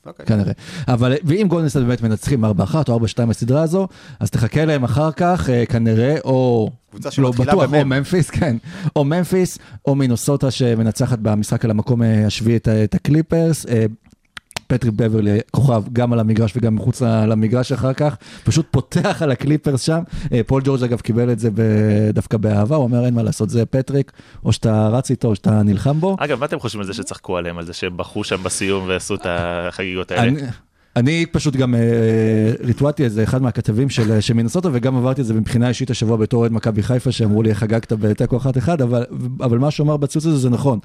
אוקיי. 0.06 0.26
כנראה. 0.26 0.52
אבל, 0.88 1.14
ואם 1.24 1.46
גולדן 1.50 1.68
סטייט 1.68 1.86
באמת 1.86 2.02
מנצחים 2.02 2.46
4-1 2.46 2.48
או 2.90 3.00
4-2 3.00 3.26
בסדרה 3.26 3.62
הזו, 3.62 3.88
אז 4.20 4.30
תחכה 4.30 4.66
להם 4.66 4.84
אחר 4.84 5.12
כך, 5.12 5.50
אה, 5.50 5.66
כנראה, 5.66 6.16
או... 6.24 6.70
קבוצה 6.92 7.22
לא 7.22 7.32
בטוח, 7.32 7.54
או 7.54 7.68
במם. 7.68 7.90
ממפיס, 7.90 8.30
כן. 8.40 8.58
או 8.96 9.04
ממפיס, 9.04 9.58
או 9.86 9.96
מינוסוטה 9.96 10.52
שמנצחת 10.52 11.20
במשחק 11.20 11.66
על 11.66 11.72
המקום 11.72 12.04
אה, 12.04 12.26
השביעי 12.26 12.58
את, 12.58 12.68
את 12.68 12.96
הקליפרס. 12.96 13.66
פטריק 14.72 14.94
בברלי, 14.96 15.40
כוכב, 15.52 15.84
גם 15.94 16.14
על 16.14 16.20
המגרש 16.20 16.54
וגם 16.58 16.76
מחוץ 16.76 17.02
למגרש 17.02 17.72
אחר 17.72 17.94
כך, 17.94 18.16
פשוט 18.44 18.68
פותח 18.72 19.22
על 19.22 19.32
הקליפרס 19.32 19.82
שם. 19.82 20.02
אה, 20.34 20.42
פול 20.48 20.62
ג'ורג' 20.66 20.84
אגב 20.84 21.02
קיבל 21.02 21.32
את 21.32 21.40
זה 21.40 21.50
דווקא 22.14 22.38
באהבה, 22.38 22.76
הוא 22.76 22.84
אומר 22.84 23.06
אין 23.06 23.14
מה 23.14 23.24
לעשות, 23.24 23.50
זה 23.50 23.66
פטריק, 23.66 24.12
או 24.46 24.54
שאתה 24.54 24.88
רץ 24.88 25.10
איתו 25.10 25.28
או 25.28 25.36
שאתה 25.36 25.64
נלחם 25.64 26.00
בו. 26.00 26.16
אגב, 26.20 26.40
מה 26.40 26.46
אתם 26.46 26.60
חושבים 26.60 26.82
על 26.82 26.88
זה 26.88 26.94
שצחקו 26.94 27.38
עליהם, 27.38 27.58
על 27.58 27.66
זה 27.66 27.74
בכו 27.96 28.24
שם 28.24 28.44
בסיום 28.44 28.86
ועשו 28.88 29.16
את 29.16 29.26
החגיגות 29.26 30.12
האלה? 30.12 30.32
אני, 30.96 31.26
פשוט 31.32 31.56
גם 31.56 31.76
אה, 31.76 31.80
ריטואטי 32.64 33.04
איזה 33.04 33.24
אחד 33.24 33.42
מהכתבים 33.42 33.90
של, 33.90 34.22
של 34.22 34.34
מינסוטה, 34.34 34.70
וגם 34.72 34.98
עברתי 34.98 35.22
את 35.22 35.26
זה 35.26 35.34
מבחינה 35.34 35.70
אישית 35.70 35.90
השבוע 35.90 36.18
בתור 36.18 36.40
אוהד 36.40 36.52
מכבי 36.52 36.84
חיפה, 36.84 37.12
שאמרו 37.12 37.44
לי 37.44 37.56
חגגת 37.56 37.94
בתיקו 37.94 38.38
1-1, 38.38 38.84
אבל, 38.84 39.06
אבל 39.40 39.58
מה 39.58 39.72
שהוא 39.72 39.86
אמר 39.86 39.98
בציוץ 39.98 40.26
הזה 40.26 40.38
זה 40.38 40.50
נכון. 40.50 40.80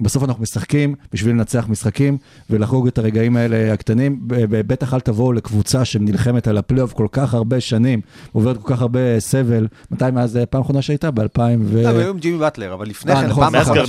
בסוף 0.00 0.24
אנחנו 0.24 0.42
משחקים 0.42 0.94
בשביל 1.12 1.34
לנצח 1.34 1.66
משחקים 1.68 2.18
ולחגוג 2.50 2.86
את 2.86 2.98
הרגעים 2.98 3.36
האלה 3.36 3.72
הקטנים. 3.72 4.18
ב- 4.26 4.34
ב- 4.56 4.66
בטח 4.66 4.94
אל 4.94 5.00
תבואו 5.00 5.32
לקבוצה 5.32 5.84
שנלחמת 5.84 6.48
על 6.48 6.58
הפלייאוף 6.58 6.92
כל 6.92 7.06
כך 7.12 7.34
הרבה 7.34 7.60
שנים, 7.60 8.00
עוברת 8.32 8.56
כל 8.62 8.74
כך 8.74 8.82
הרבה 8.82 9.20
סבל. 9.20 9.66
מתי 9.90 10.04
מאז 10.12 10.36
אה, 10.36 10.46
פעם 10.46 10.60
אחרונה 10.60 10.82
שהייתה? 10.82 11.10
ב-2000 11.10 11.40
ו... 11.64 11.82
לא, 11.82 11.90
אבל 11.90 12.00
היו 12.00 12.10
עם 12.10 12.18
ג'ימי 12.18 12.38
באטלר, 12.38 12.74
אבל 12.74 12.86
לפני 12.86 13.12
אה, 13.12 13.20
כן, 13.20 13.26
נכון, 13.26 13.44
פעם 13.50 13.74
גרנט, 13.74 13.88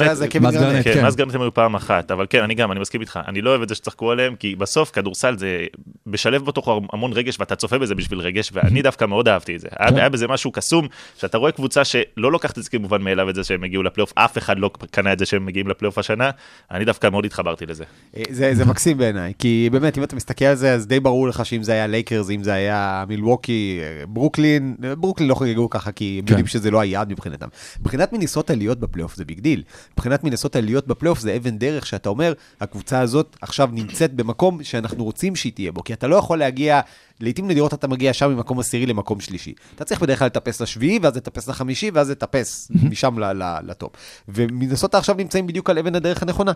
גרנט. 0.53 0.83
כן, 0.83 0.93
כן. 0.93 1.03
מאז 1.03 1.15
גרנט 1.15 1.35
הם 1.35 1.41
היו 1.41 1.53
פעם 1.53 1.75
אחת, 1.75 2.11
אבל 2.11 2.25
כן, 2.29 2.43
אני 2.43 2.55
גם, 2.55 2.71
אני 2.71 2.79
מסכים 2.79 3.01
איתך. 3.01 3.19
אני 3.27 3.41
לא 3.41 3.49
אוהב 3.49 3.61
את 3.61 3.69
זה 3.69 3.75
שצחקו 3.75 4.11
עליהם, 4.11 4.35
כי 4.35 4.55
בסוף 4.55 4.91
כדורסל 4.91 5.37
זה 5.37 5.62
שמשלב 6.05 6.45
בתוכו 6.45 6.81
המון 6.93 7.13
רגש, 7.13 7.39
ואתה 7.39 7.55
צופה 7.55 7.77
בזה 7.77 7.95
בשביל 7.95 8.19
רגש, 8.19 8.49
ואני 8.53 8.81
דווקא 8.87 9.05
מאוד 9.05 9.27
אהבתי 9.27 9.55
את 9.55 9.59
זה. 9.59 9.67
היה, 9.79 9.97
היה 9.97 10.09
בזה 10.09 10.27
משהו 10.27 10.51
קסום, 10.51 10.87
שאתה 11.17 11.37
רואה 11.37 11.51
קבוצה 11.51 11.83
שלא 11.85 12.31
לוקחת 12.31 12.57
את 12.57 12.63
זה 12.63 12.69
כמובן 12.69 13.01
מאליו 13.01 13.29
את 13.29 13.35
זה 13.35 13.43
שהם 13.43 13.63
הגיעו 13.63 13.83
לפלייאוף, 13.83 14.13
אף 14.15 14.37
אחד 14.37 14.59
לא 14.59 14.71
קנה 14.91 15.13
את 15.13 15.19
זה 15.19 15.25
שהם 15.25 15.45
מגיעים 15.45 15.67
לפלייאוף 15.67 15.97
השנה, 15.97 16.29
אני 16.71 16.85
דווקא 16.85 17.09
מאוד 17.09 17.25
התחברתי 17.25 17.65
לזה. 17.65 17.83
אה, 18.17 18.23
זה, 18.29 18.55
זה 18.55 18.65
מקסים 18.65 18.97
בעיניי, 18.97 19.33
כי 19.39 19.69
באמת, 19.71 19.97
אם 19.97 20.03
אתה 20.03 20.15
מסתכל 20.15 20.45
על 20.45 20.55
זה, 20.55 20.73
אז 20.73 20.87
די 20.87 20.99
ברור 20.99 21.27
לך 21.27 21.45
שאם 21.45 21.63
זה 21.63 21.71
היה 21.71 21.87
לייקרס, 21.87 22.29
אם 22.29 22.43
זה 22.43 22.53
היה 22.53 23.03
מילווקי, 23.07 23.79
אה, 23.81 24.05
ברוקלין, 24.05 24.75
אה, 24.83 24.95
ברוקלין 24.95 25.29
לא 25.29 25.35
חגגו 25.35 25.69
ככה, 25.69 25.91
כי 25.91 26.15
הם 26.19 26.25
כן. 26.25 26.31
יודעים 26.31 26.47
שזה 26.47 26.71
לא 26.71 26.79
היעד 26.79 27.11
מבחינתם. 27.11 27.47
מבחינת 27.79 28.13
מיניסוטה 28.13 28.55
להיות 28.55 28.79
בפלייאוף 28.79 29.15
זה 29.15 29.25
big 29.25 29.39
deal. 29.39 29.63
מבחינת 29.93 30.23
מיניסוטה 30.23 30.61
להיות 30.61 30.87
בפלייאוף 30.87 31.19
זה 31.19 31.35
אבן 31.37 31.57
דרך 31.57 31.85
שאתה 31.85 32.09
אומר, 32.09 32.33
הקבוצה 32.61 32.99
הזאת 32.99 33.37
עכשיו 33.41 33.69
נמצאת 33.71 34.13
במקום 34.13 34.63
שאנחנו 34.63 35.03
רוצים 35.03 35.35
שהיא 35.35 35.52
תהיה 35.53 35.71
בו, 35.71 35.83
כי 35.83 35.93
אתה 35.93 36.07
לא 36.07 36.15
יכול 36.15 36.39
להגיע... 36.39 36.81
לעיתים 37.19 37.47
נדירות 37.47 37.73
אתה 37.73 37.87
מגיע 37.87 38.13
שם 38.13 38.29
ממקום 38.29 38.59
עשירי 38.59 38.85
למקום 38.85 39.19
שלישי. 39.19 39.53
אתה 39.75 39.85
צריך 39.85 40.01
בדרך 40.01 40.19
כלל 40.19 40.25
לטפס 40.25 40.61
לשביעי, 40.61 40.99
ואז 41.01 41.15
לטפס 41.15 41.47
לחמישי, 41.47 41.91
ואז 41.93 42.09
לטפס 42.09 42.71
משם 42.89 43.15
לטופ. 43.63 43.91
ומינסוטה 44.27 44.97
עכשיו 44.97 45.15
נמצאים 45.15 45.47
בדיוק 45.47 45.69
על 45.69 45.77
אבן 45.77 45.95
הדרך 45.95 46.23
הנכונה. 46.23 46.51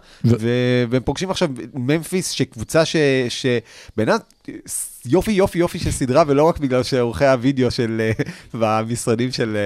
והם 0.90 1.02
פוגשים 1.06 1.32
עכשיו 1.32 1.50
ממפיס, 1.74 2.30
שקבוצה 2.30 2.86
ש... 2.86 2.96
שבעיניי 3.30 4.18
יופי 5.06 5.32
יופי 5.32 5.60
יופי 5.60 5.80
של 5.80 5.92
סדרה, 5.92 6.24
ולא 6.28 6.44
רק 6.44 6.60
בגלל 6.60 6.84
שעורכי 6.84 7.26
הוידאו 7.26 7.72
של, 7.72 8.02
אה, 8.02 8.12
במשרדים 8.54 9.32
של, 9.32 9.58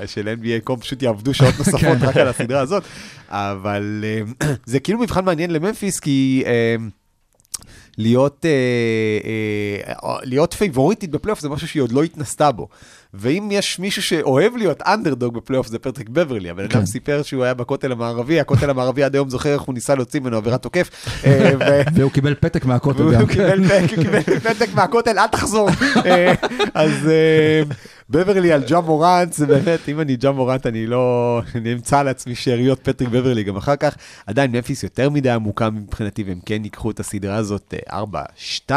אה, 0.00 0.06
של 0.06 0.34
NBA.com 0.40 0.80
פשוט 0.80 1.02
יעבדו 1.02 1.34
שעות 1.34 1.54
נוספות 1.58 1.98
רק 2.00 2.16
על 2.16 2.28
הסדרה 2.28 2.60
הזאת, 2.60 2.82
אבל 3.28 4.04
אה, 4.04 4.48
זה 4.64 4.80
כאילו 4.80 4.98
מבחן 4.98 5.24
מעניין 5.24 5.50
לממפיס, 5.50 6.00
כי... 6.00 6.44
אה, 7.98 8.02
להיות, 8.02 8.44
אה, 8.44 8.50
אה, 10.10 10.16
להיות 10.22 10.54
פייבוריטית 10.54 11.10
בפלייאוף 11.10 11.40
זה 11.40 11.48
משהו 11.48 11.68
שהיא 11.68 11.82
עוד 11.82 11.92
לא 11.92 12.02
התנסתה 12.02 12.52
בו. 12.52 12.68
ואם 13.14 13.48
יש 13.52 13.78
מישהו 13.78 14.02
שאוהב 14.02 14.56
להיות 14.56 14.82
אנדרדוג 14.82 15.34
בפלייאוף 15.34 15.66
זה 15.66 15.78
פטריק 15.78 16.08
בברלי. 16.08 16.50
הבן 16.50 16.68
כן. 16.68 16.76
אדם 16.78 16.86
סיפר 16.86 17.22
שהוא 17.22 17.44
היה 17.44 17.54
בכותל 17.54 17.92
המערבי, 17.92 18.40
הכותל 18.40 18.70
המערבי 18.70 19.02
עד 19.02 19.14
היום 19.14 19.30
זוכר 19.30 19.52
איך 19.52 19.62
הוא 19.62 19.74
ניסה 19.74 19.94
להוציא 19.94 20.20
ממנו 20.20 20.36
עבירת 20.36 20.62
תוקף. 20.62 20.90
אה, 21.24 21.52
והוא 21.94 22.10
קיבל 22.10 22.34
פתק 22.40 22.64
מהכותל 22.64 23.12
גם. 23.14 23.26
קיבל 23.26 23.64
פתק- 23.68 23.94
קיבל 23.94 24.20
פתק 24.40 24.68
מהכותל, 24.74 25.18
אל 25.18 25.26
תחזור. 25.26 25.68
אה, 26.06 26.34
אז 26.74 26.90
אה, 27.08 27.62
בברלי 28.10 28.52
על 28.52 28.62
ג'ה 28.68 28.80
מורנט, 28.80 29.32
זה 29.32 29.46
באמת, 29.56 29.88
אם 29.88 30.00
אני 30.00 30.16
ג'ה 30.16 30.30
מורנט, 30.30 30.66
אני 30.66 30.86
לא... 30.86 31.40
אני 31.54 31.72
אמצא 31.72 32.02
לעצמי 32.02 32.34
שאריות 32.34 32.80
פטריק 32.82 33.10
בברלי 33.10 33.42
גם 33.42 33.56
אחר 33.56 33.76
כך. 33.76 33.96
עדיין 34.26 34.52
ממפיס 34.52 34.82
יותר 34.82 35.10
מדי 35.10 35.30
עמוקה 35.30 35.70
מבחינתי, 35.70 36.22
והם 36.22 36.40
כן 36.46 36.64
ייקחו 36.64 36.90
את 36.90 37.00
הסדרה 37.00 37.36
הזאת 37.36 37.74
אה, 37.90 38.02
4-2. 38.68 38.72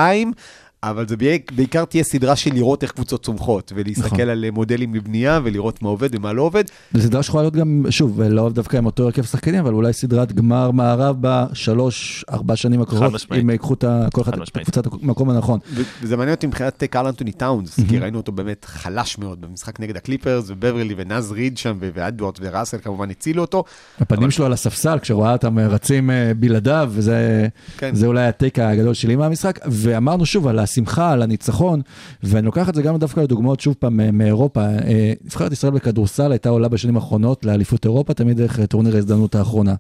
אבל 0.84 1.08
זה 1.08 1.18
בעיק- 1.18 1.52
בעיקר 1.52 1.86
תהיה 1.86 2.04
סדרה 2.04 2.36
של 2.36 2.54
לראות 2.54 2.84
איך 2.84 2.92
קבוצות 2.92 3.24
צומחות, 3.24 3.72
ולהסתכל 3.76 4.06
נכון. 4.08 4.20
על 4.30 4.46
אה, 4.46 4.52
מודלים 4.52 4.96
לבנייה, 4.96 5.40
ולראות 5.44 5.82
מה 5.82 5.90
עובד 5.90 6.10
ומה 6.16 6.34
לא 6.34 6.42
עובד. 6.42 6.64
זו 6.94 7.02
סדרה 7.02 7.24
שיכולה 7.24 7.44
להיות 7.44 7.56
גם, 7.56 7.86
שוב, 7.90 8.22
לא 8.22 8.50
דווקא 8.50 8.78
עם 8.78 8.86
אותו 8.86 9.04
הרכב 9.04 9.24
שחקנים, 9.24 9.60
אבל 9.60 9.74
אולי 9.74 9.94
סדרת 9.94 10.32
גמר 10.32 10.72
מערב 10.72 11.16
בשלוש, 11.22 12.26
ארבע 12.32 12.56
שנים 12.56 12.82
הקרובות. 12.82 13.12
אם 13.42 13.50
ייקחו 13.50 13.74
את 13.74 13.84
ה- 13.84 14.08
כל 14.14 14.22
אחד 14.22 14.36
חד 14.36 14.42
את. 14.42 14.50
קבוצת 14.58 14.84
המקום 15.02 15.30
הנכון. 15.30 15.60
וזה 16.02 16.18
מעניין 16.18 16.36
אותי 16.36 16.48
מבחינת 16.48 16.84
קרל 16.84 17.06
אנטוני 17.08 17.32
טאונס, 17.32 17.80
כי 17.90 18.00
ראינו 18.00 18.18
אותו 18.18 18.32
באמת 18.32 18.66
חלש 18.66 19.18
מאוד 19.18 19.42
במשחק 19.42 19.80
נגד 19.80 19.98
הקליפרס, 19.98 20.46
ובברלי 20.50 20.94
ונאז 20.98 21.32
ריד 21.32 21.58
שם, 21.58 21.78
ו- 21.82 21.90
ואדוארד 21.94 22.34
וראסל 22.42 22.78
כמובן 22.78 23.10
הצילו 23.10 23.42
אותו. 23.42 23.64
הפנים 24.00 24.32
שלו 24.32 24.46
על 24.46 24.54
הספסל, 24.54 25.00
כשרואה 25.00 25.34
אותם 25.34 25.60
רצים 25.60 26.10
אה, 26.12 26.32
בלעדיו, 26.40 26.90
וזה 26.94 27.48
כן. 27.78 27.96
זה 27.96 28.08
אולי 28.08 28.26
ה 28.28 28.34
take 28.34 28.60
הגדול 28.60 28.94
שלי 28.94 29.16
מהמשחק. 29.16 29.60
ואמרנו 29.66 30.26
שוב 30.26 30.48
על 30.48 30.60
השמחה, 30.70 31.12
על 31.12 31.22
הניצחון, 31.22 31.82
ואני 32.24 32.46
לוקח 32.46 32.70
את 32.70 32.76
זה 32.76 32.82
גם 32.82 32.98
דווקא 32.98 33.20
לדוגמאות, 33.20 33.60
שוב 33.60 33.76
פעם, 33.80 34.00
אה, 34.00 34.12
מאירופה. 34.12 34.62
אה, 34.62 35.14
נבחרת 35.26 35.52
ישראל 35.52 35.74
בכדורסל 35.74 36.32
הייתה 36.32 36.50
עולה 36.50 36.68
בשנים 36.68 36.96
האחרונות 36.96 37.46
לאליפות 37.46 37.86
אירופה, 37.86 38.14
תמיד 38.14 38.38
דרך 38.38 38.60
אה, 38.60 38.68
טורניר 38.68 38.96
ההזדמנות 38.96 39.36
האחרונה. 39.36 39.76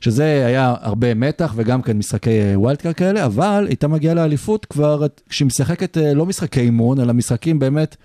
שזה 0.00 0.46
היה 0.46 0.74
הרבה 0.80 1.14
מתח 1.14 1.52
וגם 1.56 1.82
כן 1.82 1.98
משחקי 1.98 2.30
wild 2.54 2.78
card 2.78 2.92
כאלה, 2.92 3.24
אבל 3.24 3.64
הייתה 3.68 3.88
מגיעה 3.88 4.14
לאליפות 4.14 4.64
כבר 4.64 5.06
כשהיא 5.28 5.46
משחקת 5.46 5.98
אה, 5.98 6.14
לא 6.14 6.26
משחקי 6.26 6.60
אימון, 6.60 7.00
אלא 7.00 7.12
משחקים 7.12 7.58
באמת 7.58 7.96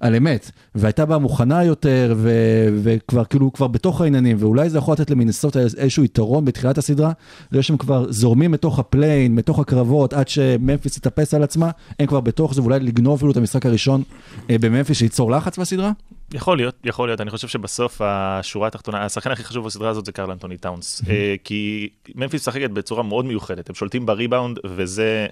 על 0.00 0.14
אמת. 0.14 0.50
והייתה 0.74 1.06
בה 1.06 1.18
מוכנה 1.18 1.64
יותר, 1.64 2.14
ו- 2.16 2.68
וכבר 2.82 3.24
כאילו 3.24 3.52
כבר 3.52 3.66
בתוך 3.66 4.00
העניינים, 4.00 4.36
ואולי 4.40 4.70
זה 4.70 4.78
יכול 4.78 4.92
לתת 4.94 5.10
למינסוטה 5.10 5.60
איזשהו 5.60 6.04
יתרון 6.04 6.44
בתחילת 6.44 6.78
הסדרה, 6.78 7.12
זה 7.50 7.62
שהם 7.62 7.76
כבר 7.76 8.12
זורמים 8.12 8.50
מתוך 8.50 8.78
ה 8.78 8.84
play-in, 8.84 9.34
מתוך 9.34 9.58
הקרבות, 9.58 10.12
עד 10.12 10.28
שממפיס 10.28 10.98
תתאפס 10.98 11.34
על 11.34 11.42
עצמה, 11.42 11.70
הם 11.98 12.06
כבר 12.06 12.20
בתוך 12.20 12.54
זה, 12.54 12.60
ואולי 12.60 12.80
לגנוב 12.80 13.16
אפילו 13.16 13.32
את 13.32 13.36
המשחק 13.36 13.66
הראשון 13.66 14.02
אה, 14.50 14.58
בממפיס, 14.58 14.98
שייצור 14.98 15.30
לחץ 15.30 15.58
בסדרה? 15.58 15.92
יכול 16.34 16.56
להיות, 16.56 16.74
יכול 16.84 17.08
להיות. 17.08 17.20
אני 17.20 17.30
חושב 17.30 17.48
שבסוף 17.48 18.00
השורה 18.04 18.68
התחתונה, 18.68 19.04
השחקן 19.04 19.30
הכי 19.30 19.44
חשוב 19.44 19.66
בסדרה 19.66 19.90
הזאת 19.90 20.06
זה 20.06 20.12
קרל 20.12 20.30
אנטוני 20.30 20.56
טאונס. 20.56 21.02
אה, 21.08 21.34
כי 21.44 21.88
ממפיס 22.14 22.40
משחקת 22.40 22.70
בצורה 22.70 23.02
מאוד 23.02 23.24
מיוחדת, 23.24 23.68
הם 23.68 23.74
שולטים 23.74 24.06
בריבאונד, 24.06 24.58
וזה, 24.64 25.26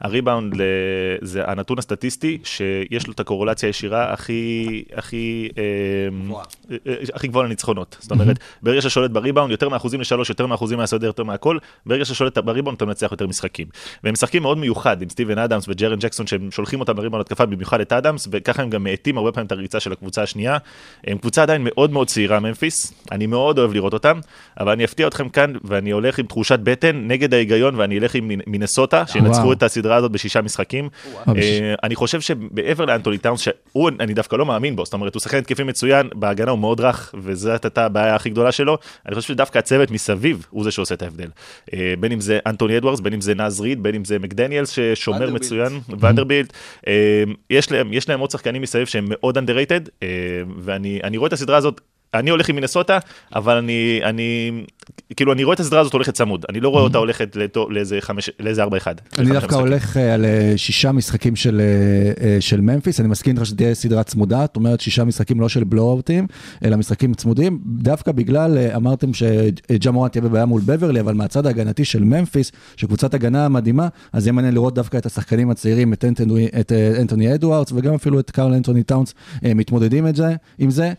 הריבאונד 0.00 0.54
זה 1.22 1.50
הנתון 1.50 1.78
הסטטיסטי 1.78 2.38
שיש 2.44 3.06
לו 3.06 3.12
את 3.12 3.20
הקורולציה 3.20 3.68
הישירה 3.68 4.12
הכי, 4.12 4.84
הכי, 4.94 5.48
אה, 5.58 5.62
אה, 6.86 6.94
הכי 7.14 7.28
גבוהה 7.28 7.46
לניצחונות. 7.46 7.96
זאת 8.00 8.10
אומרת, 8.10 8.38
ברגע 8.62 8.80
שאתה 8.80 8.90
שולט 8.90 9.10
בריבאונד, 9.10 9.50
יותר 9.50 9.68
מאחוזים 9.68 10.00
לשלוש, 10.00 10.30
יותר 10.30 10.46
מאחוזים 10.46 10.78
מהשדה, 10.78 11.06
יותר 11.06 11.24
מהכל, 11.24 11.58
ברגע 11.86 12.04
שאתה 12.04 12.14
שולט 12.14 12.38
בריבאונד 12.38 12.76
אתה 12.76 12.84
מנצח 12.84 13.08
יותר 13.10 13.26
משחקים. 13.26 13.66
והם 14.04 14.12
משחקים 14.12 14.42
מאוד 14.42 14.58
מיוחד 14.58 15.02
עם 15.02 15.08
סטיבן 15.08 15.38
אדמס 15.38 15.64
וג'רן 15.68 15.98
ג'קסון, 15.98 16.26
שהם 16.26 16.50
שולחים 16.50 16.80
אותם 16.80 16.96
בריבאונד 16.96 17.20
התקפה, 17.20 17.46
במיוחד 17.46 17.80
את 17.80 17.92
אדמס, 17.92 18.28
וככה 18.30 18.62
הם 18.62 18.70
גם 18.70 18.84
מאטים 18.84 19.18
הרבה 19.18 19.32
פעמים 19.32 19.46
את 19.46 19.52
הריצה 19.52 19.80
של 19.80 19.92
הקבוצה 19.92 20.22
השנייה. 20.22 20.45
הם 21.06 21.18
קבוצה 21.18 21.42
עדיין 21.42 21.62
מאוד 21.64 21.90
מאוד 21.90 22.06
צעירה, 22.06 22.40
ממפיס, 22.40 22.92
אני 23.12 23.26
מאוד 23.26 23.58
אוהב 23.58 23.72
לראות 23.72 23.92
אותם, 23.92 24.20
אבל 24.60 24.72
אני 24.72 24.84
אפתיע 24.84 25.06
אתכם 25.06 25.28
כאן, 25.28 25.52
ואני 25.64 25.90
הולך 25.90 26.18
עם 26.18 26.26
תחושת 26.26 26.58
בטן 26.58 27.02
נגד 27.06 27.34
ההיגיון, 27.34 27.74
ואני 27.74 27.98
אלך 27.98 28.14
עם 28.14 28.30
מינסוטה, 28.46 29.06
שינצחו 29.06 29.40
וואו. 29.40 29.52
את 29.52 29.62
הסדרה 29.62 29.96
הזאת 29.96 30.12
בשישה 30.12 30.42
משחקים. 30.42 30.88
אה, 31.28 31.74
אני 31.82 31.94
חושב 31.94 32.20
שמעבר 32.20 32.84
לאנטוני 32.84 33.18
טאונס, 33.18 33.40
שהוא, 33.40 33.90
אני 34.00 34.14
דווקא 34.14 34.36
לא 34.36 34.46
מאמין 34.46 34.76
בו, 34.76 34.84
זאת 34.84 34.94
אומרת, 34.94 35.14
הוא 35.14 35.20
שחקן 35.20 35.38
התקפי 35.38 35.62
מצוין, 35.62 36.08
בהגנה 36.14 36.50
הוא 36.50 36.58
מאוד 36.58 36.80
רך, 36.80 37.14
וזאת 37.18 37.64
הייתה 37.64 37.86
הבעיה 37.86 38.14
הכי 38.14 38.30
גדולה 38.30 38.52
שלו. 38.52 38.78
אני 39.06 39.14
חושב 39.14 39.28
שדווקא 39.28 39.58
הצוות 39.58 39.90
מסביב 39.90 40.46
הוא 40.50 40.64
זה 40.64 40.70
שעושה 40.70 40.94
את 40.94 41.02
ההבדל. 41.02 41.28
אה, 41.74 41.94
בין 42.00 42.12
אם 42.12 42.20
זה 42.20 42.38
אנטוני 42.46 42.78
אדוארדס, 42.78 43.00
בין 43.00 43.12
אם 43.12 43.20
זה 43.20 43.34
נאז 43.34 43.60
ריד, 43.60 43.82
בין 43.82 43.94
אם 43.94 44.04
זה 44.04 44.18
מקדניאלס 44.18 44.70
ששומר. 44.70 45.36
מצוין, 45.36 45.80
ונדרבילט. 46.00 46.52
אה, 46.86 47.22
יש 47.50 47.72
להם, 47.72 47.92
יש 47.92 48.08
להם 48.08 48.20
עוד 48.20 48.30
שחקנים 48.30 48.62
מסביב 48.62 48.86
שהם 48.86 49.04
מאוד 49.08 49.38
underrated, 49.38 49.90
אה, 50.02 50.08
ואני 50.58 51.00
אני 51.04 51.16
רואה 51.16 51.28
את 51.28 51.32
הסדרה 51.32 51.56
הזאת. 51.56 51.80
אני 52.14 52.30
הולך 52.30 52.48
עם 52.48 52.54
מינסוטה, 52.54 52.98
אבל 53.34 53.56
אני, 53.56 54.00
אני, 54.02 54.50
כאילו, 55.16 55.32
אני 55.32 55.44
רואה 55.44 55.54
את 55.54 55.60
הסדרה 55.60 55.80
הזאת 55.80 55.92
הולכת 55.92 56.14
צמוד. 56.14 56.44
אני 56.48 56.60
לא 56.60 56.68
רואה 56.68 56.82
אותה 56.82 56.98
הולכת 56.98 57.36
לאיזה 57.68 57.98
חמש, 58.00 58.30
לאיזה 58.40 58.62
ארבע 58.62 58.76
אחד. 58.76 58.94
אני 59.18 59.30
דווקא 59.30 59.54
הולך 59.54 59.96
אה, 59.96 60.14
על 60.14 60.24
אה, 60.24 60.52
שישה 60.56 60.92
משחקים 60.92 61.36
של, 61.36 61.60
אה, 62.20 62.40
של 62.40 62.60
ממפיס, 62.60 63.00
אני 63.00 63.08
מסכים 63.08 63.36
איתך 63.36 63.46
שתהיה 63.46 63.74
סדרה 63.74 64.02
צמודה, 64.02 64.40
זאת 64.40 64.56
אומרת 64.56 64.80
שישה 64.80 65.04
משחקים 65.04 65.40
לא 65.40 65.48
של 65.48 65.64
בלואוטים, 65.64 66.26
אלא 66.64 66.76
משחקים 66.76 67.14
צמודים, 67.14 67.60
דווקא 67.66 68.12
בגלל, 68.12 68.58
אמרתם 68.76 69.14
שג'ה 69.14 69.90
מורנט 69.90 70.12
תהיה 70.12 70.22
בבעיה 70.22 70.46
מול 70.46 70.62
בברלי, 70.66 71.00
אבל 71.00 71.14
מהצד 71.14 71.46
ההגנתי 71.46 71.84
של 71.84 72.04
ממפיס, 72.04 72.52
שקבוצת 72.76 73.14
הגנה 73.14 73.48
מדהימה, 73.48 73.88
אז 74.12 74.26
יהיה 74.26 74.32
מעניין 74.32 74.54
לראות 74.54 74.74
דווקא 74.74 74.96
את 74.96 75.06
השחקנים 75.06 75.50
הצעירים, 75.50 75.92
את 75.92 76.04
אנטוני, 76.04 76.48
את 76.60 76.72
אנטוני 77.00 77.34
אדוארדס, 77.34 77.72
וגם 77.72 77.94
אפילו 77.94 78.20
את 78.20 78.30
קארל 78.30 78.52
אנטוני 78.52 78.82
טאונס, 78.82 79.14
מתמודדים 79.42 80.06
את 80.06 80.16
זה, 80.16 80.34
עם 80.58 80.70
זה, 80.70 80.92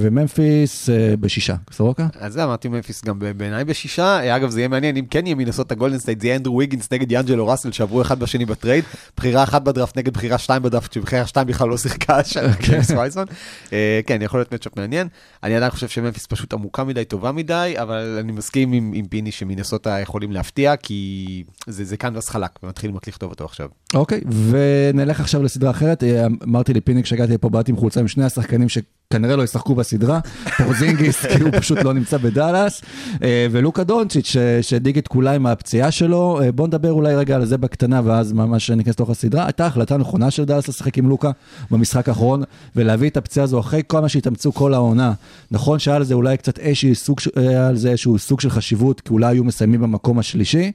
וממפיס 0.00 0.88
בשישה. 1.20 1.54
סורוקה? 1.72 2.06
אז 2.18 2.32
זה 2.32 2.44
אמרתי 2.44 2.68
ממפיס 2.68 3.04
גם 3.06 3.18
בעיניי 3.36 3.64
בשישה. 3.64 4.20
אה, 4.20 4.36
אגב, 4.36 4.50
זה 4.50 4.60
יהיה 4.60 4.68
מעניין, 4.68 4.96
אם 4.96 5.06
כן 5.10 5.26
יהיה 5.26 5.34
מינסוטה 5.34 5.72
גולדן 5.72 5.98
סטייט, 5.98 6.20
זה 6.20 6.26
יהיה 6.26 6.36
אנדרו 6.36 6.56
ויגינס 6.56 6.92
נגד 6.92 7.12
דיאנג'לו 7.12 7.46
ראסל, 7.46 7.72
שעברו 7.72 8.02
אחד 8.02 8.18
בשני 8.18 8.44
ב 8.44 8.50
trade. 8.50 8.84
בחירה 9.16 9.42
אחת 9.42 9.62
בדראפט 9.62 9.98
נגד 9.98 10.14
בחירה 10.14 10.38
שתיים 10.38 10.62
בדראפט, 10.62 10.92
שבחירה 10.92 11.26
שתיים 11.26 11.46
בכלל 11.46 11.68
לא 11.68 11.76
שיחקה 11.76 12.24
שם, 12.32 12.46
ג'יימס 12.60 12.90
וייזמן. 12.90 13.26
אה, 13.72 14.00
כן, 14.06 14.22
יכול 14.22 14.40
להיות 14.40 14.54
matchup 14.54 14.76
מעניין. 14.76 15.08
אני 15.42 15.56
עדיין 15.56 15.70
חושב 15.70 15.88
שממפיס 15.88 16.26
פשוט 16.26 16.52
עמוקה 16.52 16.84
מדי, 16.84 17.04
טובה 17.04 17.32
מדי, 17.32 17.74
אבל 17.76 18.18
אני 18.20 18.32
מסכים 18.32 18.72
עם 18.72 18.92
עם 18.94 19.06
פיני 19.06 19.32
שמינסוטה 19.32 20.00
יכולים 20.00 20.32
להפתיע, 20.32 20.76
כי 20.76 21.44
זה 21.66 21.84
זה 21.84 21.96
קנבס 21.96 22.28
חלק, 22.28 22.50
ומתחילים 22.62 22.96
רק 22.96 23.08
לכתוב 23.08 23.30
אותו 23.30 23.44
עכשיו. 23.44 23.68
אוקיי, 23.94 24.20
ונלך 24.50 25.20
עכשיו 25.20 25.42
לסדרה 25.42 25.70
אחרת. 25.70 26.02
אה, 26.02 26.26
אמרתי 26.44 26.74
לפיניק 26.74 27.06
שהגעתי 27.06 27.34
לפה, 27.34 27.48
באתי 27.48 27.70
עם 27.70 27.76
חולצה 27.76 28.00
עם 28.00 28.08
שני 28.08 28.24
השחקנים 28.24 28.68
כנראה 29.10 29.36
לא 29.36 29.42
ישחקו 29.42 29.74
בסדרה, 29.74 30.20
פורזינגיס 30.58 31.26
כי 31.26 31.42
הוא 31.42 31.50
פשוט 31.58 31.78
לא 31.78 31.92
נמצא 31.94 32.16
בדאלאס, 32.16 32.82
אה, 33.22 33.46
ולוקה 33.50 33.84
דונצ'יץ' 33.84 34.36
שהדאיג 34.62 34.98
את 34.98 35.08
כולם 35.08 35.34
עם 35.34 35.46
הפציעה 35.46 35.90
שלו, 35.90 36.40
אה, 36.42 36.52
בוא 36.52 36.66
נדבר 36.66 36.92
אולי 36.92 37.14
רגע 37.14 37.36
על 37.36 37.44
זה 37.44 37.58
בקטנה 37.58 38.00
ואז 38.04 38.32
ממש 38.32 38.70
ניכנס 38.70 38.94
לתוך 38.94 39.10
הסדרה, 39.10 39.46
הייתה 39.46 39.66
החלטה 39.66 39.96
נכונה 39.96 40.30
של 40.30 40.44
דאלאס 40.44 40.68
לשחק 40.68 40.98
עם 40.98 41.08
לוקה 41.08 41.30
במשחק 41.70 42.08
האחרון, 42.08 42.42
ולהביא 42.76 43.10
את 43.10 43.16
הפציעה 43.16 43.44
הזו 43.44 43.60
אחרי 43.60 43.82
כל 43.86 44.00
מה 44.00 44.08
שהתאמצו 44.08 44.52
כל 44.52 44.74
העונה. 44.74 45.12
נכון 45.50 45.78
שהיה 45.78 45.98
לזה 45.98 46.14
אולי 46.14 46.36
קצת 46.36 46.58
איזשהו 46.58 46.94
סוג, 46.94 47.20
ש- 47.20 47.28
היה 47.36 47.68
על 47.68 47.76
זה 47.76 47.90
איזשהו 47.90 48.18
סוג 48.18 48.40
של 48.40 48.50
חשיבות, 48.50 49.00
כי 49.00 49.12
אולי 49.12 49.26
היו 49.26 49.44
מסיימים 49.44 49.80
במקום 49.80 50.18
השלישי, 50.18 50.72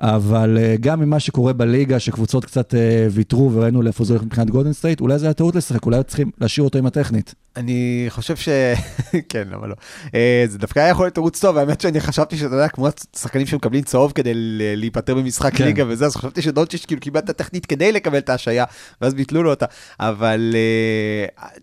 אבל 0.00 0.58
אה, 0.60 0.74
גם 0.80 1.00
ממה 1.00 1.20
שקורה 1.20 1.52
בליגה, 1.52 1.98
שקבוצות 1.98 2.44
קצת 2.44 2.74
ויתרו 3.10 3.52
וראינו 3.52 3.82
לאיפה 3.82 4.04
זה 4.04 4.12
הולך 4.12 4.24
מבחינת 4.24 4.50
גולדן 4.50 4.72
סטייט, 4.72 5.00
אולי 5.00 5.18
זה 5.18 5.26
היה 5.26 5.32
טעות 5.32 5.54
לשחק, 5.56 5.86
אולי 5.86 6.02
צריכים 6.02 6.30
להשאיר 6.40 6.64
אותו 6.64 6.78
עם 6.78 6.86
הטכנית. 6.86 7.41
אני 7.56 8.06
חושב 8.08 8.36
ש... 8.36 8.48
כן, 9.28 9.48
למה 9.50 9.66
לא? 9.66 9.74
אה, 10.14 10.44
זה 10.48 10.58
דווקא 10.58 10.78
היה 10.80 10.88
יכול 10.88 11.04
להיות 11.06 11.14
תירוץ 11.14 11.40
טוב, 11.40 11.56
האמת 11.56 11.80
שאני 11.80 12.00
חשבתי 12.00 12.36
שאתה 12.36 12.54
יודע, 12.54 12.68
כמו 12.68 12.88
השחקנים 13.16 13.46
שמקבלים 13.46 13.82
צהוב 13.82 14.12
כדי 14.12 14.32
להיפטר 14.76 15.14
במשחק 15.14 15.54
כן. 15.54 15.64
ליגה 15.64 15.84
וזה, 15.88 16.06
אז 16.06 16.16
חשבתי 16.16 16.42
שדונצ'יץ' 16.42 16.84
כאילו 16.86 17.00
קיבל 17.00 17.20
את 17.20 17.30
הטכנית 17.30 17.66
כדי 17.66 17.92
לקבל 17.92 18.18
את 18.18 18.28
ההשעיה, 18.28 18.64
ואז 19.00 19.14
ביטלו 19.14 19.42
לו 19.42 19.50
אותה. 19.50 19.66
אבל 20.00 20.54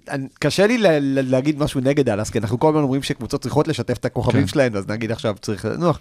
אה, 0.08 0.16
קשה 0.40 0.68
לי 0.68 0.78
להגיד 1.24 1.60
משהו 1.60 1.82
נגד 1.82 2.06
דאלאס, 2.06 2.30
כי 2.30 2.40
אנחנו 2.40 2.60
כל 2.60 2.70
הזמן 2.70 2.82
אומרים 2.82 3.04
שקבוצות 3.04 3.42
צריכות 3.42 3.68
לשתף 3.68 3.98
את 3.98 4.06
הכוכבים 4.06 4.42
כן. 4.42 4.48
שלהן, 4.48 4.76
אז 4.76 4.88
נגיד 4.88 5.12
עכשיו 5.12 5.36
צריך 5.42 5.66
לנוח. 5.66 6.00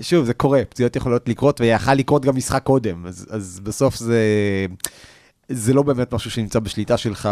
שוב, 0.00 0.24
זה 0.24 0.34
קורה, 0.34 0.62
פציעות 0.68 0.96
יכולות 0.96 1.28
לקרות, 1.28 1.60
ויכל 1.60 1.94
לקרות 1.94 2.24
גם 2.24 2.36
משחק 2.36 2.62
קודם, 2.62 3.06
אז, 3.06 3.26
אז 3.30 3.60
בסוף 3.62 3.96
זה... 3.96 4.20
זה 5.48 5.74
לא 5.74 5.82
באמת 5.82 6.14
משהו 6.14 6.30
שנמצא 6.30 6.58
בשליטה 6.58 6.96
שלך, 6.96 7.28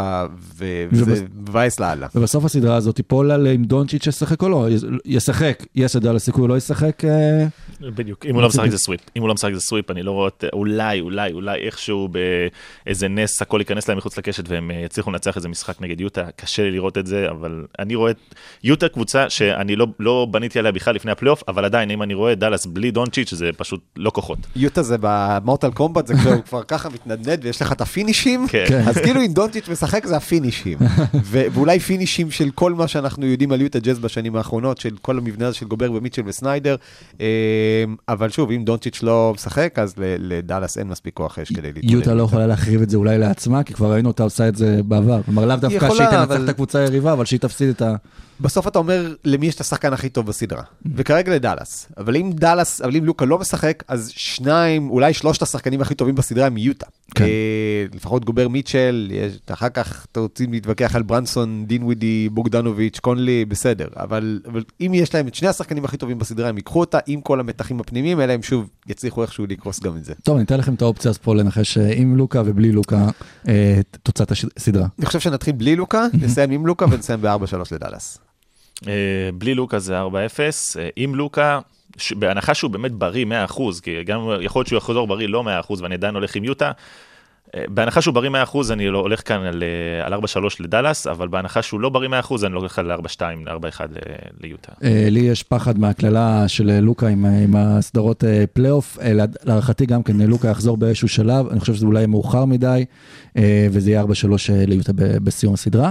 וזה 0.57 1.25
מבאס 1.35 1.81
לאללה. 1.81 2.07
ובסוף 2.14 2.44
הסדרה 2.44 2.77
הזאת 2.77 2.96
תיפול 2.96 3.31
על 3.31 3.46
אם 3.46 3.64
דונצ'יץ' 3.64 4.07
ישחק 4.07 4.43
או 4.43 4.49
לא, 4.49 4.66
ישחק, 5.05 5.62
יש 5.74 5.97
את 5.97 6.03
דאלאס 6.03 6.24
סיכוי, 6.24 6.49
לא 6.49 6.57
ישחק, 6.57 7.05
אה, 7.05 7.47
בדיוק, 7.80 8.26
אם 8.26 8.34
הוא 8.34 8.43
לא 8.43 8.49
משחק 8.49 8.70
זה 8.70 8.78
סוויפ, 8.78 9.01
אם 9.16 9.22
הוא 9.22 9.28
לא 9.28 9.34
משחק 9.34 9.55
זה 9.55 9.61
סוויפ, 9.61 9.91
אני 9.91 10.03
לא 10.03 10.11
רואה, 10.11 10.30
אולי, 10.53 11.01
אולי, 11.01 11.32
אולי 11.32 11.61
איכשהו 11.66 12.09
באיזה 12.09 13.09
נס 13.09 13.43
הכל 13.43 13.59
ייכנס 13.61 13.89
להם 13.89 13.99
מחוץ 13.99 14.18
לקשת 14.18 14.49
והם 14.49 14.70
אה, 14.70 14.76
יצליחו 14.76 15.11
לנצח 15.11 15.37
איזה 15.37 15.49
משחק 15.49 15.80
נגד 15.80 16.01
יוטה, 16.01 16.24
קשה 16.37 16.62
לי 16.62 16.70
לראות 16.70 16.99
את 16.99 17.07
זה, 17.07 17.30
אבל 17.30 17.64
אני 17.78 17.95
רואה 17.95 18.12
יוטה 18.64 18.89
קבוצה 18.89 19.30
שאני 19.30 19.76
לא, 19.76 19.87
לא 19.99 20.26
בניתי 20.30 20.59
עליה 20.59 20.72
בכלל 20.72 20.95
לפני 20.95 21.12
הפלייאוף, 21.12 21.43
אבל 21.49 21.64
עדיין, 21.64 21.91
אם 21.91 22.03
אני 22.03 22.14
רואה 22.14 22.34
דאלאס 22.34 22.66
בלי 22.66 22.91
דונצ'יץ', 22.91 23.34
זה 23.34 23.51
פשוט 23.57 23.80
לא 23.97 24.11
כוחות. 24.11 24.39
יוטה 24.57 24.82
זה 24.82 24.97
במורטל 25.01 25.70
קומבט, 25.70 26.07
זה 26.07 26.14
כבר, 26.14 26.43
כבר 26.43 26.62
ככה 26.62 26.89
מתנדנד 26.89 27.45
ויש 27.45 27.62
לך 27.62 27.72
את 27.72 27.80
ה 28.03 28.07
finish 28.07 28.30
him, 28.30 28.47
כן. 28.48 28.64
כן. 28.68 28.88
אז 28.88 28.96
כאילו 28.96 29.20
אם 29.20 29.32
דונצ'יץ' 29.33 29.68
משחק 29.68 30.07
זה 30.07 30.16
ה 30.16 30.22
finish 30.22 30.56
him. 30.56 30.78
ו- 31.30 31.44
ואולי 31.53 31.78
finish 31.78 32.13
him 32.13 32.30
של 32.30 32.50
כל 32.55 32.72
מה 32.74 32.88
שאנחנו 32.88 33.26
יודעים 33.26 33.53
על 33.53 33.61
יוטה 33.61 33.78
ג'אז 33.78 33.98
בשנים 33.98 34.36
האחרונות, 34.36 34.78
של 34.78 34.96
כל 35.03 35.18
המבנה 35.18 35.46
הזה 35.46 35.57
של 35.57 35.66
גובר 35.66 35.92
ומיטשל 35.92 36.22
וסניידר, 36.26 36.76
אה, 37.20 37.26
אבל 38.09 38.30
שוב, 38.30 38.50
אם 38.50 38.64
דונצ'יץ' 38.64 39.03
לא 39.03 39.32
משחק, 39.34 39.78
אז 39.78 39.94
לדאלאס 39.98 40.78
אין 40.78 40.88
מספיק 40.88 41.14
כוח 41.14 41.38
אש 41.38 41.53
כדי 41.53 41.72
להתמודד. 41.72 41.90
יוטה 41.90 42.14
לא 42.14 42.22
יכולה 42.22 42.46
להחריב 42.46 42.82
את 42.82 42.90
זה 42.90 42.96
אולי 42.96 43.18
לעצמה, 43.18 43.62
כי 43.62 43.74
כבר 43.74 43.92
ראינו 43.92 44.09
אותה 44.09 44.22
עושה 44.22 44.48
את 44.48 44.57
זה 44.57 44.80
בעבר. 44.84 45.20
כלומר, 45.24 45.46
לאו 45.46 45.57
דווקא 45.57 45.94
שהיא 45.94 46.09
תנצח 46.09 46.44
את 46.44 46.48
הקבוצה 46.48 46.78
היריבה, 46.78 47.12
אבל 47.12 47.24
שהיא 47.24 47.40
תפסיד 47.40 47.68
את 47.68 47.82
ה... 47.82 47.94
בסוף 48.40 48.68
אתה 48.68 48.78
אומר 48.78 49.14
למי 49.24 49.46
יש 49.46 49.55
את 49.55 49.61
השחקן 49.61 49.92
הכי 49.92 50.09
טוב 50.09 50.26
בסדרה, 50.26 50.62
וכרגע 50.94 51.34
לדאלאס. 51.34 51.88
אבל 51.98 52.16
אם 52.16 52.30
דאלאס, 52.34 52.80
אבל 52.80 52.96
אם 52.96 53.05
לוקה 53.05 53.24
לא 53.24 53.38
משחק, 53.38 53.82
אז 53.88 54.12
שניים, 54.16 54.90
אולי 54.90 55.14
שלושת 55.14 55.42
השחקנים 55.42 55.80
הכי 55.80 55.94
טובים 55.94 56.14
בסדרה 56.14 56.46
הם 56.46 56.57
יוטה. 56.57 56.86
כן. 57.15 57.25
אה, 57.25 57.85
לפחות 57.95 58.25
גובר 58.25 58.49
מיטשל, 58.49 59.09
יש, 59.11 59.33
אחר 59.53 59.69
כך 59.69 60.07
אתם 60.13 60.21
רוצים 60.21 60.53
להתווכח 60.53 60.97
על 60.97 61.03
ברנסון, 61.03 61.65
דין 61.67 61.83
ווידי, 61.83 62.29
בוגדנוביץ', 62.29 62.99
קונלי, 62.99 63.45
בסדר. 63.45 63.89
אבל, 63.97 64.41
אבל 64.47 64.65
אם 64.81 64.93
יש 64.95 65.15
להם 65.15 65.29
את 65.29 65.35
שני 65.35 65.49
השחקנים 65.49 65.85
הכי 65.85 65.97
טובים 65.97 66.19
בסדרה, 66.19 66.49
הם 66.49 66.57
ייקחו 66.57 66.81
אותה 66.81 66.99
עם 67.07 67.21
כל 67.21 67.41
המתחים 67.41 67.81
הפנימיים, 67.81 68.21
אלא 68.21 68.33
הם 68.33 68.43
שוב 68.43 68.69
יצליחו 68.87 69.23
איכשהו 69.23 69.47
לקרוס 69.47 69.81
גם 69.81 69.97
את 69.97 70.05
זה. 70.05 70.15
טוב, 70.23 70.37
אני 70.37 70.45
אתן 70.45 70.59
לכם 70.59 70.75
את 70.75 70.83
האופציה 70.83 71.11
אז 71.11 71.19
פה 71.19 71.35
לנחש 71.35 71.79
אה, 71.79 71.93
עם 71.95 72.17
לוקה 72.17 72.43
ובלי 72.45 72.73
לוקה, 72.73 73.09
אה, 73.49 73.81
תוצאת 74.03 74.31
הסדרה. 74.31 74.87
אני 74.99 75.07
חושב 75.07 75.21
שנתחיל 75.21 75.55
בלי 75.55 75.77
לוקה, 75.77 76.07
נסיים 76.23 76.51
עם 76.51 76.67
לוקה 76.67 76.87
ונסיים 76.91 77.23
ב-4-3 77.23 77.57
לדאלאס. 77.73 78.19
בלי 79.39 79.55
לוקה 79.55 79.79
זה 79.79 80.01
4-0, 80.01 80.05
אה, 80.79 80.89
עם 80.97 81.15
לוקה, 81.15 81.61
ש- 81.97 82.12
בהנחה 82.12 82.55
שהוא 82.55 82.70
באמת 82.70 82.93
בריא 82.93 83.26
100%, 83.26 83.80
כי 83.82 84.05
גם 84.05 84.20
יכול 84.40 84.61
להיות 84.61 84.68
שהוא 84.68 84.76
יחזור 84.78 85.07
בריא 85.07 85.28
לא 85.28 85.45
100% 85.68 85.80
ואני 85.82 85.95
עדיין 85.95 86.14
הולך 86.14 86.34
עם 86.34 86.45
יוטה, 86.45 86.70
אה, 87.57 87.64
בהנחה 87.68 88.01
שהוא 88.03 88.14
בריא 88.14 88.30
100% 88.30 88.70
אני 88.70 88.88
לא 88.88 88.99
הולך 88.99 89.28
כאן 89.28 89.40
על, 89.43 89.62
אה, 89.62 90.07
על 90.07 90.14
4-3 90.14 90.16
לדאלאס, 90.61 91.07
אבל 91.07 91.28
בהנחה 91.28 91.62
שהוא 91.62 91.80
לא 91.80 91.88
בריא 91.88 92.09
100% 92.09 92.45
אני 92.45 92.55
הולך 92.55 92.78
על 92.78 92.93
4-2, 92.93 92.97
4-1 93.49 93.90
ל- 93.93 93.97
ליוטה. 94.47 94.72
אה, 94.84 95.07
לי 95.11 95.20
יש 95.20 95.43
פחד 95.43 95.78
מהקללה 95.78 96.49
של 96.49 96.80
לוקה 96.80 97.09
עם, 97.09 97.24
עם 97.26 97.57
הסדרות 97.57 98.24
פלייאוף. 98.53 98.99
להערכתי 99.45 99.86
גם 99.86 100.03
כן 100.03 100.16
לוקה 100.16 100.49
יחזור 100.49 100.76
באיזשהו 100.76 101.09
שלב, 101.09 101.49
אני 101.49 101.61
חושב 101.61 101.74
שזה 101.74 101.86
אולי 101.86 102.07
מאוחר 102.07 102.45
מדי, 102.45 102.84
וזה 103.70 103.90
יהיה 103.90 104.03
4-3 104.03 104.05
אה, 104.51 104.64
ליוטה 104.66 104.93
בסיום 104.97 105.55
הסדרה. 105.55 105.90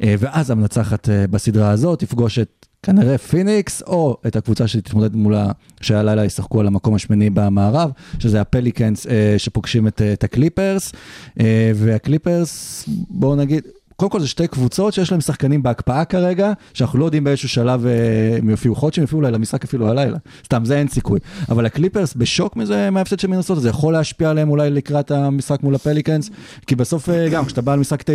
ואז 0.00 0.50
המנצחת 0.50 1.08
בסדרה 1.30 1.70
הזאת 1.70 1.98
תפגוש 2.00 2.38
את 2.38 2.66
כנראה 2.82 3.18
פיניקס, 3.18 3.82
או 3.82 4.16
את 4.26 4.36
הקבוצה 4.36 4.68
שתתמודד 4.68 5.14
מולה, 5.14 5.52
שהלילה 5.80 6.24
ישחקו 6.24 6.60
על 6.60 6.66
המקום 6.66 6.94
השמיני 6.94 7.30
במערב, 7.30 7.90
שזה 8.18 8.40
הפליקנס 8.40 9.06
אה, 9.06 9.34
שפוגשים 9.38 9.86
את, 9.86 10.02
אה, 10.02 10.12
את 10.12 10.24
הקליפרס, 10.24 10.92
אה, 11.40 11.72
והקליפרס, 11.74 12.84
בואו 13.10 13.36
נגיד, 13.36 13.64
קודם 14.00 14.10
כל 14.10 14.20
זה 14.20 14.28
שתי 14.28 14.48
קבוצות 14.48 14.94
שיש 14.94 15.10
להם 15.12 15.20
שחקנים 15.20 15.62
בהקפאה 15.62 16.04
כרגע, 16.04 16.52
שאנחנו 16.74 16.98
לא 16.98 17.04
יודעים 17.04 17.24
באיזשהו 17.24 17.48
שלב 17.48 17.86
אה, 17.86 17.92
הם 18.38 18.50
יופיעו, 18.50 18.74
להיות 18.82 18.94
שהם 18.94 19.02
יופיעו 19.02 19.20
אולי 19.20 19.32
למשחק 19.32 19.64
אפילו 19.64 19.88
הלילה, 19.88 20.18
סתם 20.44 20.64
זה 20.64 20.78
אין 20.78 20.88
סיכוי. 20.88 21.20
אבל 21.48 21.66
הקליפרס 21.66 22.14
בשוק 22.14 22.56
מזה, 22.56 22.90
מההפסד 22.90 23.18
של 23.18 23.28
מנסות, 23.28 23.62
זה 23.62 23.68
יכול 23.68 23.92
להשפיע 23.92 24.30
עליהם 24.30 24.50
אולי 24.50 24.70
לקראת 24.70 25.10
המשחק 25.10 25.62
מול 25.62 25.74
הפליקנס, 25.74 26.30
כי 26.66 26.76
בסוף 26.76 27.08
אה, 27.08 27.28
גם 27.28 27.44
כשאתה 27.44 27.60
בא 27.60 27.74
למשחק 27.74 28.02
9-10, 28.02 28.06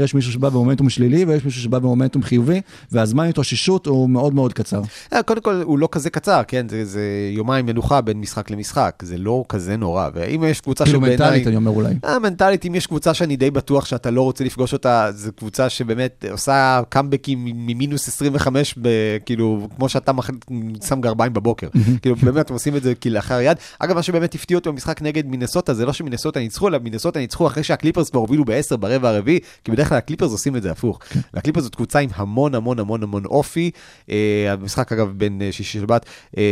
יש 0.00 0.14
מישהו 0.14 0.32
שבא 0.32 0.48
במומנטום 0.48 0.88
שלילי 0.88 1.24
ויש 1.24 1.44
מישהו 1.44 1.62
שבא 1.62 1.78
במומנטום 1.78 2.22
חיובי, 2.22 2.60
והזמן 2.92 3.28
התאוששות 3.28 3.86
הוא 3.86 4.10
מאוד 4.10 4.34
מאוד 4.34 4.52
קצר. 4.52 4.82
אה, 5.12 5.22
קודם 5.22 5.40
כל, 5.40 5.62
הוא 5.64 5.78
לא 5.78 5.88
כזה 5.92 6.10
קצר, 6.10 6.42
כן? 6.48 6.68
זה, 6.68 6.84
זה 6.84 7.02
יומיים 7.32 7.66
מנוחה 7.66 8.00
בין 8.00 8.20
משחק 8.20 8.50
למשחק, 8.50 9.02
זה 9.02 9.18
לא 9.18 9.44
כזה 9.48 9.76
נורא. 9.76 10.08
ואם 10.14 10.44
יש 10.46 10.60
קבוצה 10.60 10.84
כאילו 10.84 10.98
שבעיניי... 10.98 11.26
מנטלית 11.26 11.46
אני 11.46 11.56
אומר 11.56 11.70
אולי. 11.70 11.94
אה, 12.04 12.18
מנטלית, 12.18 12.66
אם 12.66 12.74
יש 12.74 12.86
קבוצה 12.86 13.14
שאני 13.14 13.36
די 13.36 13.50
בטוח 13.50 13.84
שאתה 13.84 14.10
לא 14.10 14.22
רוצה 14.22 14.44
לפגוש 14.44 14.72
אותה, 14.72 15.10
זו 15.28 15.32
קבוצה 15.32 15.68
שבאמת 15.68 16.24
עושה 16.30 16.80
קאמבקים 16.88 17.44
ממינוס 17.44 18.08
25, 18.08 18.74
ב, 18.82 18.88
כאילו, 19.26 19.68
כמו 19.76 19.88
שאתה 19.88 20.12
מח... 20.12 20.30
שם 20.88 21.00
גרביים 21.00 21.32
בבוקר. 21.32 21.68
כאילו, 22.02 22.16
באמת, 22.16 22.50
הם 22.50 22.54
עושים 22.54 22.76
את 22.76 22.82
זה 22.82 22.94
כלאחר 22.94 23.40
יד. 23.40 23.56
אגב, 23.78 23.94
מה 23.94 24.02
שבאמת 24.02 24.34
הפתיע 24.34 24.56
אותי 24.56 24.68
במשחק 24.68 25.02
נגד 25.02 25.26
מינסוטה, 25.26 25.74
זה 25.74 25.86
לא 25.86 25.92
שמינסוטה 25.92 26.40
ניצחו, 26.40 26.68
אלא 26.68 26.78
מינסוטה 26.78 27.20
ניצחו 27.20 27.46
אחרי 27.46 27.62
שהקליפרס 27.62 28.10
כבר 28.10 28.20
הובילו 28.20 28.44
ב-10 28.44 28.76
ברבע 28.76 29.08
הרביעי, 29.08 29.40
כי 29.64 29.70
בדרך 29.70 29.88
כלל 29.88 29.98
הקליפרס 29.98 30.32
עושים 30.32 30.56
את 30.56 30.62
זה 30.62 30.70
הפוך. 30.70 30.98
והקליפרס 31.34 31.64
זאת 31.64 31.74
קבוצה 31.74 31.98
עם 31.98 32.10
המון 32.14 32.54
המון 32.54 32.78
המון 32.78 33.02
המון 33.02 33.24
אופי. 33.24 33.70
אה, 34.10 34.52
המשחק, 34.52 34.92
אגב, 34.92 35.12
בין 35.16 35.42
אה, 35.42 35.52
שישי 35.52 35.80
שבת. 35.80 36.06
אה, 36.38 36.42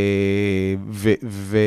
ו... 0.91 1.12
ו... 1.24 1.59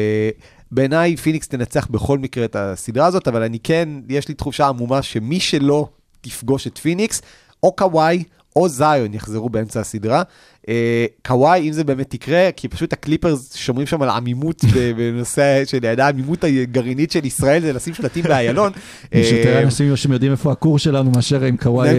בעיניי 0.71 1.17
פיניקס 1.17 1.47
תנצח 1.47 1.87
בכל 1.87 2.17
מקרה 2.17 2.45
את 2.45 2.55
הסדרה 2.55 3.05
הזאת, 3.05 3.27
אבל 3.27 3.43
אני 3.43 3.59
כן, 3.59 3.89
יש 4.09 4.27
לי 4.27 4.33
תחושה 4.33 4.67
עמומה 4.67 5.01
שמי 5.01 5.39
שלא 5.39 5.87
תפגוש 6.21 6.67
את 6.67 6.77
פיניקס, 6.77 7.21
או 7.63 7.75
קוואי 7.75 8.23
או 8.55 8.67
זיון 8.69 9.13
יחזרו 9.13 9.49
באמצע 9.49 9.79
הסדרה. 9.79 10.23
אה, 10.69 11.05
קוואי, 11.27 11.67
אם 11.67 11.73
זה 11.73 11.83
באמת 11.83 12.13
יקרה, 12.13 12.49
כי 12.55 12.67
פשוט 12.67 12.93
הקליפרס 12.93 13.55
שומרים 13.55 13.87
שם 13.87 14.01
על 14.01 14.09
עמימות 14.09 14.63
בנושא 14.97 15.61
של 15.65 15.77
ידע 15.83 16.05
העמימות 16.05 16.43
הגרעינית 16.43 17.11
של 17.11 17.25
ישראל, 17.25 17.61
זה 17.61 17.73
לשים 17.73 17.93
שלטים 17.93 18.23
באיילון. 18.23 18.71
יש 19.11 19.31
יותר 19.31 19.55
אה, 19.55 19.63
אנשים 19.63 19.95
שיודעים 19.95 20.31
איפה 20.31 20.51
הכור 20.51 20.81
שלנו 20.81 21.11
מאשר 21.11 21.43
עם 21.43 21.57
קוואי. 21.57 21.89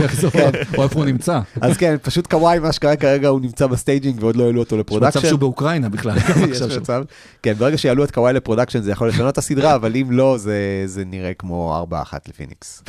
יחזור, 0.04 0.30
או 0.76 0.82
איפה 0.82 0.98
הוא 0.98 1.04
נמצא. 1.04 1.40
אז 1.60 1.76
כן, 1.76 1.96
פשוט 2.02 2.26
קוואי, 2.26 2.58
מה 2.58 2.72
שקרה 2.72 2.96
כרגע, 2.96 3.28
הוא 3.28 3.40
נמצא 3.40 3.66
ב 3.66 3.73
staging 3.73 4.22
ועוד 4.22 4.36
לא 4.36 4.44
העלו 4.44 4.60
אותו 4.60 4.76
יש 4.76 4.80
ל 4.80 4.83
production. 4.83 5.18
מצב 5.18 5.28
שהוא 5.28 5.38
באוקראינה 5.40 5.88
בכלל. 5.88 6.16
יש. 6.50 6.62
מצב. 6.62 7.02
כן, 7.42 7.52
ברגע 7.52 7.78
שיעלו 7.78 8.04
את 8.04 8.10
קוואי 8.10 8.32
ל 8.32 8.36
production 8.36 8.80
זה 8.82 8.90
יכול 8.90 9.08
לשנות 9.08 9.32
את 9.32 9.38
הסדרה, 9.38 9.74
אבל 9.74 9.96
אם 9.96 10.06
לא, 10.10 10.36
זה- 10.38 10.54
זה 10.86 11.04
נראה 11.04 11.34
כמו 11.34 11.86
4-1 11.90 11.94
לפיניקס. 12.28 12.82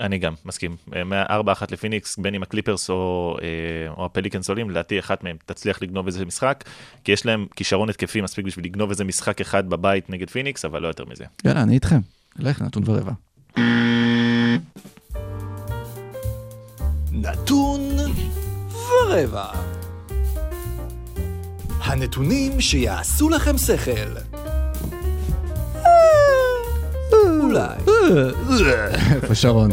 אני 0.00 0.18
גם 0.18 0.34
מסכים. 0.44 0.76
אה, 0.96 1.04
מה-4-1 1.04 1.62
לפיניקס, 1.70 2.18
בין 2.18 2.34
אם 2.34 2.42
הקליפרס 2.42 2.90
או, 2.90 3.36
אה, 3.42 3.92
או 3.96 4.04
הפליקנס 4.04 4.48
עולים, 4.48 4.70
לדעתי 4.70 4.98
אחת 4.98 5.24
מהם 5.24 5.36
תצליח 5.46 5.82
לגנוב 5.82 6.06
איזה 6.06 6.24
משחק, 6.24 6.64
כי 7.04 7.12
יש 7.12 7.26
להם 7.26 7.46
כישרון 7.56 7.88
התקפי 7.88 8.20
מספיק 8.20 8.44
בשביל 8.46 8.64
לגנוב 8.64 8.90
איזה 8.90 9.04
משחק 9.04 9.40
אחד 9.40 9.68
בבית 9.68 10.10
נגד 10.10 10.30
פיניקס, 10.30 10.64
אבל 10.64 10.82
לא 10.82 10.88
יותר 10.88 11.04
מזה. 11.04 11.24
יאללה, 11.44 11.62
אני 11.62 11.74
איתכם. 11.74 12.00
לך 12.38 12.62
נתון 12.62 12.82
ורבע. 12.86 13.12
נתון 17.12 17.80
ורבע. 18.70 19.46
הנתונים 21.80 22.60
שיעשו 22.60 23.28
לכם 23.28 23.58
שכל. 23.58 24.42
אולי. 27.52 27.74
איפה 29.14 29.34
שרון? 29.34 29.70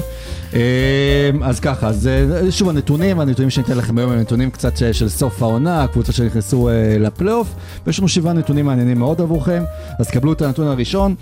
אה, 0.54 1.30
אז 1.42 1.60
ככה, 1.60 1.88
אז 1.88 2.08
אה, 2.08 2.52
שוב 2.52 2.70
הנתונים, 2.70 3.20
הנתונים 3.20 3.50
שניתן 3.50 3.78
לכם 3.78 3.98
היום 3.98 4.12
הם 4.12 4.20
נתונים 4.20 4.52
קצת 4.52 4.78
של 4.92 5.10
סוף 5.10 5.44
העונה, 5.44 5.84
הקבוצות 5.84 6.16
שנכנסו 6.16 6.70
אה, 6.70 6.98
לפלייאוף, 7.00 7.56
ויש 7.88 8.00
לנו 8.00 8.08
שבעה 8.08 8.34
נתונים 8.34 8.66
מעניינים 8.66 9.00
מאוד 9.00 9.22
עבורכם, 9.22 9.64
אז 10.00 10.10
קבלו 10.10 10.34
את 10.34 10.42
הנתון 10.42 10.68
הראשון. 10.68 11.16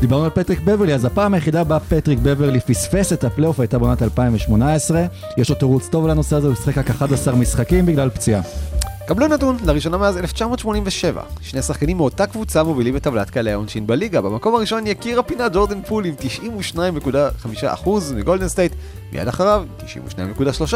דיברנו 0.00 0.24
על 0.24 0.30
פטריק 0.30 0.60
בברלי, 0.60 0.94
אז 0.94 1.04
הפעם 1.04 1.34
היחידה 1.34 1.64
בה 1.64 1.78
פטריק 1.80 2.18
בברלי 2.22 2.60
פספס 2.60 3.12
את 3.12 3.24
הפלייאוף 3.24 3.60
הייתה 3.60 3.78
בעונת 3.78 4.02
2018. 4.02 5.06
יש 5.36 5.48
לו 5.48 5.54
תירוץ 5.54 5.88
טוב 5.88 6.06
לנושא 6.06 6.36
הזה, 6.36 6.46
הוא 6.46 6.56
שיחק 6.56 6.78
רק 6.78 6.90
11 6.90 7.34
משחקים 7.34 7.86
בגלל 7.86 8.10
פציעה. 8.10 8.40
קבלו 9.06 9.26
נתון, 9.26 9.56
לראשונה 9.64 9.96
מאז 9.96 10.16
1987. 10.16 11.22
שני 11.40 11.62
שחקנים 11.62 11.96
מאותה 11.96 12.26
קבוצה 12.26 12.62
מובילים 12.62 12.96
את 12.96 13.02
טבלת 13.02 13.30
קלעי 13.30 13.52
העונשין 13.52 13.86
בליגה. 13.86 14.20
במקום 14.20 14.54
הראשון 14.54 14.86
יקיר 14.86 15.18
הפינה 15.20 15.48
ג'ורדן 15.48 15.82
פול 15.82 16.04
עם 16.04 16.14
92.5% 17.84 17.88
מגולדן 18.14 18.48
סטייט, 18.48 18.72
מיד 19.12 19.28
אחריו 19.28 19.64
92.3% 19.80 20.74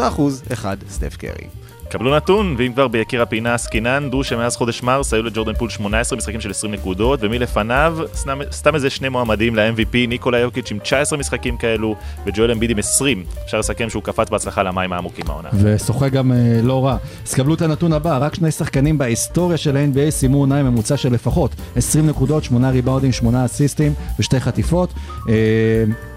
אחד 0.53 0.77
סטף 0.89 1.15
קרי. 1.17 1.47
קבלו 1.91 2.15
נתון, 2.15 2.55
ואם 2.57 2.73
כבר 2.73 2.87
ביקיר 2.87 3.21
הפינה 3.21 3.53
עסקינן, 3.53 4.09
דעו 4.09 4.23
שמאז 4.23 4.55
חודש 4.55 4.83
מרס 4.83 5.13
היו 5.13 5.23
לג'ורדן 5.23 5.53
פול 5.53 5.69
18 5.69 6.17
משחקים 6.17 6.41
של 6.41 6.49
20 6.49 6.73
נקודות, 6.73 7.19
ומלפניו, 7.23 7.97
סתם, 8.15 8.39
סתם 8.51 8.75
איזה 8.75 8.89
שני 8.89 9.09
מועמדים 9.09 9.55
ל-MVP, 9.55 10.07
ניקולה 10.07 10.39
יוקיץ' 10.39 10.71
עם 10.71 10.79
19 10.79 11.19
משחקים 11.19 11.57
כאלו, 11.57 11.95
וג'ואל 12.25 12.51
אמביד 12.51 12.69
עם 12.69 12.79
20. 12.79 13.23
אפשר 13.45 13.59
לסכם 13.59 13.89
שהוא 13.89 14.03
קפץ 14.03 14.29
בהצלחה 14.29 14.63
למים 14.63 14.93
העמוקים 14.93 15.25
העונה. 15.27 15.49
ושוחה 15.53 16.09
גם 16.09 16.31
אה, 16.31 16.59
לא 16.63 16.85
רע. 16.85 16.97
אז 17.27 17.33
קבלו 17.33 17.53
את 17.53 17.61
הנתון 17.61 17.93
הבא, 17.93 18.17
רק 18.21 18.35
שני 18.35 18.51
שחקנים 18.51 18.97
בהיסטוריה 18.97 19.57
של 19.57 19.77
ה-NBA 19.77 20.11
סיימו 20.11 20.37
עונה 20.37 20.59
עם 20.59 20.65
ממוצע 20.65 20.97
של 20.97 21.13
לפחות 21.13 21.55
20 21.75 22.07
נקודות, 22.07 22.43
8 22.43 22.69
ריבאונדים, 22.69 23.11
8 23.11 23.45
אסיסטים 23.45 23.93
ושתי 24.19 24.39
חטיפות. 24.39 24.93
אה, 25.29 25.33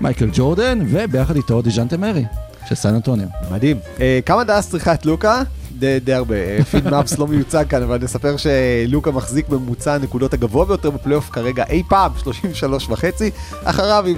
מייקל 0.00 0.28
ג'ורדן, 0.32 0.78
וביחד 0.88 1.36
איתו 1.36 1.62
דיז'ונטה 1.62 1.96
מארי, 1.96 2.24
של 2.68 2.74
סן 2.74 2.94
אנטוניו. 2.94 3.26
מדהים. 3.50 3.76
אה, 4.00 4.20
כמה 4.26 4.44
דאלאס 4.44 4.70
צריכה 4.70 4.94
את 4.94 5.06
לוקה? 5.06 5.42
די, 5.84 6.00
די 6.00 6.12
הרבה. 6.12 6.34
אה, 6.34 6.64
פיד 6.70 6.88
מאפס 6.88 7.18
לא 7.18 7.26
מיוצג 7.26 7.64
כאן, 7.68 7.82
אבל 7.82 7.98
נספר 8.02 8.34
שלוקה 8.36 9.10
מחזיק 9.10 9.48
בממוצע 9.48 9.94
הנקודות 9.94 10.34
הגבוה 10.34 10.64
ביותר 10.64 10.90
בפלייאוף 10.90 11.30
כרגע 11.30 11.64
אי 11.68 11.82
פעם, 11.88 12.12
33 12.22 12.88
וחצי. 12.88 13.30
אחריו 13.64 14.04
עם 14.06 14.16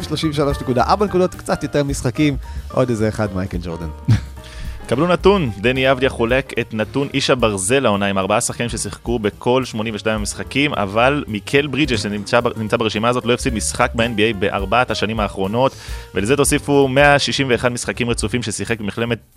33.4 0.76 1.04
נקודות, 1.04 1.34
קצת 1.34 1.62
יותר 1.62 1.84
משחקים. 1.84 2.36
עוד 2.72 2.90
איזה 2.90 3.08
אחד 3.08 3.28
מייקל 3.34 3.58
ג'ורדן. 3.62 3.88
קבלו 4.88 5.06
נתון, 5.06 5.50
דני 5.60 5.92
אבדיה 5.92 6.10
חולק 6.10 6.52
את 6.60 6.74
נתון 6.74 7.08
איש 7.14 7.30
הברזל 7.30 7.80
לעונה 7.80 8.06
עם 8.06 8.18
ארבעה 8.18 8.40
שחקנים 8.40 8.68
ששיחקו 8.68 9.18
בכל 9.18 9.64
82 9.64 10.18
המשחקים, 10.18 10.74
אבל 10.74 11.24
מיקל 11.28 11.66
ברידג'ס 11.66 12.02
שנמצא 12.02 12.76
ברשימה 12.78 13.08
הזאת 13.08 13.24
לא 13.24 13.32
הפסיד 13.32 13.54
משחק 13.54 13.90
ב-NBA 13.94 14.36
בארבעת 14.38 14.90
השנים 14.90 15.20
האחרונות, 15.20 15.72
ולזה 16.14 16.36
תוסיפו 16.36 16.88
161 16.88 17.70
משחקים 17.70 18.10
רצופים 18.10 18.42
ששיחק 18.42 18.78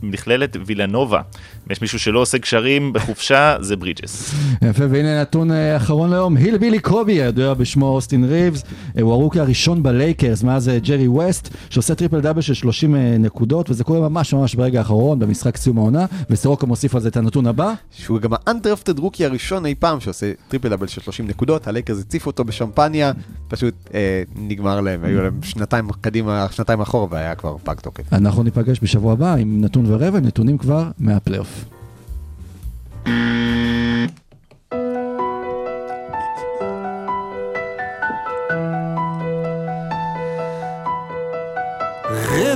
במכללת, 0.02 0.58
וילנובה. 0.66 1.18
אם 1.18 1.72
יש 1.72 1.82
מישהו 1.82 2.00
שלא 2.00 2.20
עושה 2.20 2.38
גשרים 2.38 2.94
בחופשה, 2.94 3.56
זה 3.60 3.76
ברידג'ס. 3.76 4.34
יפה, 4.62 4.84
והנה 4.90 5.22
נתון 5.22 5.52
אה, 5.52 5.78
אחרון 5.78 6.10
להיום, 6.10 6.38
Hillbilly 6.38 6.80
קובי, 6.80 7.14
הידוע 7.14 7.54
בשמו 7.54 7.90
אוסטין 7.90 8.24
ריבס, 8.24 8.64
אה, 8.98 9.02
הוא 9.02 9.12
ה 9.12 9.16
rookie 9.16 9.40
הראשון 9.40 9.84
בלייקרס 9.84 10.44
מאז 10.44 10.70
אה, 10.70 10.80
ג'רי 10.80 11.08
ווסט, 11.08 11.50
שעושה 11.70 11.96
triple 11.96 12.20
double 12.22 12.42
של 12.42 12.54
30 12.54 12.96
אה, 12.96 13.16
נקודות, 13.20 13.70
וזה 13.70 13.84
קורה 13.84 14.10
ממש 14.10 14.34
ממש 14.34 14.56
ברגע 14.56 14.80
האחרון, 14.80 15.20
סיום 15.56 15.78
העונה, 15.78 16.06
וסורוקה 16.30 16.66
מוסיף 16.66 16.96
על 16.96 17.02
זה 17.02 17.10
את 17.10 17.18
הנתון 17.18 17.48
הבא, 17.48 17.74
שהוא 17.92 18.20
גם 18.20 18.30
ה 18.34 18.40
undrafted 18.40 19.00
rookie 19.00 19.26
הראשון 19.26 19.66
אי 19.66 19.76
פעם 19.76 20.00
שעושה 20.00 20.32
triple 20.48 20.70
double 20.70 20.88
של 20.88 21.02
30 21.02 21.28
נקודות, 21.28 21.68
הלייקרס 21.68 22.00
הציפו 22.00 22.30
אותו 22.30 22.44
בשמפניה, 22.44 23.12
פשוט 23.48 23.74
אה, 23.94 24.24
נגמר 24.36 24.82
להם, 24.82 25.04
היו 25.04 25.22
להם 25.24 25.40
שנתיים 25.44 25.90
קדימה, 26.02 26.48
שנתיים 26.52 26.82
אחורה 26.82 27.08
והיה 27.10 27.36
כבר 27.36 27.56
פג 27.64 27.76
תוקף. 27.76 28.14
אנחנו 28.14 28.44
ניפגש 28.44 28.80
בשבוע 28.84 29.14
הבא 29.14 29.36
עם 29.36 29.62
נתון 29.62 29.86
ורבע, 29.92 30.20
נתונים 30.20 30.58
כבר 30.58 30.92
מהפלייאוף. 31.00 31.66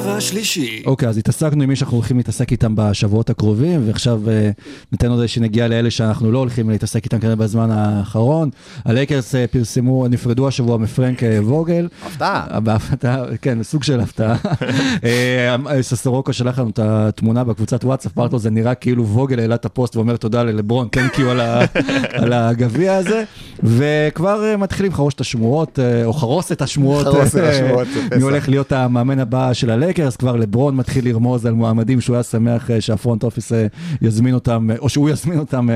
רבע 0.04 0.22
שלישי. 0.22 0.84
אוקיי, 0.86 1.10
אז 1.10 1.18
התעסקנו 1.18 1.64
עם 1.64 1.70
מי 1.70 1.76
שאנחנו 1.76 1.98
הולכים 1.98 2.18
להתעסק 2.18 2.52
איתם 2.52 2.76
בשבועות 2.76 3.30
הקרובים, 3.30 3.88
ועכשיו 3.88 4.30
אה, 4.30 4.52
ניתן 4.92 5.10
עוד 5.10 5.20
איזושהי 5.20 5.42
נגיעה 5.42 5.68
לאלה 5.68 5.92
שאנחנו 5.92 6.32
לא 6.32 6.40
הולכים 6.40 6.70
להתעסק 6.70 7.06
איתם 7.06 7.20
כנראה 7.20 7.36
בזמן 7.36 7.72
האחרון. 7.72 8.50
הלייקרס 8.86 9.36
אה, 9.36 9.48
פרסמו, 9.48 10.08
נפרדו 10.08 10.48
השבוע 10.48 10.78
מפרנק 10.78 11.24
אה, 11.24 11.40
ווגל. 11.42 11.88
הפתעה. 12.06 12.60
בהפתעה, 12.60 13.24
כן, 13.42 13.64
סוג 13.64 13.84
של 13.84 14.00
הפתעה. 14.00 14.36
אה, 15.04 15.56
ססורוקו 15.82 16.34
שלח 16.34 16.60
לנו 16.60 16.70
את 16.70 16.80
התמונה 16.80 17.44
בקבוצת 17.44 17.84
וואטסאפ, 17.84 18.18
אמרת 18.18 18.34
לו, 18.34 18.40
זה 18.40 18.50
נראה 18.50 18.76
כאילו 18.76 19.08
ווגל 19.08 19.40
העלה 19.40 19.56
את 19.56 19.66
הפוסט 19.66 19.96
ואומר 19.96 20.18
תודה 20.18 20.44
ללברון, 20.44 20.88
thank 20.92 21.20
you 21.20 21.30
על 22.22 22.34
הגביע 22.34 22.96
הזה, 22.96 23.24
וכבר 23.64 24.46
אה, 24.46 24.58
מתחילים 24.58 24.92
לחרוש 24.92 25.14
את 25.14 25.22
השמועות, 25.22 25.80
אה, 25.80 26.06
או 26.06 26.14
חרוס 26.14 26.52
את 26.52 26.62
השמועות, 26.62 27.04
חרוס 27.08 27.36
את 27.36 27.44
השמועות, 27.44 27.88
מי. 28.16 28.22
הולך 28.22 28.50
להיות 28.50 28.72
המאמן 28.72 29.20
הבא 29.20 29.54
של 29.54 29.70
הלייקרס, 29.70 29.93
כבר 30.18 30.36
לברון 30.36 30.76
מתחיל 30.76 31.10
לרמוז 31.10 31.46
על 31.46 31.54
מועמדים 31.54 32.02
שהוא 32.02 32.16
היה 32.16 32.24
שמח 32.24 32.72
אה, 32.72 32.82
שה 32.82 32.97
front 32.97 33.24
office 33.24 33.54
אה, 33.54 33.68
יזמין 34.02 34.34
אותם, 34.34 34.72
אה, 34.72 34.76
או 34.80 34.90
שהוא 34.90 35.10
יזמין 35.10 35.40
אותם 35.40 35.70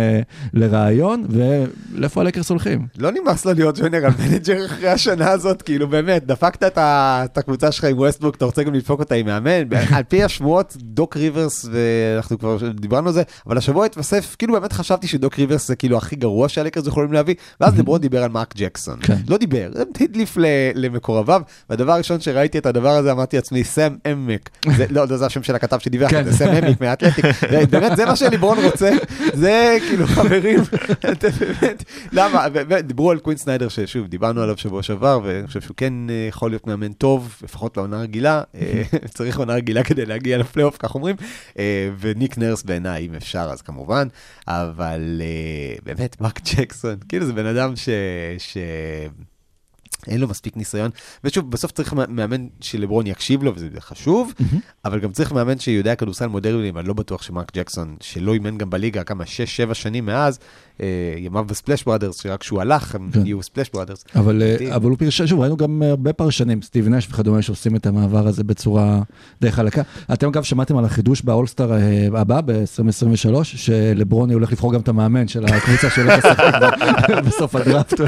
לראיון, 0.54 1.26
ולאיפה 1.30 2.22
הלייקרס 2.22 2.50
הולכים? 2.50 2.88
לא 2.98 3.12
נמאס 3.12 3.46
לו 3.46 3.54
להיות 3.54 3.80
general 3.80 4.12
manager 4.20 4.66
אחרי 4.66 4.90
השנה 4.90 5.32
הזאת, 5.32 5.62
כאילו 5.62 5.88
באמת, 5.88 6.26
דפקת 6.26 6.64
את 6.78 7.38
הקבוצה 7.38 7.72
שלך 7.72 7.84
עם 7.84 7.98
ווסטברוק, 7.98 8.36
אתה 8.36 8.46
רוצה 8.46 8.64
גם 8.64 8.74
לדפוק 8.74 9.00
אותה 9.00 9.16
עם 9.16 9.26
מאמן? 9.26 9.74
על 9.96 10.04
פי 10.04 10.24
השמועות, 10.24 10.78
דוק 10.80 11.18
ריברס, 11.18 11.66
ואנחנו 11.72 12.40
כבר 12.40 12.58
דיברנו 12.72 13.08
על 13.08 13.14
זה, 13.14 13.24
אבל 13.48 13.58
השבוע 13.58 13.86
התווסף, 13.86 14.36
כאילו 14.40 14.54
באמת 14.54 14.74
חשבתי 14.74 15.08
שדוק 15.08 15.40
ריברס 15.40 15.68
זה 15.68 15.76
כאילו 15.76 15.98
הכי 15.98 16.16
גרוע 16.16 16.50
שהלייקרס 16.50 16.88
יכולים 16.88 17.14
להביא, 17.14 17.36
ואז 17.62 17.80
לברון 17.80 18.02
דיבר 18.02 18.24
על 18.24 18.30
מרק 18.30 18.54
ג'קסון. 18.58 18.98
כן. 19.02 19.18
לא 19.28 19.38
דיבר, 19.38 19.72
הדליף 20.02 20.38
למקורביו, 20.76 21.42
והדבר 21.70 21.92
הראשון 21.92 22.20
שראיתי 22.20 22.58
את 22.58 22.66
הדבר 22.66 22.90
הזה, 22.90 23.12
אמרתי 23.12 23.36
לעצמי, 23.36 23.64
כוס 23.64 23.96
אמק. 24.12 24.50
זה- 24.78 24.86
לא, 24.90 25.06
לא, 25.10 25.18
זה 25.18 25.26
השם 25.26 25.44
של 25.44 25.56
הכתב 25.56 25.80
שדיווח, 25.80 26.12
כן. 26.12 26.24
זה 26.24 26.32
סם 26.38 26.48
עמק 26.50 26.82
מהאתלטיק. 26.82 27.26
באמת, 27.70 27.98
זה 27.98 28.06
מה 28.06 28.16
שליברון 28.16 28.58
רוצה, 28.64 28.92
זה 29.34 29.78
כאילו, 29.90 30.08
חברים, 30.08 30.60
באמת, 31.04 31.84
למה? 32.12 32.46
דיברו 32.80 33.12
על 33.12 33.20
קווין 33.20 33.38
סניידר, 33.38 33.68
ששוב, 33.70 34.08
דיברנו 34.08 34.42
עליו 34.42 34.58
שבוע 34.58 34.84
שעבר, 34.84 35.20
ואני 35.24 35.48
חושב 35.48 35.62
שהוא 35.62 35.78
כן 35.78 35.94
אה, 36.10 36.26
יכול 36.30 36.52
להיות 36.52 36.68
מאמן 36.68 36.94
טוב, 36.94 37.36
לפחות 37.44 37.78
לעונה 37.78 37.98
רגילה, 38.02 38.42
אה, 38.56 38.84
צריך 39.14 39.40
עונה 39.40 39.54
רגילה 39.54 39.84
כדי 39.84 40.06
להגיע 40.06 40.38
לפלייאוף, 40.38 40.78
כך 40.80 40.96
אומרים, 40.96 41.16
אה, 41.60 41.64
וניק 42.00 42.38
נרס 42.38 42.64
בעיניי, 42.64 43.06
אם 43.06 43.16
אפשר, 43.16 43.50
אז 43.54 43.62
כמובן, 43.62 44.08
אבל 44.48 45.22
באמת, 45.84 46.22
מרק 46.22 46.40
ג'קסון, 46.56 46.96
כאילו 47.10 47.26
זה 47.26 47.34
בן 47.34 47.46
אדם 47.46 47.76
ש... 47.76 47.90
ש... 48.38 48.58
אין 50.08 50.22
לו 50.22 50.28
מספיק 50.28 50.58
ניסיון, 50.58 50.92
ושוב, 51.24 51.52
בסוף 51.52 51.72
צריך 51.72 51.94
מאמן 51.94 52.48
שלברון 52.62 53.08
יקשיב 53.08 53.44
לו, 53.44 53.56
וזה 53.56 53.68
חשוב, 53.80 54.34
אבל 54.86 55.00
גם 55.00 55.12
צריך 55.12 55.32
מאמן 55.32 55.60
שיודע 55.60 55.96
כדורסל 55.96 56.28
מודרני, 56.28 56.72
ואני 56.72 56.88
לא 56.88 56.94
בטוח 56.94 57.22
שמרק 57.22 57.52
ג'קסון, 57.54 57.96
שלא 58.02 58.34
אימן 58.34 58.58
גם 58.58 58.70
בליגה 58.70 59.04
כמה 59.04 59.24
6-7 59.70 59.74
שנים 59.74 60.06
מאז, 60.06 60.40
ימיו 61.18 61.46
ב 61.46 61.51
Splash 61.51 61.84
Brothers, 61.84 62.22
שרק 62.22 62.40
כשהוא 62.40 62.62
הלך, 62.62 62.96
הם. 62.96 63.10
נהיו 63.16 63.44
Splash 63.44 63.70
Brothers. 63.74 64.04
אבל, 64.16 64.44
אה, 64.44 64.76
הוא 64.76 64.98
פרשן, 64.98 65.28
שוב, 65.28 65.40
ראינו 65.40 65.58
גם 65.58 65.82
הרבה 65.82 66.14
פרשנים, 66.14 66.62
סטיב 66.62 66.88
נש 66.88 67.08
וכדומה, 67.12 67.42
שעושים 67.42 67.76
את 67.76 67.86
המעבר 67.86 68.28
הזה 68.28 68.44
בצורה 68.44 69.02
די 69.42 69.52
חלקה. 69.52 69.82
אתם 70.14 70.28
אגב 70.28 70.44
שמעתם 70.44 70.78
על 70.78 70.86
החידוש 70.86 71.22
באולסטאר 71.22 71.74
אה, 71.74 72.08
הבא, 72.14 72.42
ב-2023, 72.46 73.44
שלברון 73.44 74.34
הולך 74.34 74.52
לבחור 74.52 74.74
גם 74.74 74.80
את 74.80 74.88
המאמן 74.88 75.28
של 75.28 75.46
הקבוצה 75.46 75.88
ב- 76.62 77.20
בסוף 77.28 77.56
הדראפט, 77.56 78.02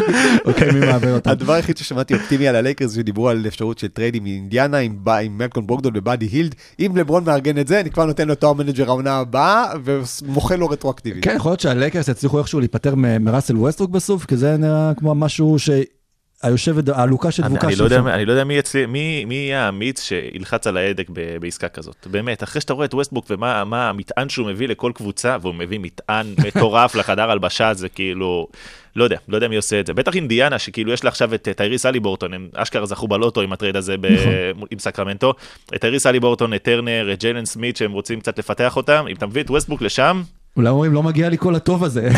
אוקיי, 0.46 0.72
מי 0.72 0.80
מעביר 0.80 1.14
אותם. 1.14 1.30
הדבר 1.30 1.54
היחיד 1.54 1.78
ששמעתי 1.78 2.14
אופטימי 2.14 2.48
על 2.48 2.56
הלייקרס, 2.56 2.96
שדיברו 2.96 3.30
על 3.30 3.44
אפשרות 3.48 3.78
של 3.78 3.88
מאינדיאנה 4.22 4.78
עם, 4.78 4.96
ב- 5.04 5.10
עם 5.10 5.38
מלקולם 5.38 5.68
ברוגדון 5.68 5.94
ובאדי 5.96 6.26
הילד, 6.26 6.56
אם 6.80 6.92
לברון 6.96 7.24
מארגן 7.24 7.58
את 7.58 7.68
זה, 7.68 7.80
אני 7.80 7.90
כבר 7.90 8.06
נותן 8.06 8.28
לו 8.28 8.36
תואר 8.36 8.54
manager 8.54 8.88
העונה 8.88 9.16
הבאה, 9.18 9.66
ומוחל 9.84 10.56
לו 10.56 10.70
רטרואקטיבית. 10.70 11.24
כן, 11.24 11.34
יכול 11.36 11.52
להיות 11.52 11.60
שהלייקרס 11.60 12.08
יצליחו 12.08 12.40
איכשהו 12.40 12.59
להיפטר 12.60 12.96
מ- 12.96 13.24
מראסל 13.24 13.58
ווסטברוק 13.58 13.92
בסוף, 13.92 14.26
כי 14.26 14.38
זה 14.38 14.58
נראה 14.58 14.92
כמו 14.98 15.16
משהו 15.16 15.58
שהיושבת, 15.60 16.90
העלוקה 16.90 17.28
אני, 17.28 17.32
שדבוקה 17.32 17.68
אני, 17.68 17.76
של 17.76 17.84
לא 17.84 17.86
יודע. 17.86 18.14
אני 18.16 18.26
לא 18.26 18.32
יודע 18.32 18.44
מי, 18.44 18.54
יצלי, 18.54 18.86
מי, 18.86 19.26
מי 19.26 19.36
יהיה 19.36 19.66
האמיץ 19.66 20.02
שילחץ 20.02 20.68
על 20.68 20.78
ההדק 20.78 21.10
ב, 21.14 21.38
בעסקה 21.38 21.70
כזאת. 21.70 22.08
באמת, 22.12 22.44
אחרי 22.44 22.62
שאתה 22.62 22.74
רואה 22.74 22.86
את 22.86 22.94
ווסטברוק 22.94 23.26
ומה 23.30 23.64
מה 23.64 23.90
המטען 23.90 24.30
שהוא 24.30 24.48
מביא 24.48 24.68
לכל 24.68 24.92
קבוצה, 24.96 25.38
והוא 25.42 25.56
מביא 25.56 25.80
מטען 25.80 26.34
מטורף 26.48 26.96
לחדר 27.00 27.32
הלבשה, 27.32 27.74
זה 27.74 27.90
כאילו... 27.90 28.48
לא 28.96 29.04
יודע, 29.04 29.18
לא 29.28 29.38
יודע 29.38 29.48
מי 29.48 29.56
עושה 29.56 29.80
את 29.80 29.88
זה. 29.88 29.94
בטח 29.94 30.16
אינדיאנה, 30.16 30.60
שכאילו 30.60 30.94
יש 30.94 31.04
לה 31.04 31.08
עכשיו 31.08 31.34
את 31.34 31.48
טייריס 31.58 31.86
הליברטון, 31.86 32.34
הם 32.34 32.50
אשכרה 32.54 32.86
זכו 32.86 33.08
בלוטו 33.08 33.42
עם 33.42 33.54
ה 33.54 33.57
trade 33.57 33.76
הזה 33.76 33.98
ב... 33.98 34.06
נכון. 34.06 34.68
עם 34.72 34.80
סקרמנטו. 34.80 35.34
את 35.76 35.82
טייריס 35.82 36.08
הליברטון, 36.08 36.54
את 36.54 36.64
טרנר, 36.64 37.10
את 37.14 37.20
ג'יילן 37.20 37.46
סמית, 37.46 37.78
שהם 37.78 37.92
רוצים 37.92 38.20
קצת 38.20 38.40
לפתח 38.40 38.78
אותם. 38.78 39.06
אם 39.10 39.16
אתה 39.16 39.26
מביא 39.26 39.42
את 39.42 39.50
ווסטברוק 39.50 39.82
לשם, 39.82 40.22
אולי 40.60 40.70
אומרים, 40.70 40.94
לא 40.94 41.04
מגיע 41.04 41.30
לי 41.30 41.38
כל 41.38 41.56
הטוב 41.56 41.84
הזה. 41.84 42.10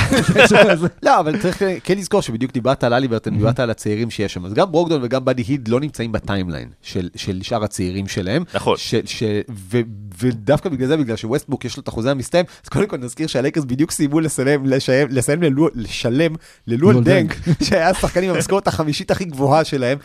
לא, 1.06 1.20
אבל 1.20 1.42
צריך 1.42 1.62
כן 1.84 1.98
לזכור 1.98 2.22
שבדיוק 2.22 2.52
דיברת 2.52 2.84
על 2.84 2.94
הליברטון, 2.94 3.34
דיברת 3.38 3.60
על 3.60 3.70
הצעירים 3.70 4.10
שיש 4.10 4.34
שם. 4.34 4.46
אז 4.46 4.54
גם 4.54 4.72
ברוגדון 4.72 5.00
וגם 5.04 5.26
באדי 5.26 5.42
הילד 5.42 5.68
לא 5.68 5.80
נמצאים 5.80 6.12
ב 6.12 6.18
timeline 6.18 6.70
של, 6.82 7.10
של 7.16 7.42
שאר 7.42 7.64
הצעירים 7.64 8.08
שלהם. 8.08 8.44
נכון. 8.54 8.78
ש, 8.78 8.96
ש, 9.06 9.24
ו, 9.72 9.80
ודווקא 10.22 10.70
בגלל 10.70 10.88
זה, 10.88 10.98
בגלל 10.98 11.16
שווסטברוק 11.16 11.66
יש 11.66 11.78
לו 11.78 11.84
את 11.84 11.88
החוזה 11.88 12.12
המסתיים, 12.12 12.46
אז 12.64 12.70
קודם 12.70 12.88
כל 12.88 12.98
נזכיר 12.98 13.28
שהלייקרס 13.28 13.64
בדיוק 13.66 13.92
סיימו 13.92 14.20
לסיים, 14.20 14.66
לשלם 14.66 15.42
ללואל 15.42 15.72
לואל 16.68 17.04
דנג. 17.04 17.36
שהיה 17.68 17.90
השחקן 17.90 18.24
עם 18.24 18.30
המשכורת 18.30 18.68
החמישית 18.68 19.12
הכי 19.12 19.26
גבוהה 19.26 19.64
שלהם, 19.64 19.98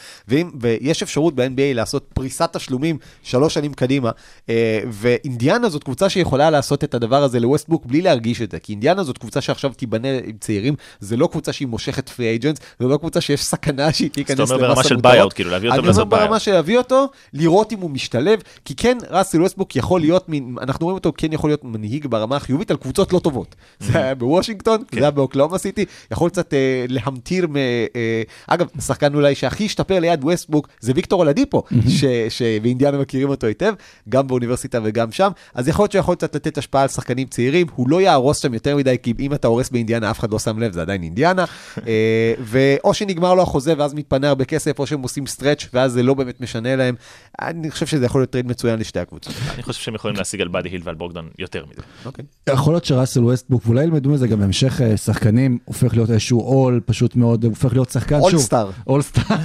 ויש 0.60 1.02
אפשרות 1.02 1.34
ב-NBA 1.34 1.74
לעשות 1.74 2.10
פריסת 2.14 2.56
תשלומים 2.56 2.98
שלוש 3.22 3.54
שנים 3.54 3.74
קדימה, 3.74 4.10
אה, 4.48 4.80
ואינדיאנה 4.90 5.68
זאת 5.68 5.84
קבוצה 5.84 6.08
שיכולה 6.08 6.50
לעשות 6.50 6.84
את 6.84 6.94
הדבר 6.94 7.22
הזה 7.22 7.40
לווסטברוק 7.40 7.86
בלי 7.86 8.02
להרגיש 8.02 8.25
את 8.42 8.50
זה, 8.50 8.58
כי 8.58 8.72
אינדיאנה 8.72 9.04
זאת 9.04 9.18
קבוצה 9.18 9.40
שעכשיו 9.40 9.72
תיבנה 9.76 10.08
עם 10.24 10.36
צעירים, 10.40 10.74
זה 11.00 11.16
לא 11.16 11.28
קבוצה 11.32 11.52
שהיא 11.52 11.68
מושכת 11.68 12.08
free 12.08 12.26
agents, 12.26 12.60
זה 12.80 12.86
לא 12.86 12.96
קבוצה 12.96 13.20
שיש 13.20 13.44
סכנה 13.44 13.92
שהיא 13.92 14.10
תיכנס 14.10 14.40
אז 14.40 14.50
אתה 14.50 14.54
אומר 14.54 14.68
למס 14.68 14.76
ברמה 14.76 14.84
של 14.88 14.94
המותרות. 14.94 15.12
buyout, 15.12 15.32
כאילו 15.32 15.50
להביא 15.50 15.68
אותו 15.68 15.80
אני 15.80 15.88
אומר 15.88 16.04
ברמה. 16.04 16.38
של 16.38 16.52
להביא 16.52 16.78
אותו, 16.78 17.08
לראות 17.32 17.72
אם 17.72 17.78
הוא 17.80 17.90
משתלב, 17.90 18.40
כי 18.64 18.74
כן, 18.74 18.98
ראסל 19.10 19.42
ווסטברוק 19.42 19.76
יכול 19.76 20.00
להיות, 20.00 20.28
מין, 20.28 20.56
אנחנו 20.62 20.86
רואים 20.86 20.94
אותו, 20.94 21.12
כן 21.16 21.32
יכול 21.32 21.50
להיות 21.50 21.64
מנהיג 21.64 22.06
ברמה 22.06 22.36
החיובית 22.36 22.70
על 22.70 22.76
קבוצות 22.76 23.12
לא 23.12 23.18
טובות. 23.18 23.54
זה 23.80 23.98
היה 23.98 24.14
בוושינגטון, 24.14 24.82
זה 24.92 25.00
היה 25.00 25.10
באוקלהומה 25.10 25.58
סיטי, 25.58 25.84
יכול 26.10 26.30
קצת 26.30 26.54
אה, 26.54 26.84
להמטיר, 26.88 27.46
מ, 27.46 27.56
אה, 27.56 28.22
אגב, 28.46 28.66
השחקן 28.78 29.14
אולי 29.14 29.34
שהכי 29.34 29.64
השתפר 29.64 29.98
ליד 29.98 30.24
ווסטברוק, 30.24 30.68
זה 30.80 30.92
ויקטור 30.94 31.20
אולדיפו, 31.20 31.62
ש- 31.88 32.04
שבאינדיאנה 32.28 32.98
מכירים 32.98 33.28
אותו 33.28 33.46
היטב, 33.46 33.74
גם 34.08 34.26
באוניברסיטה 34.26 34.78
וגם 34.84 35.12
שם, 35.12 35.30
אז 35.54 35.68
יכול 35.68 35.82
להיות 35.82 35.92
שהוא 35.92 36.00
יכול 36.00 36.14
קצת 36.14 36.34
לתת 36.34 36.58
השפעה 36.58 36.82
על 36.82 36.88
שחקנים 36.88 37.26
צעירים, 37.26 37.66
הוא 37.74 37.90
לא 37.90 38.00
יהרוס 38.06 38.38
שם 38.38 38.54
יותר 38.54 38.76
מדי, 38.76 38.96
כי 39.02 39.14
אם 39.20 39.34
אתה 39.34 39.48
הורס 39.48 39.70
באינדיאנה, 39.70 40.10
אף 40.10 40.18
אחד 40.18 40.30
לא 40.30 40.38
שם 40.38 40.58
לב, 40.58 40.72
זה 40.72 40.80
עדיין 40.80 41.02
אינדיאנה, 41.02 41.44
אה, 41.86 42.34
ואו 42.40 42.94
שנגמר 42.94 43.34
לו 43.34 43.42
החוזה 43.42 43.74
ואז 43.78 43.94
מתפנה 43.94 44.28
הרבה 44.28 44.44
כסף, 44.44 44.78
או 44.78 44.86
שהם 44.86 45.02
עושים 45.02 45.26
stretch 45.26 45.68
ואז 45.74 45.92
זה 45.92 46.02
לא 46.02 46.14
באמת 46.14 46.40
משנה 46.40 46.76
להם. 46.76 46.94
אני 47.40 47.70
חושב 47.70 47.86
שזה 47.86 48.06
יכול 48.06 48.20
להיות 48.20 48.30
trade 48.30 48.46
מצוין 48.46 48.78
לשתי 48.78 49.00
הקבוצות. 49.00 49.34
אני 49.54 49.62
חושב 49.62 49.82
שהם 49.82 49.94
יכולים 49.94 50.16
להשיג 50.16 50.40
על 50.40 50.48
באדי 50.48 50.68
הילד 50.68 50.80
ועל 50.84 50.94
ברוגדון 50.94 51.28
יותר 51.38 51.64
מזה. 51.70 51.82
אוקיי. 52.04 52.24
יכול 52.48 52.72
להיות 52.72 52.84
שראסל 52.84 53.24
ווסטבוק, 53.24 53.62
ואולי 53.66 53.84
ילמדו 53.84 54.10
מזה 54.10 54.28
גם 54.28 54.40
בהמשך 54.40 54.80
אה, 54.80 54.96
שחקנים, 54.96 55.58
הופך 55.64 55.94
להיות 55.94 56.10
איזשהו 56.10 56.40
עול, 56.40 56.80
פשוט 56.86 57.16
מאוד, 57.16 57.44
הופך 57.44 57.72
להיות 57.72 57.90
שחקן, 57.90 58.20
שוב. 58.20 58.32
אולסטאר. 58.32 58.70
אולסטאר. 58.86 59.36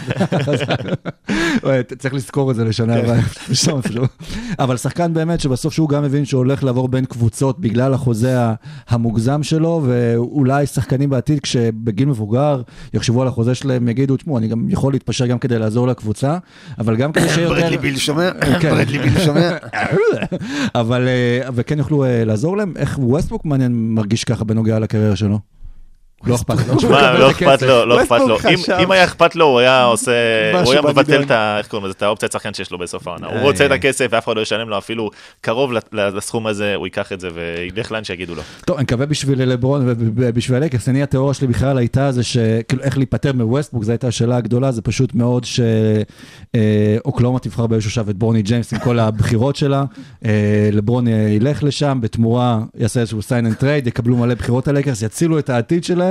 צריך 1.98 2.14
לזכור 2.14 2.52
את 2.52 2.56
זה 2.56 2.66
לשנה 2.66 2.96
הבאה. 2.96 3.20
איפשהו. 3.50 3.80
אבל 4.60 4.78
שחקן 4.78 5.14
באמת 5.14 5.40
שבסוף 5.40 5.74
שהוא 5.74 5.90
גם 5.90 6.04
מבין 6.04 6.26
שהוא 6.26 6.38
הולך 6.38 6.64
לעבור 6.64 6.88
בין 6.88 7.06
קבוצות 7.06 7.60
בגלל 7.60 7.94
החוזה 7.94 8.38
המוגזם 8.90 9.44
שלו, 9.44 9.82
ואולי 9.86 10.66
שחקנים 10.66 11.10
בעתיד, 11.10 11.40
כשבגיל 11.40 12.08
מבוגר 12.08 12.62
יחשבו 12.94 13.22
על 13.22 13.28
החוזה 13.28 13.56
שלהם, 13.56 13.88
יגידו, 13.88 14.18
תשמעו, 14.18 14.38
אני 14.38 14.48
גם 14.48 14.70
יכול 14.70 14.94
להתפשר 14.94 15.26
גם 15.26 15.40
כדי 15.40 15.60
לעזור 15.60 15.88
לקבוצה, 15.88 16.38
אבל 16.80 16.96
גם 16.96 17.12
כדי 17.12 17.30
שיהיה 17.30 17.48
יותר... 17.48 17.62
ברדלי 17.62 17.78
ביל 17.78 17.98
שומע? 17.98 18.32
כן. 18.60 18.72
ברדלי 18.76 19.00
ביל 19.00 19.20
שומע? 19.20 19.52
אבל, 20.76 21.08
אה, 21.08 21.50
וכן 21.54 21.78
יוכלו 21.78 22.04
אה, 22.04 22.26
לעזור 22.26 22.58
להם. 22.58 22.74
איך 22.76 23.00
ווסטבוק 23.02 23.46
מעניין 23.46 23.72
מרגיש 23.96 24.24
ככה 24.24 24.44
בנוגע 24.44 24.80
לקריירה 24.80 25.16
שלו? 25.16 25.40
לא 26.26 26.36
אכפת 26.36 26.68
לו. 26.68 26.80
שמע, 26.80 27.20
לא 27.20 27.32
אכפת 27.32 27.62
לו, 27.62 27.86
לא 27.86 28.02
אכפת 28.04 28.20
לו. 28.20 28.38
אם- 28.84 28.92
היה 28.92 29.04
אכפת 29.04 29.36
לו, 29.36 29.46
הוא 29.46 29.60
היה 29.60 29.84
עושה, 29.94 30.12
הוא 30.64 30.72
היה 30.72 30.82
מבטל. 30.82 31.24
את 31.24 31.32
ה... 31.32 31.58
איך 31.58 31.68
קוראים 31.68 31.86
לזה? 31.86 31.94
את 31.98 32.04
האופציית 32.04 32.32
שחקן 32.32 32.54
שיש 32.54 32.72
לו 32.72 32.78
בסוף 32.78 33.08
העונה. 33.08 33.28
הוא 33.28 33.36
אה, 33.36 33.42
רוצה 33.42 33.66
את 33.66 33.72
אה. 33.72 33.76
הכסף 33.76 34.08
ואף 34.12 34.26
אחד 34.26 34.36
לא 34.36 34.42
ישלם 34.42 34.70
לו 34.70 34.78
אפילו 34.78 35.10
קרוב 35.42 35.72
לסכום 35.92 36.48
הזה, 36.48 36.76
הוא 36.76 36.88
ייקח 36.88 37.12
את 37.14 37.20
זה 37.20 37.28
וילך 37.34 37.92
לאן 37.92 38.04
שיגידו 38.04 38.36
לו. 38.36 38.42
טוב, 38.66 38.76
אני 38.76 38.84
מקווה 38.84 39.06
בשביל 39.06 39.44
לברון 39.52 39.82
ובשביל 39.86 40.58
הלקרס, 40.64 40.90
אני 40.90 41.04
התיאוריה 41.04 41.34
שלי 41.34 41.48
בכלל 41.48 41.78
הייתה 41.78 42.12
זה 42.12 42.24
שכאילו 42.24 42.84
איך 42.84 42.98
להיפטר 42.98 43.34
מווסטבוק, 43.34 43.84
זו 43.84 43.92
הייתה 43.92 44.08
השאלה 44.08 44.38
הגדולה, 44.38 44.72
זה 44.72 44.82
פשוט 44.82 45.16
מאוד 45.16 45.46
שאוקלהומה 46.56 47.40
תבחר 47.40 47.68
באיזשהו 47.68 47.92
שעה 47.92 48.04
את 48.10 48.16
ברוני 48.18 48.42
ג'יימס 48.42 48.74
עם 48.74 48.80
כל 48.80 49.00
הבחירות 49.00 49.56
שלה, 49.56 49.84
אה, 50.26 50.32
לברון 50.72 51.08
ילך 51.08 51.64
לשם, 51.64 51.98
בתמורה 52.02 52.60
יעשה 52.76 53.00
איזשהו 53.00 53.22
sign 53.22 53.46
and 53.46 53.56
trade, 53.56 53.88
יקבלו 53.88 54.18
מלא 54.18 54.34
בחירות 54.34 54.68
הלייקרס, 54.68 55.02
יצילו 55.02 55.40
את 55.40 55.50
העתיד 55.50 55.84
שלהם, 55.84 56.11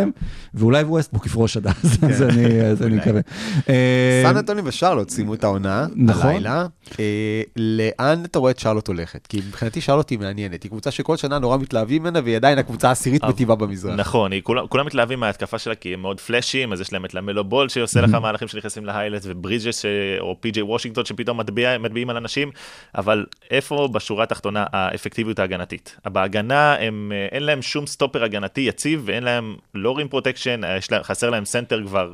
ואולי 0.54 0.82
ווסטברוק 0.82 1.26
יפרוש 1.26 1.56
עד 1.56 1.66
אז, 1.66 1.74
אז 2.10 2.22
אני 2.22 2.60
אז 2.62 2.82
אני 2.82 2.96
מקווה. 2.96 3.20
אה, 3.68 4.22
סן 4.24 4.36
אנטוני 4.36 4.60
ושרלוט 4.64 5.10
סיימו 5.10 5.34
את 5.34 5.44
העונה, 5.44 5.86
נכון. 5.96 6.26
הלילה. 6.26 6.66
אה, 7.00 7.42
לאן 7.56 8.24
אתה 8.24 8.38
רואה 8.38 8.50
את 8.50 8.58
שרלוט 8.58 8.88
הולכת? 8.88 9.26
כי 9.26 9.36
מבחינתי 9.48 9.80
שרלוט 9.80 10.10
היא 10.10 10.18
מעניינת, 10.18 10.62
היא 10.62 10.70
קבוצה 10.70 10.90
שכל 10.90 11.16
שנה 11.16 11.38
נורא 11.38 11.56
מתלהבים 11.56 12.02
ממנה, 12.02 12.20
והיא 12.24 12.36
עדיין 12.36 12.58
הקבוצה 12.58 12.88
העשירית 12.88 13.24
בטבלה 13.24 13.56
במזרח. 13.56 13.94
נכון, 13.96 14.30
כולם 14.68 14.86
מתלהבים 14.86 15.20
מההתקפה 15.20 15.58
שלה 15.58 15.74
כי 15.74 15.94
הם 15.94 16.00
מאוד 16.02 16.20
flashy 16.20 16.55
ים, 16.55 16.72
אז 16.72 16.80
יש 16.80 16.92
להם 16.92 17.04
את 17.04 17.14
למלו 17.14 17.44
בול 17.44 17.68
שעושה 17.68 18.00
לך 18.00 18.14
מהלכים 18.14 18.48
שנכנסים 18.48 18.84
ל 18.84 18.88
highlight, 18.88 19.22
וברידג'ס 19.24 19.80
ש- 19.82 19.86
או 20.20 20.36
פי.ג'יי 20.40 20.62
וושינגטון 20.62 21.04
שפתאום 21.04 21.40
מטביע- 21.40 21.78
מטביעים 21.78 22.10
על 22.10 22.16
אנשים, 22.16 22.50
אבל 22.98 23.26
איפה 23.50 23.88
בשורה 23.92 24.22
התחתונה 24.22 24.64
האפקטיביות 24.72 25.38
ההגנתית? 25.38 25.96
בהגנה 26.06 26.74
הם, 26.80 27.12
אה, 27.14 27.26
אין 27.32 27.42
להם 27.42 27.62
שום 27.62 27.86
סטופר 27.86 28.24
הגנתי 28.24 28.60
יציב, 28.60 29.02
ואין 29.04 29.22
להם 29.22 29.54
לא 29.74 29.89
rim 29.96 30.08
protection, 30.08 30.60
חסר 31.02 31.30
להם 31.30 31.44
סנטר 31.44 31.82
כבר, 31.86 32.12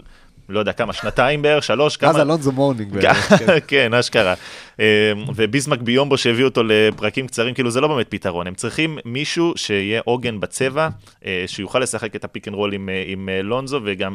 לא 0.48 0.58
יודע 0.58 0.72
כמה, 0.72 0.92
שנתיים 0.92 1.42
בערך, 1.42 1.64
שלוש, 1.64 1.94
אז 1.94 2.00
כמה... 2.00 2.22
אלונזו 2.22 2.52
מורנינג. 2.52 2.92
בערך, 2.92 3.32
כן. 3.38 3.58
כן, 3.66 3.94
אשכרה. 3.94 4.34
אה, 4.80 5.12
וביסמק 5.34 5.80
ביומבו 5.80 6.16
שהביא 6.16 6.44
אותו 6.44 6.62
לפרקים 6.64 7.26
קצרים, 7.26 7.54
כאילו 7.54 7.70
זה 7.70 7.80
לא 7.80 7.88
באמת 7.88 8.06
פתרון. 8.08 8.46
הם 8.46 8.54
צריכים 8.54 8.98
מישהו 9.04 9.52
שיהיה 9.56 10.00
עוגן 10.04 10.40
בצבע, 10.40 10.88
אה, 11.26 11.44
שיוכל 11.46 11.78
לשחק 11.78 12.16
את 12.16 12.24
ה 12.24 12.29
pick 12.29 12.48
and 12.48 12.56
roll 12.56 12.72
עם, 12.72 12.88
אה, 12.88 13.04
עם 13.06 13.28
אה, 13.28 13.42
לונזו, 13.42 13.80
וגם 13.84 14.14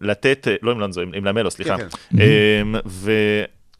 לתת, 0.00 0.48
לא 0.62 0.70
עם 0.70 0.80
לונזו, 0.80 1.00
עם, 1.00 1.10
עם 1.14 1.24
למלו, 1.24 1.50
סליחה. 1.50 1.76
כן, 1.76 1.86
אה, 2.20 2.80
ו... 2.86 3.12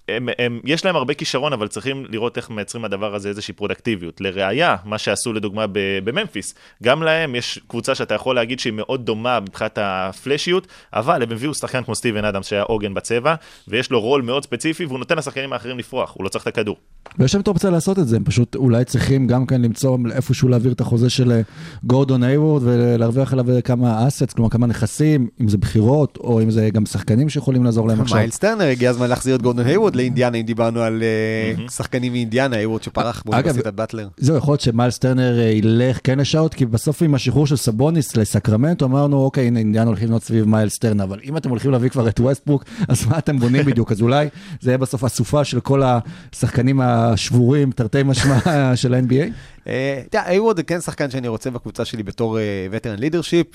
הם, 0.09 0.29
הם, 0.39 0.61
יש 0.65 0.85
להם 0.85 0.97
הרבה 0.97 1.15
כישרון, 1.15 1.53
אבל 1.53 1.69
צריכים 1.69 2.05
לראות 2.09 2.37
איך 2.37 2.51
מייצרים 2.51 2.83
מהדבר 2.83 3.15
הזה 3.15 3.29
איזושהי 3.29 3.55
פרודקטיביות. 3.55 4.21
לראיה, 4.21 4.77
מה 4.85 4.99
שעשו 4.99 5.33
לדוגמה 5.33 5.67
ב- 5.67 5.99
בממפיס, 6.05 6.55
גם 6.83 7.03
להם 7.03 7.35
יש 7.35 7.61
קבוצה 7.69 7.95
שאתה 7.95 8.15
יכול 8.15 8.35
להגיד 8.35 8.61
שהיא 8.61 8.73
מאוד 8.73 9.07
דומה 9.07 9.41
מבחינת 9.41 9.79
הפלאשיות, 9.83 10.67
אבל 10.93 11.23
הם 11.23 11.33
הביאו 11.33 11.55
שחקן 11.55 11.83
כמו 11.83 11.95
סטיבן 11.95 12.25
אדמס 12.25 12.47
שהיה 12.47 12.63
עוגן 12.63 12.95
בצבע, 12.95 13.35
ויש 13.69 13.91
לו 13.91 14.01
רול 14.01 14.23
מאוד 14.23 14.45
ספציפי, 14.45 14.85
והוא 14.85 14.99
נותן 14.99 15.19
לשחקנים 15.19 15.53
האחרים 15.53 15.79
לפרוח, 15.79 16.13
הוא 16.17 16.25
לא 16.25 16.29
צריך 16.29 16.43
את 16.43 16.49
הכדור. 16.49 16.77
ויש 17.19 17.35
להם 17.35 17.43
את 17.43 17.47
האופציה 17.47 17.71
לעשות 17.71 17.99
את 17.99 18.09
זה, 18.09 18.17
הם 18.17 18.25
פשוט 18.25 18.57
אולי 18.57 18.85
צריכים 18.85 19.27
גם 19.27 19.47
כן 19.47 19.63
למצוא 19.63 19.99
איפשהו 20.13 20.49
להעביר 20.49 20.73
את 20.73 20.81
החוזה 20.81 21.11
של 21.11 21.33
אה, 21.33 21.41
גורדון 21.85 22.23
היוורד 22.23 22.63
ולהרוויח 22.65 23.33
עליו 23.33 23.47
כמה 23.65 24.09
assets, 24.09 24.33
כלומר 24.33 24.51
כמה 24.51 24.67
נכסים, 24.67 25.29
אם 25.41 25.49
זה 25.49 25.59
בחירות 25.59 26.17
או 26.17 26.43
אם 26.43 26.51
זה 26.51 26.71
גם 26.73 26.87
שחקנים 26.87 27.29
שיכולים 27.29 27.65
לעזור 27.65 27.89
להם 27.89 28.01
עכשיו. 28.07 28.19
מיילס 28.19 28.39
טרנר, 28.39 28.65
הגיע 28.65 28.91
הזמן 28.91 29.09
להחזיר 29.09 29.35
את 29.35 29.43
גורדון 29.43 29.65
לאינדיאנה, 29.97 30.37
אם 30.37 30.43
דיברנו 30.43 30.81
על 30.81 31.03
אה, 31.03 31.69
שחקנים 31.69 32.13
מאינדיאנה, 32.13 32.57
היוורד 32.57 32.83
שפרח 32.83 33.23
באוניברסיטת 33.27 33.75
באטלר. 33.75 34.09
זהו, 34.17 34.37
יכול 34.37 34.53
להיות 34.53 34.61
שמיילס 34.61 34.99
טרנר 34.99 35.39
אה, 35.39 35.45
ילך 35.45 35.99
כן 36.05 36.19
לשרלוט, 36.19 36.55
כי 36.55 36.67
בסוף 36.67 37.03
עם 37.03 37.15
השחרור 37.15 37.47
של 37.47 37.57
סבוניס 37.57 38.17
לסקרמנטו, 38.17 38.87
אמרנו, 38.87 39.17
אוקיי, 39.17 39.47
הנה 39.47 39.59
אינדיאנה 39.59 39.87
הולכים 39.87 40.09
להיות 40.09 40.23
סביב 40.23 40.45
מיילס 40.45 40.79
טרנר, 40.79 41.05
אבל 41.05 41.19
אם 41.25 41.37
אתם 41.37 41.51
הולכים 41.51 41.71
להביא 41.71 41.89
כבר 41.91 42.09
את 42.09 42.21
ווסטברוק, 42.21 42.65
אז 42.89 43.07
מה 43.07 43.19
אתם 43.19 43.39
בונים 43.39 43.65
בדיוק? 43.65 43.93
אז 43.93 44.03
אולי 44.03 44.29
זה 44.61 44.71
יהיה 44.71 44.79
בסוף 44.79 45.05
אסופה 45.05 45.45
של 45.45 45.61
כל 45.61 45.83
השחקנים 45.85 46.81
השבורים, 46.81 47.71
תרתי 47.71 48.03
משמע 48.03 48.39
של 48.75 48.95
ה-NBA? 48.95 49.56
אה, 49.69 50.03
אתה 50.07 50.19
יודע, 50.19 50.29
היוורד 50.29 50.57
זה 50.57 50.63
כן 50.63 50.81
שחקן 50.81 51.11
שאני 51.11 51.29
רוצה 51.29 51.51
בקבוצה 51.51 51.85
שלי 51.85 52.03
בתור 52.03 52.39
veteran 52.71 52.99
leadership. 52.99 53.47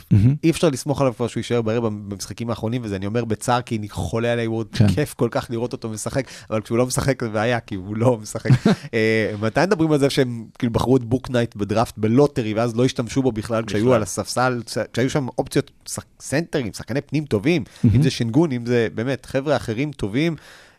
אי 0.43 0.49
אפשר 0.49 0.70
לסמוך 0.70 1.01
עליו 1.01 1.14
כבר 1.16 1.28
שהוא 1.28 1.39
יישאר 1.39 1.62
בריא 1.62 1.86
במשחקים 1.86 2.49
האחרונים, 2.49 2.82
וזה 2.84 2.95
אני 2.95 3.05
אומר 3.05 3.26
בצער, 3.26 3.62
כי 3.62 3.78
אני 3.78 3.89
חולה 3.89 4.34
על 4.34 4.39
היוורד, 4.39 4.68
כן. 4.72 4.88
כיף 4.88 5.14
כל 5.14 5.28
כך 5.32 5.47
לראות 5.49 5.74
אותו 5.74 5.89
משחק, 5.89 6.28
אבל 6.49 6.62
כשהוא 6.62 6.78
לא 6.78 6.86
משחק 6.86 7.24
זה 7.24 7.30
בעיה, 7.30 7.59
כי 7.59 7.76
הוא 7.76 7.95
לא 7.95 8.18
משחק. 8.18 8.49
אה, 8.93 9.32
מתי 9.41 9.59
מדברים 9.62 9.91
על 9.91 9.99
זה 9.99 10.09
שהם 10.09 10.45
כאילו 10.59 10.74
בחרו 10.74 10.97
את 10.97 11.03
בוקנייט 11.03 11.55
בדראפט 11.55 11.97
ב 11.97 12.04
lottery, 12.04 12.53
ואז 12.53 12.76
לא 12.76 12.86
השתמשו 12.86 13.22
בו 13.22 13.32
בכלל 13.32 13.64
כשהיו. 13.66 13.93
על 13.93 14.03
הספסל, 14.03 14.62
כשהיו 14.93 15.09
שם 15.09 15.28
אופציות 15.38 15.72
סנטרים, 16.20 16.74
שחקני 16.74 17.01
פנים 17.01 17.26
טובים, 17.26 17.64
אם 17.95 18.03
זה 18.03 18.09
שנגון, 18.09 18.51
אם 18.51 18.66
זה 18.66 18.88
באמת 18.95 19.26
חבר'ה 19.26 19.55
אחרים 19.55 19.91
טובים. 19.91 20.36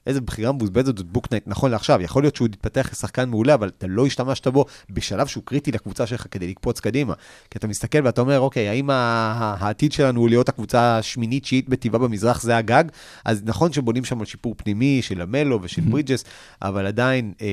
איזה 0.07 0.21
בחירה 0.21 0.53
מבוזבזת 0.53 0.97
זאת 0.99 1.07
בוקנייט 1.07 1.43
נכון 1.47 1.71
לעכשיו, 1.71 2.01
יכול 2.03 2.23
להיות 2.23 2.37
שהוא 2.37 2.47
יתפתח 2.47 2.89
כשחקן 2.93 3.29
מעולה, 3.29 3.55
אבל 3.55 3.69
אתה 3.69 3.87
לא 3.87 4.07
השתמשת 4.07 4.47
בו 4.47 4.65
בשלב 4.91 5.27
שהוא 5.27 5.43
קריטי 5.47 5.73
לקבוצה 5.73 6.07
שלך 6.07 6.27
כדי 6.31 6.49
לקפוץ 6.51 6.81
קדימה. 6.81 7.15
כי 7.51 7.59
אתה 7.59 7.67
מסתכל 7.69 7.99
ואתה 8.05 8.21
אומר, 8.21 8.41
אוקיי, 8.41 8.69
האם 8.69 8.91
העתיד 8.91 9.93
שלנו 9.93 10.21
הוא 10.21 10.29
להיות 10.29 10.49
הקבוצה 10.49 10.99
השמינית, 10.99 11.43
תשיעית 11.43 11.69
בטבלה 11.69 11.99
במזרח, 12.01 12.43
זה 12.43 12.57
הגג? 12.57 12.85
אז 13.25 13.43
נכון 13.45 13.73
שבונים 13.73 14.05
שם 14.05 14.21
על 14.21 14.27
שיפור 14.27 14.55
פנימי 14.57 15.03
של 15.03 15.21
למלו 15.21 15.59
ושל 15.63 15.83
ברידג'ס, 15.83 16.25
אבל 16.63 16.87
עדיין, 16.87 17.33
אה, 17.41 17.47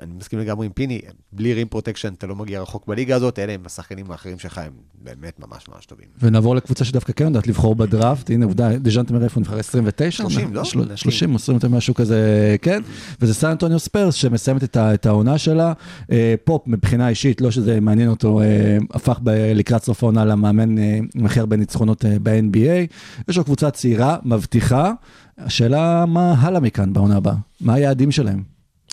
אני 0.00 0.12
מסכים 0.14 0.38
לגמרי 0.38 0.66
עם 0.66 0.72
פיני, 0.72 1.00
בלי 1.32 1.54
rim 1.54 1.68
protection 1.68 2.12
אתה 2.18 2.26
לא 2.26 2.36
מגיע 2.36 2.62
רחוק 2.62 2.86
בליגה 2.86 3.16
הזאת, 3.16 3.38
אלה 3.38 3.52
הם 3.52 3.60
השחקנים 3.66 4.10
האחרים 4.10 4.38
שלך, 4.38 4.58
הם 4.58 4.72
באמת 5.02 5.40
ממש 5.40 5.68
ממש 5.74 5.86
טובים. 5.86 6.06
ונעבור 6.20 6.56
לקבוצה 6.56 6.84
שדווקא 6.84 7.12
כן 7.12 7.24
יודעת 7.24 7.46
לבחור 7.46 7.74
בדראפט, 7.74 8.30
הנה 8.30 8.44
עובדה, 8.44 8.76
דז'ונטה 8.78 9.12
מארי 9.12 9.24
איפה 9.24 9.34
הוא 9.34 9.40
נבחר 9.40 9.58
29? 9.58 10.22
30, 10.22 10.54
לא? 10.54 10.64
של- 10.64 10.96
30 10.96 11.30
או 11.30 11.36
29, 11.36 11.68
משהו 11.68 11.85
משהו 11.86 11.94
כזה, 11.94 12.20
כן? 12.62 12.82
וזה 13.20 13.34
סן 13.34 13.50
אנטוניו 13.50 13.78
ספרס 13.78 14.14
שמסיימת 14.14 14.64
את 14.64 14.76
את 14.76 15.06
העונה 15.06 15.38
שלה. 15.38 15.72
אה, 16.12 16.34
פופ 16.44 16.62
מבחינה 16.66 17.08
אישית, 17.08 17.40
לא 17.40 17.50
שזה 17.50 17.80
מעניין 17.80 18.08
אותו, 18.08 18.40
אה, 18.40 18.46
הפך 18.94 19.18
ב- 19.22 19.30
לקראת 19.54 19.84
סוף 19.84 20.02
העונה 20.02 20.24
למאמן 20.24 20.78
אה, 20.78 20.98
עם 21.14 21.26
הכי 21.26 21.40
הרבה 21.40 21.56
ניצחונות 21.56 22.04
אה, 22.04 22.16
ב-NBA. 22.22 22.94
יש 23.28 23.36
לו 23.36 23.44
קבוצה 23.44 23.70
צעירה, 23.70 24.16
מבטיחה. 24.24 24.92
השאלה 25.38 26.04
מה 26.06 26.34
הלאה 26.38 26.60
מכאן 26.60 26.92
בעונה 26.92 27.16
הבאה? 27.16 27.34
מה 27.60 27.74
היעדים 27.74 28.12
שלהם? 28.12 28.42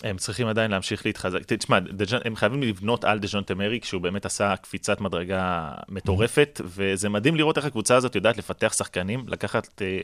הם 0.04 0.18
צריכים 0.18 0.48
עדיין 0.48 0.72
להמשיך 0.72 1.06
להתחזק. 1.06 1.40
תשמע, 1.46 1.80
דז'אן- 1.80 2.20
הם 2.26 2.36
חייבים 2.36 2.64
לבנות 2.64 3.04
על 3.06 3.20
דז'ון 3.20 3.44
תמרי, 3.44 3.80
כשהוא 3.82 4.02
באמת 4.02 4.26
עשה 4.26 4.56
קפיצת 4.62 5.02
מדרגה 5.02 5.70
מטורפת, 5.90 6.62
וזה 6.76 7.10
מדהים 7.10 7.36
לראות 7.36 7.58
איך 7.58 7.66
הקבוצה 7.66 7.96
הזאת 7.96 8.16
יודעת 8.16 8.38
לפתח 8.38 8.74
שחקנים, 8.78 9.24
לקחת 9.28 9.82
אה, 9.82 10.00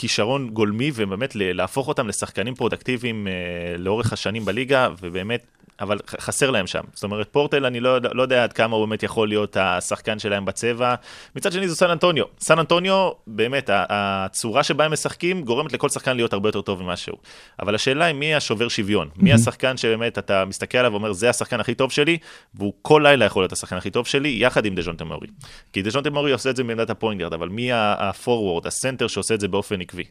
כישרון 0.00 0.50
גולמי, 0.50 0.90
ובאמת 0.94 1.32
להפוך 1.36 1.88
אותם 1.88 2.08
לשחקנים 2.08 2.54
פרודוקטיביים 2.54 3.28
אה, 3.28 3.32
לאורך 3.78 4.12
השנים 4.12 4.44
בליגה, 4.44 4.88
ובאמת... 5.02 5.46
אבל 5.80 5.98
חסר 6.20 6.50
להם 6.50 6.66
שם. 6.66 6.80
זאת 6.94 7.04
אומרת, 7.04 7.28
פולטל, 7.32 7.66
אני 7.66 7.80
לא, 7.80 7.98
לא 8.12 8.22
יודע 8.22 8.44
עד 8.44 8.52
כמה 8.52 8.76
הוא 8.76 8.86
באמת 8.86 9.02
יכול 9.02 9.28
להיות 9.28 9.56
השחקן 9.60 10.18
שלהם 10.18 10.44
בצבע. 10.44 10.94
מצד 11.36 11.52
שני, 11.52 11.68
זו 11.68 11.76
סן 11.76 11.90
אנטוניו. 11.90 12.24
סן 12.40 12.58
אנטוניו, 12.58 13.10
באמת, 13.26 13.70
הצורה 13.72 14.62
שבה 14.62 14.84
הם 14.84 14.92
משחקים 14.92 15.42
גורמת 15.42 15.72
לכל 15.72 15.88
שחקן 15.88 16.16
להיות 16.16 16.32
הרבה 16.32 16.48
יותר 16.48 16.60
טוב 16.60 16.82
ממה 16.82 16.96
שהוא. 16.96 17.18
אבל 17.60 17.74
השאלה 17.74 18.04
היא 18.04 18.14
מי 18.14 18.34
השובר 18.34 18.68
שוויון. 18.68 19.08
מי 19.16 19.32
השחקן 19.32 19.76
שבאמת 19.76 20.18
אתה 20.18 20.44
מסתכל 20.44 20.78
עליו 20.78 20.92
ואומר, 20.92 21.12
זה 21.12 21.30
השחקן 21.30 21.60
הכי 21.60 21.74
טוב 21.74 21.92
שלי, 21.92 22.18
והוא 22.54 22.72
כל 22.82 23.00
לילה 23.04 23.24
יכול 23.24 23.42
להיות 23.42 23.52
השחקן 23.52 23.76
הכי 23.76 23.90
טוב 23.90 24.06
שלי, 24.06 24.36
יחד 24.40 24.64
עם 24.64 24.74
דז'ונטה 24.74 24.96
מארי. 24.96 25.26
כי 25.72 25.82
דז'ונטה 25.82 26.04
מארי 26.04 26.32
עושה 26.32 26.50
את 26.50 26.56
זה 26.56 26.64
בעמדת 26.64 26.90
ה 26.90 26.93
point 26.93 27.11
guard, 27.11 27.32
אבל 27.32 27.48
מי 27.48 27.68
ה 27.72 27.82
forward, 27.82 28.66
הסנטר 28.66 29.06
שעושה 29.06 29.34
את 29.34 29.40
זה 29.40 29.48
באופן 29.48 29.80
עקבי? 29.80 30.04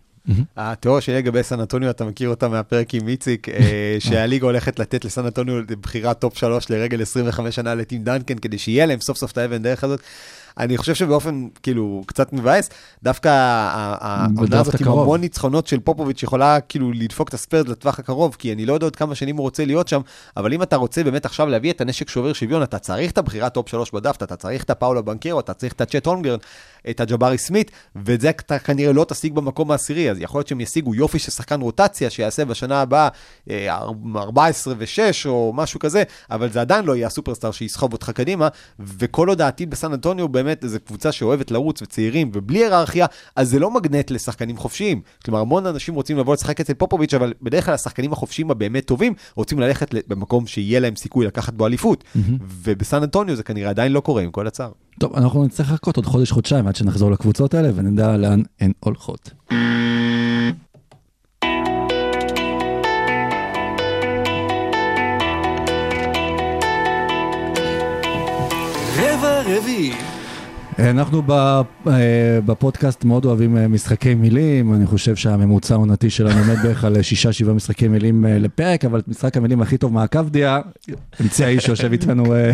התיאוריה 0.57 1.01
שלי 1.01 1.15
לגבי 1.15 1.43
סן 1.43 1.59
אנטוניו, 1.59 1.89
אתה 1.89 2.05
מכיר 2.05 2.29
אותה 2.29 2.47
מהפרק 2.47 2.93
עם 2.93 3.07
איציק, 3.07 3.49
אה, 3.49 3.97
שהליגה 4.09 4.45
הולכת 4.45 4.79
לתת 4.79 5.05
לסן 5.05 5.25
אנטוניו 5.25 5.63
בחירת 5.81 6.19
top 6.19 6.37
3 6.37 6.69
לרגל 6.69 7.01
25 7.01 7.55
שנה 7.55 7.75
לטים 7.75 8.03
דנקן, 8.03 8.37
כדי 8.37 8.57
שיהיה 8.57 8.85
להם 8.85 9.01
סוף 9.01 9.17
סוף 9.17 9.31
את 9.31 9.37
האבן 9.37 9.63
דרך 9.63 9.83
הזאת. 9.83 9.99
אני 10.57 10.77
חושב 10.77 10.95
שבאופן, 10.95 11.47
כאילו, 11.63 12.03
קצת 12.05 12.33
מבאס, 12.33 12.69
דווקא 13.03 13.29
העונה 14.01 14.59
הזאת 14.59 14.81
עם. 14.81 14.87
המון 14.87 15.21
ניצחונות 15.21 15.67
של 15.67 15.79
פופוביץ' 15.79 16.23
יכולה 16.23 16.59
כאילו 16.59 16.91
לדפוק 16.91 17.29
את 17.29 17.33
הספיירס 17.33 17.67
לטווח 17.67 17.99
הקרוב, 17.99 18.35
כי 18.39 18.53
אני 18.53 18.65
לא 18.65 18.73
יודע 18.73 18.85
עוד 18.85 18.95
כמה 18.95 19.15
שנים 19.15 19.37
הוא 19.37 19.43
רוצה 19.43 19.65
להיות 19.65 19.87
שם, 19.87 20.01
אבל 20.37 20.53
אם 20.53 20.63
אתה 20.63 20.75
רוצה 20.75 21.03
באמת 21.03 21.25
עכשיו 21.25 21.47
להביא 21.47 21.71
את 21.71 21.81
הנשק 21.81 22.09
שובר 22.09 22.33
שוויון, 22.33 22.63
אתה 22.63 22.79
צריך 22.79 23.11
את 23.11 23.17
הבחירת 23.17 23.53
top 23.53 23.69
3 23.69 23.91
בדראפט, 23.91 24.23
אתה 24.23 24.35
צריך 24.35 24.63
את 24.63 24.69
הפאולה 24.69 25.01
בנקרו, 25.01 25.39
אתה 25.39 25.53
צריך 25.53 25.73
את 25.73 25.81
הצ'ט 25.81 26.05
הולמגרן, 26.05 26.37
את 26.89 26.99
הג'בארי 26.99 27.37
סמית, 27.37 27.71
ואת 27.95 28.21
זה 28.21 28.29
אתה 28.29 28.59
כנראה 28.59 28.93
לא 28.93 29.03
תשיג 29.03 29.33
במקום 29.33 29.71
העשירי, 29.71 30.11
אז 30.11 30.17
יכול 30.19 30.39
להיות 30.39 30.47
שהם 30.47 30.61
ישיגו 30.61 30.95
יופי 30.95 31.19
של 31.19 31.31
שחקן 31.31 31.61
רוטציה 31.61 32.09
שיעשה 32.09 32.45
בשנה 32.45 32.81
הבאה 32.81 33.07
אה, 33.49 33.77
14 34.15 34.73
ו-6 34.77 34.99
או 35.25 35.53
משהו 35.55 35.79
כזה, 35.79 36.03
אבל 36.31 36.49
זה 36.49 36.61
עדיין 36.61 36.85
לא 36.85 36.95
יהיה 36.95 37.07
הסופרסטאר 37.07 37.51
שיסחוב 37.51 37.93
אותך 37.93 38.09
קדימה, 38.09 38.47
וכל 38.79 39.29
עוד 39.29 39.41
העתיד 39.41 39.69
בסן 39.69 39.93
אנטוניו 39.93 40.27
באמת 40.43 40.63
זו 40.67 40.77
קבוצה 40.85 41.11
שאוהבת 41.11 41.51
לרוץ 41.51 41.81
וצעירים 41.81 42.31
ובלי 42.33 42.59
היררכיה, 42.59 43.05
אז 43.35 43.49
זה 43.49 43.59
לא 43.59 43.71
מגנט 43.71 44.11
לשחקנים 44.11 44.57
חופשיים. 44.57 45.01
כלומר, 45.25 45.39
המון 45.39 45.65
אנשים 45.65 45.95
רוצים 45.95 46.17
לבוא 46.17 46.33
לשחק 46.33 46.59
אצל 46.59 46.73
פופוביץ', 46.73 47.13
אבל 47.13 47.33
בדרך 47.41 47.65
כלל 47.65 47.73
השחקנים 47.73 48.13
החופשיים 48.13 48.51
הבאמת 48.51 48.85
טובים 48.85 49.13
רוצים 49.35 49.59
ללכת 49.59 49.95
במקום 50.07 50.47
שיהיה 50.47 50.79
להם 50.79 50.95
סיכוי 50.95 51.25
לקחת 51.25 51.53
בו 51.53 51.67
אליפות, 51.67 52.03
ובסן 52.63 53.03
אנטוניו 53.03 53.35
זה 53.35 53.43
כנראה 53.43 53.69
עדיין 53.69 53.91
לא 53.91 53.99
קורה 53.99 54.21
עם 54.21 54.31
כל 54.31 54.47
הצער. 54.47 54.71
טוב, 54.99 55.15
אנחנו 55.15 55.45
נצטרך 55.45 55.71
לחכות 55.71 55.95
עוד 55.95 56.05
חודש-חודשיים 56.05 56.67
עד 56.67 56.75
שנחזור 56.75 57.11
לקבוצות 57.11 57.53
האלה 57.53 57.69
ונדע 57.75 58.17
לאן 58.17 58.41
הן 58.59 58.71
הולכות. 58.79 59.31
רבע 68.97 69.41
רביעי. 69.45 70.08
אנחנו 70.79 71.21
ב- 71.25 71.31
אה, 71.31 71.61
בפודקאסט 72.45 73.03
מאוד 73.05 73.25
אוהבים 73.25 73.57
אה, 73.57 73.67
משחקי 73.67 74.13
מילים, 74.15 74.73
אני 74.73 74.85
חושב 74.85 75.15
שהממוצע 75.15 75.73
העונתי 75.73 76.09
שלנו 76.09 76.39
עומד 76.39 76.55
בערך 76.63 76.83
על 76.83 77.01
שישה, 77.01 77.33
שבעה 77.33 77.53
משחקי 77.53 77.87
מילים 77.87 78.25
אה, 78.25 78.39
לפרק, 78.39 78.85
אבל 78.85 78.99
את 78.99 79.07
משחק 79.07 79.37
המילים 79.37 79.61
הכי 79.61 79.77
טוב 79.77 79.93
מעקב 79.93 80.29
דיה, 80.29 80.59
המציא 81.19 81.45
האיש 81.45 81.65
שיושב 81.65 81.91
איתנו 81.91 82.33
אה, 82.35 82.51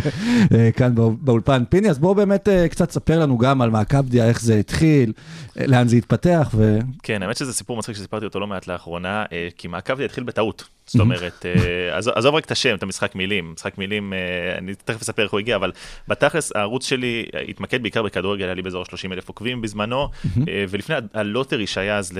אה, 0.53 0.69
כאן 0.71 0.95
בא- 0.95 1.09
באולפן 1.21 1.63
פיני, 1.69 1.89
אז 1.89 1.99
בואו 1.99 2.15
באמת 2.15 2.49
אה, 2.49 2.67
קצת 2.67 2.91
ספר 2.91 3.19
לנו 3.19 3.37
גם 3.37 3.61
על 3.61 3.69
מעקב 3.69 4.01
דיה, 4.09 4.27
איך 4.27 4.41
זה 4.41 4.55
התחיל, 4.59 5.13
אה, 5.59 5.67
לאן 5.67 5.87
זה 5.87 5.95
התפתח, 5.95 6.49
ו... 6.55 6.79
כן, 7.03 7.23
האמת 7.23 7.37
שזה 7.37 7.53
סיפור 7.53 7.77
מצחיק 7.77 7.95
שסיפרתי 7.95 8.25
אותו 8.25 8.39
לא 8.39 8.47
מעט 8.47 8.67
לאחרונה, 8.67 9.23
אה, 9.31 9.47
כי 9.57 9.67
מעקב 9.67 10.01
התחיל 10.01 10.23
בטעות. 10.23 10.63
זאת 10.87 10.99
אומרת, 11.01 11.45
אה, 11.45 11.97
עזוב- 11.97 12.13
עזוב 12.17 12.35
רק 12.35 12.45
את 12.45 12.51
השם, 12.51 12.75
את 12.75 12.83
המשחק 12.83 13.15
מילים. 13.15 13.51
משחק 13.53 13.77
מילים, 13.77 14.13
אה, 14.13 14.19
אני 14.57 14.75
תכף 14.75 15.01
אספר 15.01 15.23
איך 15.23 15.31
הוא 15.31 15.39
הגיע, 15.39 15.55
אבל 15.55 15.71
בתכלס 16.07 16.55
הערוץ 16.55 16.87
שלי 16.89 17.25
התמקד 17.49 17.81
בעיקר 17.81 18.03
בכדורגל, 18.03 18.45
היה 18.45 18.53
לי 18.53 18.61
באזור 18.61 18.85
30 18.85 19.13
אלף 19.13 19.27
עוקבים 19.27 19.61
בזמנו, 19.61 20.09
אה, 20.47 20.65
ולפני 20.69 20.95
הלוטרי 21.13 21.67
שהיה 21.67 21.97
אז 21.97 22.11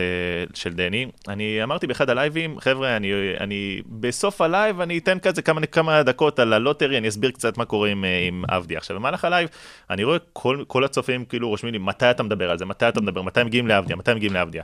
של 0.53 0.74
דני, 0.74 1.05
אני 1.28 1.63
אמרתי 1.63 1.88
באחד 1.88 2.09
הלייבים, 2.09 2.59
חבר'ה, 2.59 2.97
אני, 2.97 3.11
אני 3.39 3.82
בסוף 3.89 4.41
ה 4.41 4.49
live 4.49 4.82
אני 4.82 4.97
אתן 4.97 5.20
כזה 5.20 5.41
כמה, 5.41 5.66
כמה 5.66 6.03
דקות 6.03 6.39
על 6.39 6.53
ה 6.53 6.58
lottery, 6.58 6.97
אני 6.97 7.07
אסביר 7.07 7.32
קצת 7.32 7.57
מה 7.57 7.66
קורה 7.66 7.89
עם, 7.89 8.05
עם 8.28 8.43
עבדי. 8.47 8.78
עכשיו, 8.78 8.95
במהלך 8.97 9.26
ה 9.26 9.30
live, 9.30 9.49
אני 9.89 10.03
רואה 10.03 10.18
כל, 10.34 10.63
כל 10.68 10.84
הצופים 10.84 11.26
כאילו 11.26 11.49
רושמים 11.49 11.74
לי, 11.74 11.80
מתי 11.80 12.11
אתה 12.11 12.24
מדבר 12.24 12.51
על 12.51 12.57
זה, 12.57 12.66
מתי 12.66 12.88
אתה 12.89 13.01
מדבר, 13.01 13.22
מתי 13.22 13.43
מגיעים 13.43 13.68
לעבדיה, 13.68 13.95
מתי 13.95 14.13
מגיעים 14.13 14.34
לעבדיה. 14.34 14.63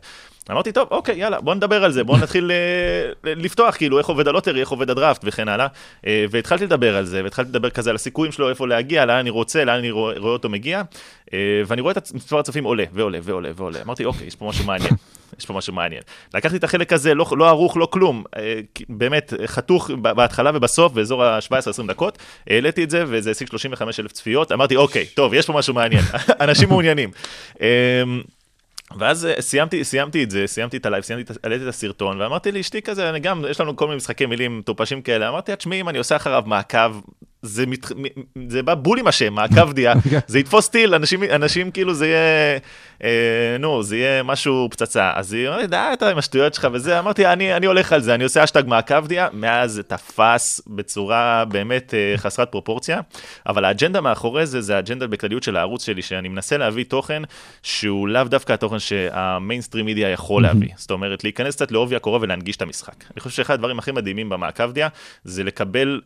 אמרתי, 0.52 0.72
טוב, 0.72 0.88
אוקיי, 0.92 1.18
יאללה, 1.18 1.42
בוא 1.42 1.56
נדבר 1.56 1.84
על 1.84 1.92
זה, 1.92 2.04
בוא 2.04 2.18
נתחיל 2.18 2.52
לפתוח, 3.24 3.76
כאילו, 3.76 3.91
איך 3.98 4.08
עובד 4.08 4.28
ה 4.28 4.32
lottery, 4.32 4.60
איך 4.60 4.70
עובד 4.70 4.90
הדראפט 4.90 5.22
וכן 5.26 5.48
הלאה. 5.48 5.68
אה, 6.08 6.26
והתחלתי 6.32 6.66
לדבר 6.66 6.96
על 6.96 7.06
זה, 7.06 7.24
והתחלתי 7.24 7.50
לדבר 7.50 7.70
כזה 7.70 7.90
על 7.90 7.96
הסיכויים 7.96 8.32
שלו, 8.32 8.50
איפה 8.50 8.68
להגיע, 8.68 9.06
לאן 9.06 9.18
אני 9.18 9.30
רוצה, 9.30 9.66
לאן 9.66 9.78
אני 9.78 9.92
רואה, 9.92 10.14
רואה 10.18 10.34
אותו 10.34 10.50
מגיע, 10.50 10.82
אה, 11.34 11.62
ואני 11.68 11.82
רואה 11.82 11.92
את 11.92 12.12
מספר 12.14 12.40
הצופים 12.40 12.64
עולה, 12.64 12.84
ועולה, 12.94 13.20
ועולה, 13.24 13.50
ועולה. 13.56 13.82
אמרתי, 13.82 14.06
אוקיי, 14.06 14.28
יש 14.28 14.36
פה 14.36 14.46
משהו 14.46 14.66
מעניין. 14.66 14.94
יש 15.40 15.46
פה 15.46 15.54
משהו 15.54 15.74
מעניין. 15.74 16.02
לקחתי 16.34 16.58
את 16.58 16.64
החלק 16.64 16.94
הזה, 16.94 17.14
לא, 17.14 17.26
לא 17.38 17.50
ערוך, 17.50 17.78
לא 17.78 17.88
כלום, 17.92 18.24
אה, 18.38 18.60
באמת, 18.90 19.34
חתוך 19.46 19.90
בהתחלה 19.92 20.52
ובסוף, 20.54 20.94
באזור 20.94 21.24
ה-17-20 21.24 21.88
דקות, 21.88 22.18
העליתי 22.50 22.84
את 22.84 22.90
זה, 22.90 23.04
וזה 23.08 23.32
השיג 23.32 23.48
35 23.48 24.00
אלף 24.00 24.12
צפיות, 24.12 24.52
אמרתי, 24.52 24.76
אוקיי, 24.76 25.06
טוב, 25.06 25.34
יש 25.34 25.46
פה 25.46 25.54
משהו 25.54 25.74
מעניין, 25.74 26.04
אנשים 26.42 26.70
מעוניינים. 26.70 27.12
ואז 29.00 29.26
אה, 29.26 29.42
סיימתי, 29.42 29.84
סיימתי 29.84 30.24
את 30.24 30.32
זה, 30.32 30.48
סיימתי 30.48 30.78
את 30.78 30.86
ה 30.86 30.89
live, 30.89 31.04
סיימתי, 31.04 31.34
את 31.34 31.68
הסרטון, 31.68 32.22
ואמרתי 32.22 32.52
לאשתי 32.52 32.82
כזה, 32.82 33.10
אני 33.10 33.20
גם, 33.20 33.46
יש 33.50 33.62
לנו 33.62 33.76
כל 33.76 33.86
מיני 33.86 33.98
משחקי 33.98 34.26
מילים 34.26 34.60
מטופשים 34.60 35.02
כאלה, 35.02 35.30
אמרתי 35.30 35.52
לה, 35.52 35.56
תשמעי, 35.56 35.82
אם 35.82 35.90
אני 35.90 35.98
עושה 35.98 36.16
אחריו 36.16 36.44
מעקב, 36.46 37.00
זה, 37.42 37.66
מת, 37.66 37.86
זה 38.48 38.64
בא 38.64 38.74
בול 38.74 39.00
עם 39.00 39.08
השם, 39.08 39.34
מעקבדיה, 39.34 39.94
זה 40.28 40.40
יתפוס 40.40 40.70
טיל, 40.70 40.96
אנשים, 40.96 41.24
אנשים 41.24 41.72
כאילו 41.72 41.94
זה 41.94 42.08
יהיה, 42.08 42.60
אה, 43.04 43.58
נו, 43.60 43.84
זה 43.84 43.98
יהיה 43.98 44.24
משהו 44.24 44.68
פצצה. 44.72 45.12
אז 45.16 45.34
היא 45.34 45.50
לי, 45.50 45.68
די, 45.68 45.78
אתה 45.94 46.10
עם 46.10 46.18
השטויות 46.18 46.54
שלך 46.54 46.68
וזה, 46.74 47.00
אמרתי, 47.00 47.28
אני, 47.28 47.56
אני 47.56 47.66
הולך 47.66 47.94
על 47.94 48.02
זה, 48.02 48.16
אני 48.16 48.24
עושה 48.24 48.44
אשטג 48.44 48.64
מעקב 48.68 49.08
דיה, 49.08 49.28
מאז 49.34 49.72
זה 49.72 49.84
תפס 49.84 50.62
בצורה 50.68 51.46
באמת 51.46 51.94
אה, 51.94 52.14
חסרת 52.18 52.52
פרופורציה, 52.52 53.02
אבל 53.48 53.66
האג'נדה 53.66 54.02
מאחורי 54.02 54.46
זה, 54.46 54.62
זה 54.62 54.76
האג'נדה 54.76 55.08
בכלליות 55.08 55.44
של 55.44 55.58
הערוץ 55.58 55.86
שלי, 55.86 56.02
שאני 56.02 56.28
מנסה 56.28 56.58
להביא 56.58 56.84
תוכן 56.84 57.22
שהוא 57.64 58.08
לאו 58.08 58.24
דווקא 58.24 58.54
התוכן 58.54 58.80
שהמיינסטרים 58.80 59.86
מידיה 59.86 60.10
יכול 60.10 60.44
להביא. 60.44 60.70
זאת 60.76 60.92
אומרת, 60.92 61.24
להיכנס 61.24 61.56
קצת 61.56 61.72
לעובי 61.72 61.96
הקורה 61.96 62.20
ולהנגיש 62.22 62.56
את 62.56 62.62
המשחק. 62.62 62.96
אני 63.14 63.22
חושב 63.22 63.36
שאחד 63.36 63.54
הדברים 63.54 63.80
הכי 63.80 63.92
מדהימים 63.92 64.30
במעקב 64.30 64.72
דיה, 64.72 64.88
זה 65.24 65.44
לקבל 65.44 66.02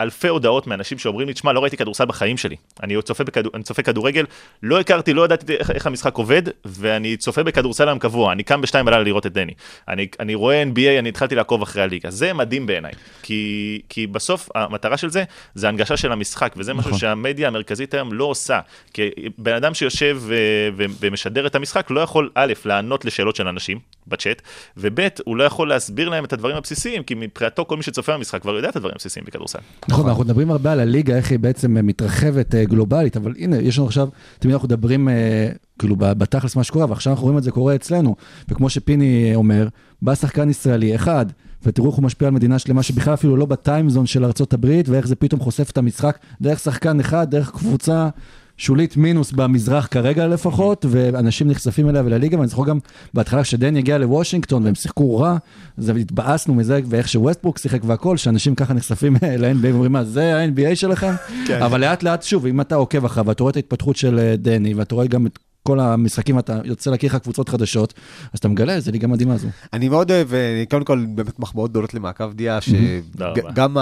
אלפי 0.00 0.28
הודעות 0.28 0.66
מאנשים 0.66 0.98
שאומרים 0.98 1.28
לי, 1.28 1.34
תשמע, 1.34 1.52
לא 1.52 1.60
ראיתי 1.60 1.76
כדורסל 1.76 2.04
בחיים 2.04 2.36
שלי. 2.36 2.56
אני 2.82 3.02
צופה, 3.02 3.24
בכדור, 3.24 3.52
אני 3.54 3.62
צופה 3.62 3.82
כדורגל, 3.82 4.24
לא 4.62 4.80
הכרתי, 4.80 5.12
לא 5.12 5.24
ידעתי 5.24 5.54
איך, 5.54 5.70
איך 5.70 5.86
המשחק 5.86 6.14
עובד, 6.14 6.42
ואני 6.64 7.16
צופה 7.16 7.42
בכדורסל 7.42 7.88
היום 7.88 7.98
קבוע. 7.98 8.32
אני 8.32 8.42
קם 8.42 8.60
בשתיים 8.60 8.86
בלילה 8.86 9.02
לראות 9.02 9.26
את 9.26 9.32
דני. 9.32 9.52
אני, 9.88 10.06
אני 10.20 10.34
רואה 10.34 10.62
NBA, 10.62 10.98
אני 10.98 11.08
התחלתי 11.08 11.34
לעקוב 11.34 11.62
אחרי 11.62 11.82
הליגה. 11.82 12.10
זה 12.10 12.32
מדהים 12.32 12.66
בעיניי. 12.66 12.92
כי, 13.22 13.80
כי 13.88 14.06
בסוף 14.06 14.48
המטרה 14.54 14.96
של 14.96 15.10
זה, 15.10 15.24
זה 15.54 15.68
הנגשה 15.68 15.96
של 15.96 16.12
המשחק, 16.12 16.54
וזה 16.56 16.74
משהו 16.74 16.98
שהמדיה 16.98 17.48
המרכזית 17.48 17.94
היום 17.94 18.12
לא 18.12 18.24
עושה. 18.24 18.60
כי 18.92 19.10
בן 19.38 19.54
אדם 19.54 19.74
שיושב 19.74 20.18
ו, 20.20 20.34
ו, 20.76 20.84
ומשדר 21.00 21.46
את 21.46 21.54
המשחק, 21.54 21.90
לא 21.90 22.00
יכול, 22.00 22.30
א', 22.34 22.52
לענות 22.64 23.04
לשאלות 23.04 23.36
של 23.36 23.48
אנשים 23.48 23.78
בצ'אט, 24.06 24.42
וב', 24.76 25.00
הוא 25.24 25.36
לא 25.36 25.44
יכול 25.44 25.68
להסביר 25.68 26.08
להם 26.08 26.24
את 26.24 26.32
הדברים 26.32 26.56
הבסיסיים, 26.56 27.02
כי 27.02 27.14
מבחינתו 27.14 27.64
כל 27.64 27.76
מי 27.76 27.82
שצופה 27.82 28.12
במשחק 28.16 28.42
כבר 28.42 28.56
יודע 28.56 28.68
את 28.68 28.76
הדברים 28.76 28.94
הבסיסיים 28.94 29.26
בכדורסל. 29.26 29.58
נכון, 29.88 30.08
אנחנו 30.08 30.24
מדברים 30.24 30.50
הרבה 30.50 30.72
על 30.72 30.80
הליגה, 30.80 31.16
איך 31.16 31.30
היא 31.30 31.38
בעצם 31.38 31.76
אה, 31.76 31.82
מתרחבת 31.82 32.54
אה, 32.54 32.64
גלובלית, 32.64 33.16
אבל 33.16 33.34
הנה, 33.38 33.56
יש 33.56 33.78
לנו 33.78 33.86
עכשיו, 33.86 34.08
תמיד 34.38 34.54
אנחנו 34.54 34.68
מדברים, 34.68 35.08
אה, 35.08 35.48
כאילו, 35.78 35.96
בתכלס 35.96 36.56
מה 36.56 36.64
שקורה, 36.64 36.86
ועכשיו 36.88 37.12
אנחנו 37.12 37.24
רואים 37.24 37.38
את 37.38 37.42
זה 37.42 37.50
קורה 37.50 37.74
אצלנו. 37.74 38.16
וכמו 38.48 38.70
שפיני 38.70 39.34
אומר, 39.34 39.68
בא 40.02 40.14
שחקן 40.14 40.50
ישראלי 40.50 40.94
אחד, 40.94 41.26
ותראו 41.62 41.88
איך 41.88 41.96
הוא 41.96 42.04
משפיע 42.04 42.28
על 42.28 42.34
מדינה 42.34 42.58
שלמה 42.58 42.82
שבכלל 42.82 43.14
אפילו 43.14 43.36
לא 43.36 43.46
בטיימזון 43.46 44.06
של 44.06 44.24
הברית, 44.52 44.88
ואיך 44.88 45.06
זה 45.06 45.16
פתאום 45.16 45.40
חושף 45.40 45.70
את 45.70 45.78
המשחק 45.78 46.18
דרך 46.40 46.58
שחקן 46.58 47.00
אחד, 47.00 47.30
דרך 47.30 47.50
קבוצה. 47.50 48.08
שולית 48.56 48.96
מינוס 48.96 49.32
במזרח 49.32 49.88
כרגע 49.90 50.26
לפחות, 50.26 50.86
ואנשים 50.88 51.48
נחשפים 51.48 51.88
אליה 51.88 52.02
ולליגה, 52.04 52.36
ואני 52.36 52.48
זוכר 52.48 52.64
גם 52.64 52.78
בהתחלה 53.14 53.42
כשדני 53.42 53.78
הגיע 53.78 53.98
לוושינגטון 53.98 54.64
והם 54.64 54.74
שיחקו 54.74 55.18
רע, 55.18 55.36
אז 55.78 55.88
התבאסנו 55.88 56.54
מזה, 56.54 56.80
ואיך 56.86 57.08
שווסטברוק 57.08 57.58
שיחק 57.58 57.80
והכל, 57.84 58.16
שאנשים 58.16 58.54
ככה 58.54 58.74
נחשפים 58.74 59.16
ל-NBA 59.38 59.66
ואומרים, 59.72 59.92
מה, 59.92 60.04
זה 60.04 60.36
ה-NBA 60.36 60.74
שלכם? 60.74 61.12
כן. 61.48 61.62
אבל 61.62 61.80
לאט 61.80 62.02
לאט, 62.02 62.22
שוב, 62.22 62.46
אם 62.46 62.60
אתה 62.60 62.74
עוקב 62.74 63.04
אחריו, 63.04 63.26
ואתה 63.26 63.42
רואה 63.42 63.50
את 63.50 63.56
ההתפתחות 63.56 63.96
של 63.96 64.18
אה, 64.18 64.36
דני, 64.36 64.74
ואתה 64.74 64.94
רואה 64.94 65.06
גם 65.06 65.26
את 65.26 65.38
כל 65.68 65.80
המשחקים, 65.80 66.38
אתה 66.38 66.58
יוצא 66.64 66.90
להכיר 66.90 67.10
לך 67.10 67.22
קבוצות 67.22 67.48
חדשות, 67.48 67.94
אז 68.32 68.38
אתה 68.38 68.48
מגלה 68.48 68.74
איזה 68.74 68.92
ליגה 68.92 69.06
מדהימה 69.06 69.36
זו. 69.36 69.48
אני 69.72 69.88
מאוד 69.88 70.10
אוהב, 70.10 70.34
אה, 70.34 70.64
קודם 70.70 70.84
כל, 70.84 71.04
באמת 71.14 71.38
מחמאות 71.38 71.70
גדולות 71.70 71.94
למעקב 71.94 72.32
דיה. 72.32 72.58
שגם 72.60 73.76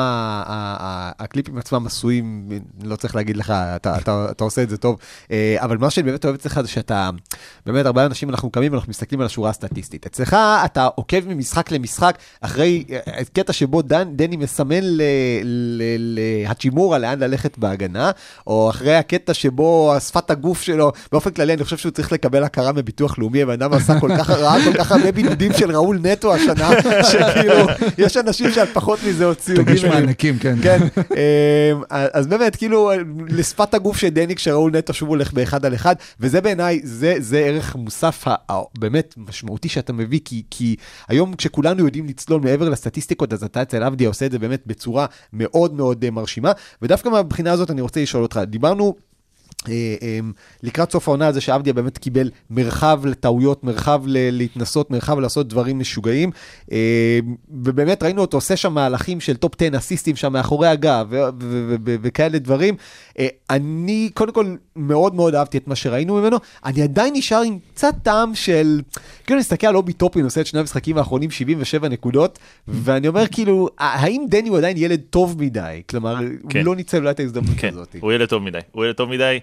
הקליפים 1.18 1.58
עצמם 1.58 1.86
עשויים, 1.86 2.48
לא 2.84 2.96
צריך 2.96 3.16
להגיד 3.16 3.36
לך, 3.36 3.50
אתה- 3.50 3.96
אתה 3.98 4.26
אתה 4.30 4.44
עושה 4.44 4.62
את 4.62 4.70
זה 4.70 4.76
טוב, 4.76 4.96
אה, 5.30 5.56
אבל 5.58 5.78
מה 5.78 5.90
שאני 5.90 6.06
באמת 6.10 6.24
אוהב 6.24 6.34
אצלך 6.34 6.60
זה 6.60 6.68
שאתה, 6.68 7.10
באמת, 7.66 7.86
הרבה 7.86 8.06
אנשים 8.06 8.30
אנחנו 8.30 8.50
קמים 8.50 8.72
ואנחנו 8.72 8.90
מסתכלים 8.90 9.20
על 9.20 9.26
השורה 9.26 9.50
הסטטיסטית. 9.50 10.06
אצלך 10.06 10.36
אתה 10.64 10.88
עוקב 10.94 11.28
ממשחק 11.28 11.70
למשחק, 11.72 12.18
אחרי 12.40 12.84
אה, 12.90 13.24
קטע 13.32 13.52
שבו 13.52 13.82
דני 14.16 14.36
מסמן 14.36 14.80
להצ'ימורה 16.44 16.98
לאן 16.98 17.18
ללכת 17.18 17.58
בהגנה, 17.58 18.10
או 18.46 18.70
אחרי 18.70 18.94
הקטע 18.96 19.34
שבו 19.34 19.94
שפת 20.00 20.30
הגוף 20.30 20.62
שלו, 20.62 20.92
באופן 21.12 21.30
כללי 21.30 21.54
אני 21.54 21.64
חושב 21.64 21.71
שהוא 21.78 21.92
צריך 21.92 22.12
לקבל 22.12 22.44
הכרה 22.44 22.72
מביטוח 22.72 23.18
לאומי, 23.18 23.42
הבן 23.42 23.52
אדם 23.52 23.72
עשה 23.72 24.00
כל 24.00 24.08
כך, 24.18 24.30
ראה 24.30 24.64
כל 24.64 24.78
כך 24.78 24.92
הרבה 24.92 25.12
בידודים 25.12 25.52
של 25.52 25.70
ראול 25.70 25.98
נטו 26.02 26.34
השנה, 26.34 26.70
שכאילו, 27.10 27.54
יש 27.98 28.16
אנשים 28.16 28.50
שעל 28.50 28.66
פחות 28.66 28.98
מזה 29.08 29.24
הוציאו 29.24 29.56
תגיש 29.64 29.82
גימלים. 29.84 30.04
מענקים, 30.04 30.38
כן. 30.38 30.56
כן, 30.62 30.78
אמ, 30.98 31.82
אז 31.90 32.26
באמת, 32.26 32.56
כאילו, 32.56 32.90
לשפת 33.28 33.74
הגוף 33.74 33.96
של 33.96 34.08
דני 34.08 34.34
כשראול 34.34 34.76
נטו 34.76 34.92
שוב 34.94 35.08
הולך 35.08 35.32
באחד 35.32 35.64
על 35.64 35.74
אחד, 35.74 35.94
וזה 36.20 36.40
בעיניי, 36.40 36.80
זה, 36.84 37.14
זה 37.18 37.38
ערך 37.38 37.76
מוסף 37.76 38.28
ה- 38.28 38.34
ה- 38.52 38.62
באמת 38.78 39.14
משמעותי 39.16 39.68
שאתה 39.68 39.92
מביא, 39.92 40.20
כי, 40.24 40.42
כי 40.50 40.76
היום 41.08 41.34
כשכולנו 41.34 41.84
יודעים 41.84 42.06
לצלול 42.06 42.40
מעבר 42.40 42.68
לסטטיסטיקות, 42.68 43.32
אז 43.32 43.44
אתה 43.44 43.62
אצל 43.62 43.82
עבדיה 43.82 44.08
עושה 44.08 44.26
את 44.26 44.32
זה 44.32 44.38
באמת 44.38 44.62
בצורה 44.66 45.06
מאוד 45.32 45.74
מאוד 45.74 46.04
אה, 46.04 46.10
מרשימה, 46.10 46.52
ודווקא 46.82 47.08
מהבחינה 47.08 47.52
הזאת 47.52 47.70
אני 47.70 47.80
רוצה 47.80 48.02
לשאול 48.02 48.22
אותך, 48.22 48.40
דיברנו... 48.46 48.94
אה, 49.68 49.72
אה, 50.02 50.18
לקראת 50.62 50.92
סוף 50.92 51.08
העונה 51.08 51.26
על 51.26 51.32
זה 51.32 51.40
שעבדיה 51.40 51.72
באמת 51.72 51.98
קיבל 51.98 52.30
מרחב 52.50 53.00
לטעויות, 53.06 53.64
מרחב 53.64 54.02
ל- 54.06 54.30
להתנסות, 54.30 54.90
מרחב 54.90 55.18
לעשות 55.18 55.48
דברים 55.48 55.78
משוגעים. 55.78 56.30
אה, 56.72 57.18
ובאמת 57.50 58.02
ראינו 58.02 58.20
אותו 58.20 58.36
עושה 58.36 58.56
שם 58.56 58.74
מהלכים 58.74 59.20
של 59.20 59.36
top 59.36 59.52
10 59.62 59.76
אסיסטים 59.78 60.16
שם 60.16 60.32
מאחורי 60.32 60.68
הגב 60.68 61.06
ו- 61.10 61.16
ו- 61.16 61.28
ו- 61.40 61.76
ו- 61.86 61.96
וכאלה 62.02 62.38
דברים. 62.38 62.74
אה, 63.18 63.26
אני 63.50 64.10
קודם 64.14 64.32
כל 64.32 64.54
מאוד 64.76 65.14
מאוד 65.14 65.34
אהבתי 65.34 65.58
את 65.58 65.68
מה 65.68 65.76
שראינו 65.76 66.14
ממנו. 66.14 66.36
אני 66.64 66.82
עדיין 66.82 67.14
נשאר 67.16 67.42
עם 67.42 67.58
קצת 67.74 67.94
טעם 68.02 68.34
של, 68.34 68.80
כאילו 69.26 69.38
נסתכל 69.40 69.66
על 69.66 69.76
אובי 69.76 69.92
טופין 69.92 70.24
עושה 70.24 70.40
את 70.40 70.46
שני 70.46 70.60
המשחקים 70.60 70.98
האחרונים 70.98 71.30
77 71.30 71.88
נקודות, 71.88 72.38
ואני 72.68 73.08
אומר 73.08 73.24
כאילו, 73.30 73.68
האם 73.78 74.24
דני 74.28 74.48
הוא 74.48 74.58
עדיין 74.58 74.76
ילד 74.76 75.00
טוב 75.10 75.42
מדי? 75.42 75.82
כלומר, 75.88 76.16
הוא 76.18 76.50
כן. 76.50 76.64
לא 76.64 76.76
ניצל 76.76 76.96
אולי 76.98 77.10
את 77.10 77.20
ההזדמנות 77.20 77.56
כן, 77.56 77.68
הזאת. 77.72 77.96
הוא 78.00 78.12
ילד 78.12 78.28
טוב 78.28 78.42
מדי. 78.42 78.58
הוא 78.72 78.84
ילד 78.84 78.94
טוב 78.94 79.10
מדי, 79.10 79.38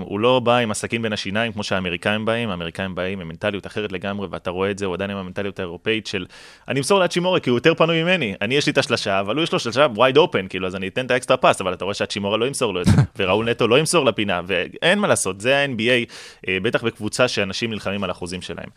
הוא 0.00 0.20
לא 0.20 0.40
בא 0.40 0.56
עם 0.56 0.70
הסכין 0.70 1.02
בין 1.02 1.12
השיניים 1.12 1.52
כמו 1.52 1.62
שהאמריקאים 1.64 2.24
באים, 2.24 2.50
האמריקאים 2.50 2.94
באים 2.94 3.20
עם 3.20 3.28
מנטליות 3.28 3.66
אחרת 3.66 3.92
לגמרי, 3.92 4.28
ואתה 4.30 4.50
רואה 4.50 4.70
את 4.70 4.78
זה, 4.78 4.86
הוא 4.86 4.94
עדיין 4.94 5.10
עם 5.10 5.16
המנטליות 5.16 5.58
האירופאית 5.58 6.06
של, 6.06 6.26
אני 6.68 6.80
אמסור 6.80 7.00
להאצ'ימורה 7.00 7.40
כי 7.40 7.50
הוא 7.50 7.56
יותר 7.56 7.74
פנוי 7.74 8.02
ממני, 8.02 8.34
אני 8.40 8.54
יש 8.54 8.66
לי 8.66 8.72
את 8.72 8.78
השלשה, 8.78 9.20
אבל 9.20 9.36
הוא 9.36 9.42
יש 9.42 9.52
לו 9.52 9.58
שלשה 9.58 9.86
wide 9.96 10.16
open, 10.16 10.48
כאילו, 10.48 10.66
אז 10.66 10.76
אני 10.76 10.88
אתן 10.88 11.06
את 11.06 11.10
ה 11.10 11.14
extra 11.14 11.36
pass, 11.36 11.60
אבל 11.60 11.74
אתה 11.74 11.84
רואה 11.84 11.94
שהאצ'ימורה 11.94 12.36
לא 12.36 12.46
ימסור 12.46 12.74
לו 12.74 12.80
את 12.80 12.86
זה, 12.86 12.92
וראול 13.16 13.50
נטו 13.50 13.68
לא 13.68 13.78
ימסור 13.78 14.04
לפינה, 14.04 14.40
ואין 14.46 14.98
מה 14.98 15.08
לעשות, 15.08 15.40
זה 15.40 15.58
ה-NBA, 15.58 16.12
אה, 16.48 16.58
בטח 16.62 16.84
בקבוצה 16.84 17.28
שאנשים 17.28 17.70
נלחמים 17.70 18.04
על 18.04 18.10
אחוזים 18.10 18.42
שלהם. 18.42 18.68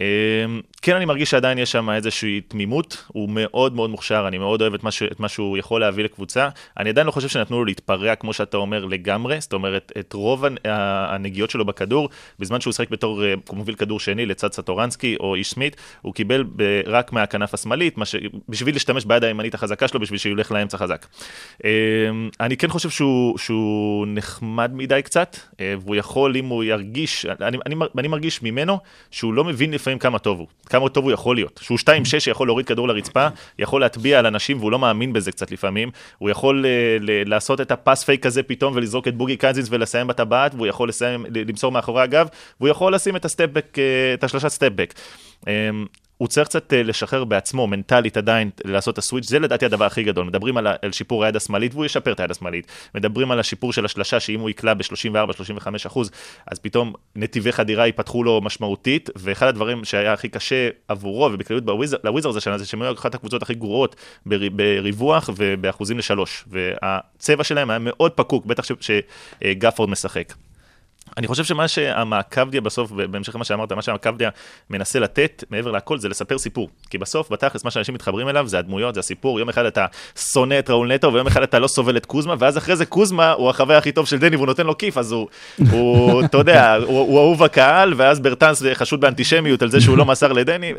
אה, 0.00 0.04
כן, 0.82 0.96
אני 0.96 1.04
מרגיש 1.04 1.30
שעדיין 1.30 1.58
יש 1.58 1.72
שם 1.72 1.90
איזושהי 1.90 2.40
תמימות, 2.40 3.04
הוא 3.06 3.28
מאוד 3.32 3.74
מאוד 3.74 3.90
מוכשר, 3.90 4.24
אני 4.28 4.38
מאוד 4.38 4.60
אוהב 4.60 4.74
את 4.74 4.84
מה, 4.84 4.90
ש, 4.90 5.02
את 5.02 5.20
מה 5.20 5.28
שהוא 5.28 5.58
יכול 5.58 5.80
להביא 5.80 6.04
לקבוצה. 6.04 6.48
אני 6.78 6.88
עדיין 6.88 7.06
לא 7.06 7.12
חושב 7.12 7.28
שנתנו 7.28 7.58
לו 7.58 7.64
להתפרע, 7.64 8.14
כמו 8.14 8.32
שאתה 8.32 8.56
אומר, 8.56 8.84
לגמרי, 8.84 9.40
זאת 9.40 9.52
אומרת, 9.52 9.92
את 9.98 10.12
רוב 10.12 10.44
הנגיעות 10.64 11.50
שלו 11.50 11.64
בכדור, 11.64 12.08
בזמן 12.38 12.60
שהוא 12.60 12.72
שיחק 12.72 12.90
בתור 12.90 13.24
אה, 13.24 13.34
מוביל 13.52 13.74
כדור 13.74 14.00
שני 14.00 14.26
לצד 14.26 14.52
סטורנסקי 14.52 15.16
או 15.20 15.34
איש 15.34 15.50
סמית, 15.50 15.76
הוא 16.02 16.14
קיבל 16.14 16.44
ב, 16.56 16.80
רק 16.86 17.12
מהכנף 17.12 17.54
השמאלית, 17.54 17.94
ש, 18.04 18.16
בשביל 18.48 18.74
להשתמש 18.74 19.04
ביד 19.04 19.24
הימנית 19.24 19.54
החזקה 19.54 19.88
שלו, 19.88 20.00
בשביל 20.00 20.18
שהוא 20.18 20.32
ילך 20.32 20.52
לאמצע 20.52 20.78
חזק. 20.78 21.06
אה, 21.64 21.70
אני 22.40 22.56
כן 22.56 22.68
חושב 22.68 22.90
שהוא, 22.90 23.38
שהוא 23.38 24.06
נחמד 24.08 24.70
מדי 24.74 25.00
קצת, 25.04 25.36
אה, 25.60 25.74
והוא 25.80 25.96
יכול, 25.96 26.36
אם 26.36 26.46
הוא 26.46 26.64
ירגיש, 26.64 27.26
אני, 27.26 27.58
אני, 27.66 27.74
אני 27.98 28.08
מרגיש 28.08 28.42
ממנו 28.42 28.78
שהוא 29.10 29.34
לא 29.34 29.44
מבין 29.44 29.70
לפעמים 29.84 29.98
כמה 29.98 30.18
טוב 30.18 30.38
הוא, 30.38 30.46
כמה 30.66 30.88
טוב 30.88 31.04
הוא 31.04 31.12
יכול 31.12 31.36
להיות. 31.36 31.60
שהוא 31.62 31.78
6-2 31.78 32.20
שיכול 32.20 32.48
להוריד 32.48 32.66
כדור 32.66 32.88
לרצפה, 32.88 33.28
יכול 33.58 33.80
להטביע 33.80 34.18
על 34.18 34.26
אנשים 34.26 34.58
והוא 34.58 34.72
לא 34.72 34.78
מאמין 34.78 35.12
בזה 35.12 35.32
קצת 35.32 35.50
לפעמים. 35.50 35.90
הוא 36.18 36.30
יכול 36.30 36.66
אה, 36.66 36.70
ל- 37.00 37.28
לעשות 37.28 37.60
את 37.60 37.70
ה 37.70 37.77
pass 37.77 38.04
fake 38.04 38.26
הזה 38.26 38.42
פתאום 38.42 38.72
ולזרוק 38.76 39.08
את 39.08 39.14
בוגי 39.16 39.36
קזינס 39.36 39.68
ולסיים 39.70 40.06
בטבעת, 40.06 40.54
והוא 40.54 40.66
יכול 40.66 40.88
לסיים, 40.88 41.26
למסור 41.48 41.72
מאחורי 41.72 42.02
הגב, 42.02 42.28
והוא 42.60 42.68
יכול 42.68 42.94
לשים 42.94 43.16
את 43.16 43.24
ה 43.24 43.29
stepback, 43.29 43.78
אה, 43.78 44.14
את 44.14 44.24
השלושת 44.24 44.48
stepback. 44.48 44.94
הוא 46.18 46.28
צריך 46.28 46.48
קצת 46.48 46.72
אה, 46.72 46.82
לשחרר 46.82 47.24
בעצמו, 47.24 47.66
מנטלית 47.66 48.16
עדיין, 48.16 48.50
לעשות 48.64 48.92
את 48.94 48.98
ה 48.98 49.02
switch, 49.02 49.28
זה 49.28 49.38
לדעתי 49.38 49.66
הדבר 49.66 49.84
הכי 49.84 50.02
גדול. 50.02 50.26
מדברים 50.26 50.56
על, 50.56 50.66
על 50.82 50.92
שיפור 50.92 51.24
היד 51.24 51.36
השמאלית, 51.36 51.74
והוא 51.74 51.84
ישפר 51.84 52.12
את 52.12 52.20
היד 52.20 52.30
השמאלית. 52.30 52.66
מדברים 52.94 53.30
על 53.30 53.40
השיפור 53.40 53.72
של 53.72 53.84
השלשה, 53.84 54.20
שאם 54.20 54.40
הוא 54.40 54.50
יקלע 54.50 54.74
ב-34-35 54.74 55.66
אחוז, 55.86 56.10
אז 56.46 56.58
פתאום 56.58 56.92
נתיבי 57.16 57.52
חדירה 57.52 57.86
ייפתחו 57.86 58.24
לו 58.24 58.40
משמעותית, 58.40 59.10
ואחד 59.16 59.46
הדברים 59.46 59.84
שהיה 59.84 60.12
הכי 60.12 60.28
קשה 60.28 60.68
עבורו, 60.88 61.30
ובכלליות 61.32 61.64
בוויז- 61.64 61.96
לוויזרס 62.04 62.36
השנה, 62.36 62.58
זה 62.58 62.66
שהם 62.66 62.82
היו 62.82 62.92
אחת 62.94 63.14
הקבוצות 63.14 63.42
הכי 63.42 63.54
גרועות 63.54 63.96
בר- 64.26 64.48
בריווח 64.52 65.30
ובאחוזים 65.36 65.98
לשלוש. 65.98 66.44
והצבע 66.46 67.44
שלהם 67.44 67.70
היה 67.70 67.78
מאוד 67.82 68.12
פקוק, 68.12 68.46
בטח 68.46 68.64
שגפורד 68.80 69.90
משחק. 69.90 70.32
אני 71.16 71.26
חושב 71.26 71.44
שמה 71.44 71.68
שהמעקבדיה 71.68 72.60
בסוף, 72.60 72.90
בהמשך 72.90 73.34
למה 73.34 73.44
שאמרת, 73.44 73.72
מה 73.72 73.82
שהמעקבדיה 73.82 74.30
מנסה 74.70 74.98
לתת, 74.98 75.44
מעבר 75.50 75.70
להכל, 75.70 75.98
זה 75.98 76.08
לספר 76.08 76.38
סיפור. 76.38 76.68
כי 76.90 76.98
בסוף, 76.98 77.32
בתכלס, 77.32 77.64
מה 77.64 77.70
שאנשים 77.70 77.94
מתחברים 77.94 78.28
אליו 78.28 78.48
זה 78.48 78.58
הדמויות, 78.58 78.94
זה 78.94 79.00
הסיפור. 79.00 79.38
יום 79.38 79.48
אחד 79.48 79.64
אתה 79.64 79.86
שונא 80.32 80.58
את 80.58 80.70
ראול 80.70 80.92
נטו, 80.94 81.12
ויום 81.12 81.26
אחד 81.26 81.42
אתה 81.42 81.58
לא 81.58 81.66
סובל 81.66 81.96
את 81.96 82.06
קוזמה, 82.06 82.34
ואז 82.38 82.58
אחרי 82.58 82.76
זה 82.76 82.86
קוזמה 82.86 83.32
הוא 83.32 83.50
החבר 83.50 83.76
הכי 83.76 83.92
טוב 83.92 84.06
של 84.06 84.18
דני, 84.18 84.36
והוא 84.36 84.46
נותן 84.46 84.66
לו 84.66 84.78
כיף, 84.78 84.98
אז 84.98 85.12
הוא, 85.12 85.28
הוא 85.70 86.22
אתה 86.24 86.38
יודע, 86.38 86.74
הוא, 86.74 86.98
הוא 86.98 87.18
אהוב 87.18 87.42
הקהל, 87.42 87.94
ואז 87.96 88.20
ברטנס 88.20 88.62
חשוד 88.74 89.00
באנטישמיות 89.00 89.62
על 89.62 89.70
זה 89.70 89.80
שהוא 89.80 89.98
לא 89.98 90.04
מסר 90.04 90.32
לדני. 90.32 90.72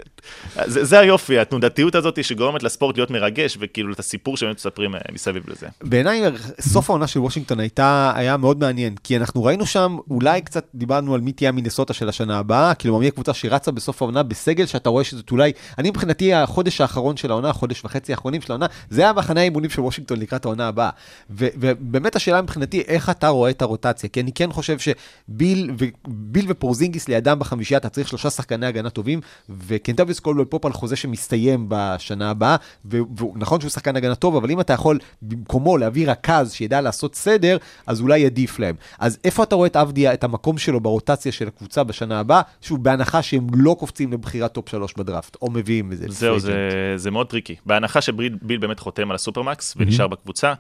זה, 0.66 0.86
זה 0.86 1.00
היופי, 1.00 1.40
התנודתיות 1.40 1.96
הזאת 1.96 2.24
שגורמת 2.24 2.64
לספורט 2.64 2.98
להיות 2.98 3.12
מרגש, 3.12 3.58
וכאילו 3.60 3.94
את 3.94 4.00
הסיפור 4.00 4.38
שהם 4.38 4.52
מספרים 4.52 4.96
אה, 4.96 5.00
מסביב 5.12 5.44
לזה. 5.48 5.68
בעיניי 5.84 6.22
סוף 6.62 6.90
העונה 6.90 7.08
של 7.08 7.20
וושינגטון 7.20 7.60
הייתה, 7.60 8.12
היה 8.16 8.38
מאוד 8.38 8.60
מעניין, 8.60 8.96
כי 9.04 9.18
אנחנו 9.18 9.44
ראינו 9.44 9.66
שם, 9.66 9.98
אולי 10.16 10.42
קצת 10.42 10.66
דיברנו 10.76 11.14
על 11.16 11.22
מי 11.22 11.32
תהיה 11.32 11.50
המינסוטה 11.50 11.94
של 11.94 12.10
השנה 12.10 12.38
הבאה, 12.40 12.74
כאילו 12.74 13.00
מי 13.00 13.08
הקבוצה 13.08 13.34
שרצה 13.34 13.72
בסוף 13.72 14.02
העונה 14.02 14.24
בסגל, 14.24 14.66
שאתה 14.66 14.90
רואה 14.90 15.04
שזאת 15.04 15.32
אולי, 15.32 15.52
אני 15.78 15.90
מבחינתי 15.90 16.34
החודש 16.34 16.82
האחרון 16.82 17.18
של 17.18 17.32
העונה, 17.32 17.50
החודש 17.50 17.86
וחצי 17.86 18.14
האחרונים 18.14 18.42
של 18.42 18.52
העונה, 18.52 18.66
זה 18.90 19.02
היה 19.02 19.14
מחנה 19.14 19.40
האימונים 19.40 19.70
של 19.70 19.82
וושינגטון 19.82 20.20
לקראת 20.20 20.46
העונה 20.46 20.68
הבאה. 20.68 20.90
ובאמת 21.30 22.16
השאלה 22.16 22.42
מבחינתי, 22.42 22.82
איך 22.82 23.10
אתה 23.10 23.28
רואה 23.28 23.50
את 23.50 23.62
הרוטציה? 23.62 24.10
כי 24.10 24.22
אני 24.22 24.32
כן 24.32 24.52
חושב 24.52 24.78
שביל 24.80 25.72
ו- 25.80 26.40
ופורזינגיס 26.48 27.08
לידם 27.08 27.40
בחמישייה, 27.40 27.78
אתה 27.78 27.90
צריך 27.90 28.08
שלושה 28.08 28.30
שחקני 28.30 28.66
הגנה 28.66 28.90
טובים, 28.90 29.22
וקנטביוס 29.50 30.20
קולדוול 30.20 30.46
פופ 30.46 30.66
על 30.66 30.74
חוזה 30.74 30.96
שמסתיים 30.96 31.66
בשנה 31.70 32.30
הבאה, 32.30 32.56
ונכון 32.86 33.62
שהוא 33.62 33.70
שחקן 33.70 33.96
הגנה 33.96 34.16
טוב, 34.16 34.36
אבל 34.36 34.52
אם 34.52 34.60
אתה 34.60 34.74
יכול 34.74 35.00
במקומו 35.22 35.78
להביא 35.78 36.12
רכז 36.12 36.54
שידע 36.54 36.82
לעשות 36.82 37.16
סדר, 37.16 37.58
אז 37.88 38.02
אולי 38.02 38.26
עדיף 38.26 38.60
להם. 38.60 38.76
אז 39.00 39.18
איפה 39.24 39.44
אתה 39.44 39.56
רואה 39.56 39.68
את 39.68 39.76
עבדיה, 40.06 40.14
את 40.14 40.24
המקום 40.24 40.58
שלו 40.58 40.80
ברוטציה 40.80 41.32
של 41.32 41.48
הקבוצה 41.48 41.84
בשנה 41.84 42.20
הבאה, 42.20 42.42
שוב, 42.62 42.84
בהנחה 42.84 43.22
שהם 43.22 43.48
לא 43.54 43.76
קופצים 43.80 44.14
לבחירת 44.14 44.54
top 44.54 44.70
שלוש 44.70 44.94
בדראפט, 44.98 45.38
או 45.42 45.52
מביאים 45.52 45.92
איזה... 45.92 46.06
זהו, 46.10 46.40
זה. 46.40 46.54
זה 46.96 47.12
מאוד 47.12 47.28
טריקי. 47.28 47.56
בהנחה 47.66 48.02
שביל 48.02 48.38
ביל 48.42 48.58
באמת 48.58 48.80
חותם 48.80 49.10
על 49.10 49.16
ה 49.16 49.22
supermax 49.22 49.74
ונשאר 49.78 50.08
בקבוצה, 50.08 50.54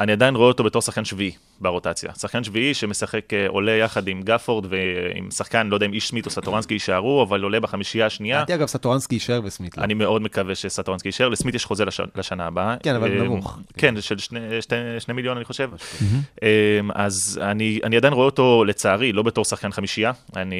אני 0.00 0.12
עדיין 0.12 0.36
רואה 0.36 0.48
אותו 0.48 0.64
בתור 0.64 0.82
שחקן 0.82 1.04
שביעי 1.04 1.32
ברוטציה. 1.60 2.12
שחקן 2.18 2.44
שביעי 2.44 2.74
שמשחק, 2.74 3.34
אה, 3.34 3.48
עולה 3.48 3.72
יחד 3.72 4.08
עם 4.08 4.22
גפורד 4.22 4.66
ועם 4.68 5.30
שחקן, 5.30 5.66
לא 5.66 5.76
יודע 5.76 5.86
אם 5.86 5.92
איש 5.92 6.08
סמית 6.08 6.26
או 6.26 6.30
סטורנסקי 6.30 6.74
יישארו, 6.74 7.22
אבל 7.22 7.42
עולה 7.42 7.60
בחמישייה 7.60 8.06
השנייה. 8.06 8.36
לדעתי 8.36 8.54
אגב 8.54 8.66
סטורנסקי 8.66 9.14
יישאר 9.14 9.40
וסמית 9.44 9.78
לא. 9.78 9.84
אני 9.84 9.94
מאוד 9.94 10.22
מקווה 10.22 10.54
שסטורנסקי 10.54 11.08
יישאר, 11.08 11.28
לסמית 11.28 11.54
יש 11.54 11.64
חוזה 11.64 11.84
לש... 11.84 12.00
לשנה 12.16 12.46
הבאה. 12.46 12.76
כן, 12.82 12.94
אבל 12.94 13.18
אה, 13.18 13.24
נמוך. 13.24 13.58
כן, 13.78 14.00
של 14.00 14.18
שני, 14.18 14.40
שני, 14.60 14.76
שני 14.98 15.14
מיליון 15.14 15.36
אני 15.36 15.44
חושב. 15.44 15.70
אה, 16.42 16.48
אז 16.94 17.40
אני, 17.42 17.80
אני 17.84 17.96
עדיין 17.96 18.12
רואה 18.12 18.26
אותו 18.26 18.64
לצערי, 18.64 19.12
לא 19.12 19.22
בתור 19.22 19.44
שחקן 19.44 19.72
חמישייה. 19.72 20.12
אני 20.36 20.56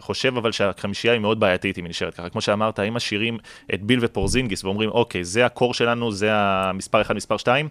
חושב 0.00 0.36
אבל 0.36 0.52
שהחמישייה 0.52 1.12
היא 1.12 1.20
מאוד 1.20 1.40
בעייתית 1.40 1.78
אם 1.78 1.84
היא 1.84 1.90
נשארת 1.90 2.14
ככה. 2.14 2.28
כמו 2.28 2.40
שאמרת, 2.40 2.80
אם 2.80 2.94
משאירים 2.94 3.38
את 3.74 3.82
ביל 3.82 3.98
ופורזינגיס 4.02 4.64
ואומרים, 4.64 4.90
אוקיי, 4.90 5.24
זה 5.24 5.46
הקור 5.46 5.74
שלנו, 5.74 6.12
זה 6.12 6.28
המספר 6.32 7.00
1, 7.02 7.14
מספר 7.14 7.36
2, 7.36 7.68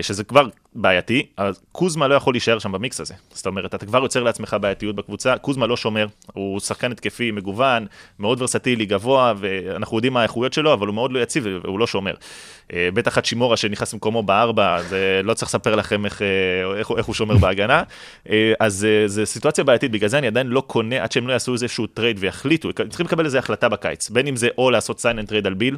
שזה 0.00 0.24
כבר 0.24 0.48
בעייתי, 0.74 1.26
אז 1.36 1.60
קוזמה 1.72 2.08
לא 2.08 2.14
יכול 2.14 2.34
להישאר 2.34 2.58
שם 2.58 2.72
במיקס 2.72 3.00
הזה. 3.00 3.14
זאת 3.30 3.46
אומרת, 3.46 3.74
אתה 3.74 3.86
כבר 3.86 4.02
יוצר 4.02 4.22
לעצמך 4.22 4.56
בעייתיות 4.60 4.96
בקבוצה, 4.96 5.38
קוזמה 5.38 5.66
לא 5.66 5.76
שומר, 5.76 6.06
הוא 6.32 6.60
שחקן 6.60 6.92
התקפי 6.92 7.30
מגוון, 7.30 7.86
מאוד 8.18 8.42
ורסטילי, 8.42 8.86
גבוה, 8.86 9.32
ואנחנו 9.36 9.96
יודעים 9.96 10.12
מה 10.12 10.20
האיכויות 10.20 10.52
שלו, 10.52 10.72
אבל 10.72 10.86
הוא 10.86 10.94
מאוד 10.94 11.12
לא 11.12 11.18
יציב 11.18 11.46
והוא 11.62 11.78
לא 11.78 11.86
שומר. 11.86 12.14
אה, 12.72 12.88
בטח 12.94 13.18
הצ'ימורה 13.18 13.56
שנכנס 13.56 13.92
במקומו 13.92 14.22
בארבע, 14.22 14.82
זה 14.82 15.20
לא 15.24 15.34
צריך 15.34 15.48
לספר 15.48 15.74
לכם 15.74 16.04
איך, 16.04 16.22
אה, 16.22 16.78
איך, 16.78 16.90
איך 16.96 17.06
הוא 17.06 17.14
שומר 17.14 17.36
בהגנה. 17.36 17.82
אה, 18.30 18.52
אז 18.60 18.86
זו 19.06 19.26
סיטואציה 19.26 19.64
בעייתית, 19.64 19.90
בגלל 19.90 20.08
זה 20.08 20.18
אני 20.18 20.26
עדיין 20.26 20.46
לא 20.46 20.60
קונה, 20.60 21.02
עד 21.02 21.12
שהם 21.12 21.28
לא 21.28 21.32
יעשו 21.32 21.52
איזשהו 21.52 21.86
trade 21.86 22.16
ויחליטו, 22.20 22.68
הם 22.78 22.88
צריכים 22.88 23.06
לקבל 23.06 23.24
איזו 23.24 23.38
החלטה 23.38 23.68
בקיץ, 23.68 24.10
בין 24.10 24.26
אם 24.26 24.36
זה 24.36 24.48
או 24.58 24.70
לעשות 24.70 24.98
sign 24.98 25.26
and 25.26 25.30
trade 25.30 25.46
על 25.46 25.54
ביל, 25.54 25.76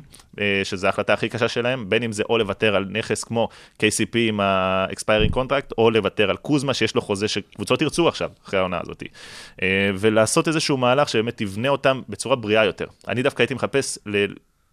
שזו 0.64 0.86
ההחלטה 0.86 1.12
הכי 1.12 1.28
קשה 1.28 1.49
שלהם, 1.49 1.90
בין 1.90 2.03
אם 2.03 2.12
זה 2.12 2.22
או 2.28 2.38
לוותר 2.38 2.76
על 2.76 2.86
נכס 2.90 3.24
כמו 3.24 3.49
KCP 3.78 4.16
עם 4.16 4.40
ה-expiring 4.40 5.34
contract, 5.34 5.72
או 5.78 5.90
לוותר 5.90 6.30
על 6.30 6.36
קוזמה 6.36 6.74
שיש 6.74 6.95
לו 6.95 7.01
חוזה 7.01 7.28
שקבוצות 7.28 7.82
ירצו 7.82 8.09
עכשיו, 8.09 8.30
אחרי 8.45 8.59
העונה 8.59 8.80
הזאת. 8.82 9.03
ולעשות 9.99 10.49
איזשהו 10.49 10.76
מהלך 10.76 11.09
שבאמת 11.09 11.36
תבנה 11.36 11.68
אותם 11.68 12.01
בצורה 12.09 12.36
בריאה 12.36 12.64
יותר. 12.64 12.86
אני 13.09 13.22
דווקא 13.22 13.42
הייתי 13.42 13.55
מחפש 13.55 13.99
ל... 14.07 14.24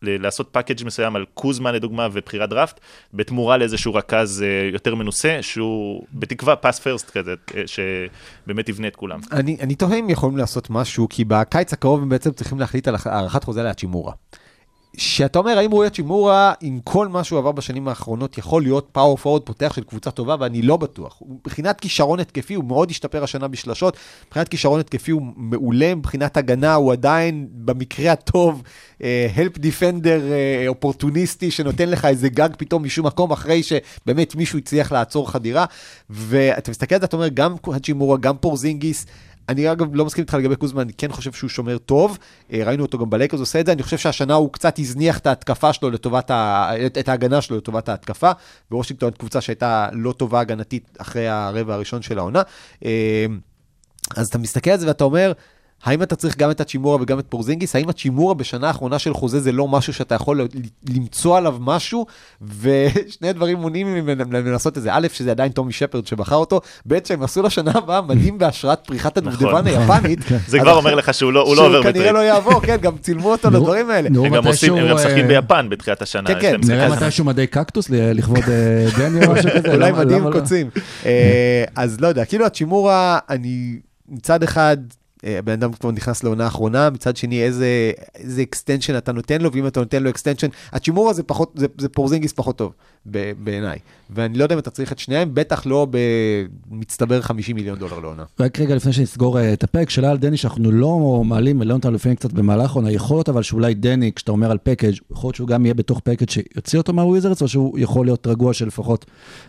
לעשות 0.02 0.50
package 0.52 0.86
מסוים 0.86 1.16
על 1.16 1.26
קוזמה 1.34 1.72
לדוגמה 1.72 2.08
ובחירת 2.14 2.50
דראפט, 2.50 2.80
בתמורה 3.14 3.58
לאיזשהו 3.58 3.94
רכז 3.94 4.44
אה, 4.44 4.70
יותר 4.74 4.96
מנוסה, 4.96 5.38
שהוא 5.42 6.04
בתקווה 6.14 6.56
פס 6.56 6.80
פרסט 6.80 7.10
כזה, 7.10 7.34
אה, 7.56 7.64
שבאמת 7.66 8.70
יבנה 8.70 8.88
את 8.88 8.96
כולם. 8.96 9.20
אני 9.32 9.76
תוהה 9.76 10.00
אם 10.00 10.10
יכולים 10.10 10.38
לעשות 10.38 10.70
משהו, 10.70 11.08
כי 11.10 11.26
בקיץ 11.26 11.74
הקרוב 11.74 12.02
הם 12.02 12.10
בעצם 12.10 12.32
צריכים 12.32 12.60
להחליט 12.60 12.88
על 12.88 12.96
הארכת 13.06 13.44
חוזה 13.44 13.64
לאצ'ימורה. 13.64 14.14
שאתה 14.98 15.40
אומר, 15.40 15.58
האם 15.58 15.72
רועי 15.72 15.88
אצ'ימורה, 15.88 16.54
עם 16.62 16.80
כל 16.84 17.08
מה 17.08 17.24
שהוא 17.24 17.40
עבר 17.40 17.52
בשנים 17.52 17.88
האחרונות, 17.88 18.38
יכול 18.38 18.62
להיות 18.62 18.90
פאוור 18.92 19.18
פורוד 19.18 19.42
פותח 19.46 19.74
של 19.76 19.84
קבוצה 19.84 20.12
טובה, 20.12 20.36
ואני 20.40 20.62
לא 20.62 20.78
בטוח. 20.78 21.22
מבחינת 21.30 21.80
כישרון 21.80 22.20
התקפי, 22.20 22.54
הוא 22.54 22.66
מאוד 22.66 22.92
השתפר 22.92 23.24
השנה 23.24 23.48
בשלשות, 23.48 23.98
מבחינת 24.28 24.48
כישרון 24.48 24.80
התקפי 24.80 25.12
הוא 25.12 25.22
מעולה, 25.36 25.96
מבחינת 25.96 26.38
הגנה 26.38 26.74
הוא 26.74 26.92
עדיין, 26.92 27.48
במקרה 27.52 28.12
הטוב, 28.12 28.64
אה, 29.04 29.28
help 29.36 29.58
defender 29.58 30.08
אה, 30.08 30.66
אופורטוניסטי, 30.68 31.52
שנותן 31.52 31.90
לך 31.90 32.06
איזה 32.06 32.30
גג 32.30 32.50
פתאום 32.58 32.84
משום 32.84 33.06
מקום, 33.06 33.32
אחרי 33.32 33.64
שבאמת 33.64 34.36
מישהו 34.36 34.60
הצליח 34.60 34.92
לעצור 34.92 35.32
חדירה. 35.32 35.66
ואתה 36.10 36.72
מסתכל 36.72 36.96
על 36.96 37.02
זה, 37.02 37.06
אתה 37.06 37.16
אומר, 37.16 37.28
גם 37.28 37.56
אצ'ימורה, 37.78 38.18
גם 38.18 38.38
פורזינגיס, 38.38 39.06
אני 39.52 39.72
אגב 39.72 39.96
לא 39.96 40.06
מסכים 40.06 40.22
איתך 40.22 40.34
לגבי 40.34 40.56
קוזמן, 40.56 40.82
אני 40.82 40.94
כן 40.94 41.12
חושב 41.12 41.32
שהוא 41.32 41.50
שומר 41.50 41.78
טוב, 41.78 42.18
אה, 42.54 42.64
ראינו 42.66 42.84
אותו 42.84 42.98
גם 42.98 43.10
בלייקרס 43.10 43.40
עושה 43.40 43.60
את 43.60 43.66
זה, 43.66 43.72
אני 43.72 43.84
חושב 43.84 43.98
שהשנה 43.98 44.34
הוא 44.34 44.54
קצת 44.54 44.80
הזניח 44.80 45.18
את 45.18 45.28
ההתקפה 45.28 45.74
שלו 45.74 45.90
לטובת, 45.90 46.32
ה... 46.32 46.72
את 47.00 47.10
ההגנה 47.10 47.42
שלו 47.42 47.58
לטובת 47.58 47.90
ההתקפה, 47.90 48.32
בוושינגטון 48.72 49.12
קבוצה 49.12 49.42
שהייתה 49.42 49.90
לא 49.92 50.12
טובה 50.12 50.40
הגנתית 50.40 50.98
אחרי 50.98 51.28
הרבע 51.28 51.74
הראשון 51.74 52.02
של 52.02 52.18
העונה. 52.18 52.42
אה, 52.86 53.26
אז 54.16 54.28
אתה 54.28 54.38
מסתכל 54.38 54.72
על 54.72 54.80
זה 54.80 54.88
ואתה 54.88 55.04
אומר, 55.04 55.32
האם 55.84 56.04
אתה 56.04 56.16
צריך 56.16 56.38
גם 56.38 56.52
את 56.52 56.62
הצ'ימורה 56.62 56.98
וגם 57.02 57.20
את 57.20 57.26
פורזינגיס? 57.30 57.76
האם 57.76 57.90
הצ'ימורה 57.90 58.34
בשנה 58.34 58.68
האחרונה 58.68 59.00
של 59.00 59.14
חוזה 59.14 59.40
זה 59.40 59.52
לא 59.52 59.68
משהו 59.68 59.94
שאתה 59.94 60.16
יכול 60.16 60.42
ל- 60.42 60.48
למצוא 60.96 61.38
עליו 61.38 61.56
משהו? 61.60 62.06
ושני 62.62 63.34
דברים 63.34 63.58
מונעים 63.58 63.94
ממנו 63.94 64.52
לעשות 64.52 64.78
את 64.78 64.84
זה. 64.84 64.90
א', 64.94 65.08
שזה 65.14 65.32
עדיין 65.32 65.52
טומי 65.52 65.72
שפרד 65.74 66.08
שבחר 66.08 66.36
אותו, 66.36 66.62
ב', 66.88 66.98
שהם 67.08 67.24
עשו 67.24 67.42
לשנה 67.42 67.72
הבאה 67.76 68.02
מדהים 68.02 68.38
בהשראת 68.38 68.80
פריחת 68.88 69.18
הדובדבן 69.18 69.68
היפנית. 69.68 70.20
זה 70.48 70.60
כבר 70.60 70.76
אומר 70.76 70.96
לך 70.96 71.14
שהוא 71.14 71.34
לא 71.34 71.46
לא 71.46 71.52
עובר 71.68 71.82
שהוא 71.82 71.94
כנראה. 71.94 72.12
לא 72.12 72.20
יעבור, 72.20 72.62
כן, 72.62 72.78
גם 72.82 72.98
צילמו 72.98 73.32
אותו 73.32 73.50
לדברים 73.50 73.90
האלה. 73.90 74.08
הם 74.08 74.36
גם 74.36 74.48
עושים, 74.48 74.74
הם 74.74 74.80
גם 74.80 74.86
מתישהו, 74.86 74.96
משחקים 75.10 75.32
אה, 75.32 75.42
ביפן 75.42 75.70
בתחילת 75.70 76.02
השנה. 76.02 76.28
כן, 76.28 76.40
כן. 76.42 76.56
נראה. 76.68 76.90
מתישהו 76.90 77.26
מדי 77.26 77.48
קקטוס 77.48 77.90
לכבוד 77.90 78.44
אה, 78.48 78.86
דני 78.98 79.26
או 79.26 79.32
משהו 79.32 79.50
כזה. 79.56 79.74
אולי 79.74 79.92
למה 79.92 80.04
לא? 80.04 80.32
קוצים. 80.32 80.70
אה, 81.06 81.64
אז 81.76 82.02
לא 82.02 82.08
יודע, 82.08 82.26
כאילו 82.26 82.46
האצ'ימורה, 82.46 83.20
אני 83.30 83.80
מצד 84.10 84.44
אחד, 84.44 84.78
אה, 84.78 85.01
הבן 85.24 85.52
אדם 85.52 85.74
כבר 85.74 85.92
נכנס 85.92 86.24
לעונה 86.24 86.44
האחרונה, 86.44 86.90
מצד 86.90 87.18
שני, 87.18 87.44
איזה, 87.44 87.92
איזה 88.16 88.42
extension 88.42 88.98
אתה 88.98 89.12
נותן 89.12 89.42
לו, 89.42 89.52
ואם 89.54 89.68
אתה 89.68 89.80
נותן 89.80 90.04
לו 90.04 90.10
extension, 90.10 90.48
האצ'ימורה 90.72 91.14
זה 91.14 91.24
פחות, 91.24 91.52
זה, 91.56 91.68
זה 91.78 91.90
פורזינגיס 91.90 92.34
פחות 92.34 92.58
טוב, 92.58 92.74
בעיניי. 93.44 93.80
ואני 94.10 94.38
לא 94.38 94.44
יודע 94.44 94.56
אם 94.56 94.60
אתה 94.60 94.70
צריך 94.70 94.92
את 94.92 95.00
שניהם, 95.00 95.30
בטח 95.34 95.66
לא 95.66 95.88
במצטבר 96.72 97.22
50 97.22 97.56
מיליון 97.56 97.80
דולר 97.80 98.00
לעונה. 98.00 98.24
רק 98.40 98.60
רגע 98.60 98.76
לפני 98.76 98.94
שנסגור 98.94 99.40
אה, 99.40 99.54
את 99.54 99.64
הפרק, 99.64 99.90
שאלה 99.90 100.12
על 100.12 100.18
דני 100.18 100.38
שאנחנו 100.38 100.72
לא 100.72 101.22
מעלים, 101.26 101.60
העלינו 101.60 101.78
אותה 101.78 101.90
לפעמים 101.90 102.16
קצת 102.16 102.34
במהלך 102.34 102.72
עונה, 102.72 102.92
יכול 102.92 103.18
להיות 103.18 103.30
אבל 103.30 103.44
שאולי 103.44 103.74
דני, 103.74 104.12
כשאתה 104.16 104.32
אומר 104.32 104.52
על 104.52 104.58
package, 104.64 104.96
יכול 105.12 105.28
להיות 105.28 105.36
שהוא 105.36 105.48
גם 105.48 105.66
יהיה 105.66 105.74
בתוך 105.74 106.00
package 106.00 106.30
שיוציא 106.30 106.80
אותו 106.80 106.94
מהוויזרדס, 106.94 107.42
או 107.42 107.48
שהוא 107.48 107.80
יכול 107.80 108.06
להיות 108.06 108.28
רגוע 108.28 108.54
שלפחות 108.54 109.06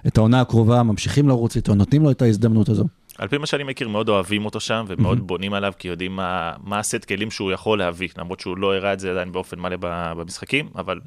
את 0.07 0.19
העונה 0.19 0.41
הקרובה 0.41 0.83
ממשיכים 0.83 1.29
לרוץ 1.29 1.57
איתו, 1.57 1.75
נותנים 1.75 2.03
לו 2.03 2.11
את 2.11 2.23
ההזדמנות 2.23 2.69
הזו. 2.69 2.85
על 3.19 3.29
פי 3.29 3.39
מה 3.39 3.47
שאני 3.47 3.65
מכיר, 3.65 3.89
מאוד 3.89 4.09
אוהבים 4.09 4.45
אותו 4.45 4.61
שם, 4.61 4.85
ומאוד 4.89 5.27
בונים 5.27 5.55
עליו, 5.55 5.73
כי 5.79 5.89
יודעים 5.89 6.17
מה, 6.17 6.53
מה 6.63 6.79
הסט 6.79 7.05
כלים 7.05 7.31
שהוא 7.31 7.53
יכול 7.53 7.79
להביא, 7.79 8.09
למרות 8.19 8.41
שהוא 8.41 8.59
לא 8.59 8.75
הראה 8.75 8.93
את 8.93 9.01
זה 9.01 9.11
עדיין 9.11 9.33
באופן 9.33 9.61
מלא 9.61 9.77
במשחקים, 9.81 10.69
אבל 10.77 11.01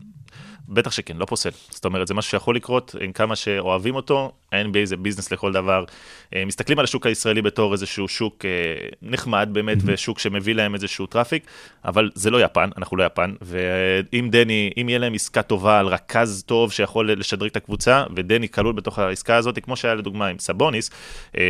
בטח 0.69 0.91
שכן, 0.91 1.17
לא 1.17 1.25
פוסל. 1.25 1.49
זאת 1.69 1.85
אומרת, 1.85 2.07
זה 2.07 2.13
משהו 2.13 2.31
שיכול 2.31 2.55
לקרות, 2.55 2.95
עם 3.01 3.11
כמה 3.11 3.35
שאוהבים 3.35 3.95
אותו, 3.95 4.31
ה-NBA 4.51 4.77
זה 4.83 4.97
business 4.97 5.31
לכל 5.31 5.51
דבר. 5.53 5.83
אה, 6.35 6.45
מסתכלים 6.45 6.79
על 6.79 6.83
השוק 6.85 7.05
הישראלי 7.05 7.41
בתור 7.41 7.73
איזשהו 7.73 8.07
שוק 8.07 8.45
אה, 8.45 8.49
נחמד 9.01 9.49
באמת, 9.51 9.77
ושוק 9.85 10.19
שמביא 10.19 10.55
להם 10.55 10.73
איזשהו 10.75 11.05
traffic, 11.05 11.45
אבל 11.85 12.09
זה 12.15 12.29
לא 12.31 12.41
יפן, 12.41 12.69
אנחנו 12.77 12.97
לא 12.97 13.03
יפן, 13.03 13.33
ואם 13.41 14.27
דני, 14.31 14.71
אם 14.81 14.89
יהיה 14.89 14.99
להם 14.99 15.13
עסקה 15.13 15.41
טובה 15.41 15.79
על 15.79 15.87
רכז 15.87 16.43
טוב 16.45 16.71
שיכול 16.71 17.11
לשדרג 17.11 17.49
את 17.49 17.55
הקבוצה, 17.55 18.03
ודני 18.15 18.49
כלול 18.49 18.73
בתוך 18.73 18.99
העסקה 18.99 19.35
הזאת, 19.35 19.59
כמו 19.63 19.75
שהיה 19.75 19.95
לדוגמה 19.95 20.27
עם 20.27 20.39
סבוניס, 20.39 20.89
אה, 21.37 21.41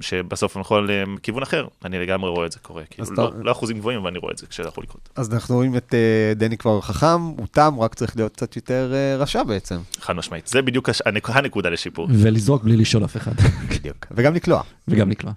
שבסוף 0.00 0.56
אנחנו 0.56 0.76
על 0.76 0.90
כיוון 1.22 1.42
אחר, 1.42 1.66
אני 1.84 1.98
לגמרי 1.98 2.30
רואה 2.30 2.46
את 2.46 2.52
זה 2.52 2.58
קורה. 2.58 2.82
כאילו, 2.90 3.08
לא, 3.16 3.28
אתה- 3.28 3.36
לא 3.42 3.52
אחוזים 3.52 3.78
גבוהים, 3.78 3.98
אבל 4.00 4.08
אני 4.08 4.18
רואה 4.18 4.32
את 4.32 4.38
זה 4.38 4.46
כשזה 4.46 4.68
יכול 4.68 4.84
לקרות. 4.84 5.08
אז 5.16 5.32
אנחנו 5.34 5.54
רואים 5.54 5.76
את 5.76 5.94
דני 6.36 6.56
כבר 6.56 6.80
חכם, 6.80 7.20
הוא 7.20 7.46
תם, 7.50 7.74
רק 7.80 7.94
צריך 7.94 8.15
להיות 8.16 8.32
קצת 8.32 8.56
יותר 8.56 8.92
אה, 8.94 9.16
רשע 9.16 9.42
בעצם. 9.42 9.76
חד 10.00 10.16
משמעית. 10.16 10.46
זה 10.46 10.62
בדיוק 10.62 10.88
הש- 10.88 11.02
הנק- 11.06 11.30
הנקודה 11.30 11.68
לשיפור. 11.70 12.08
ולזרוק 12.10 12.62
בלי 12.64 12.76
לשאול 12.76 13.04
אף 13.04 13.16
אחד, 13.16 13.32
בדיוק. 13.70 14.06
וגם 14.10 14.34
לקלוע. 14.34 14.62
וגם 14.88 15.10
לקלוע. 15.10 15.32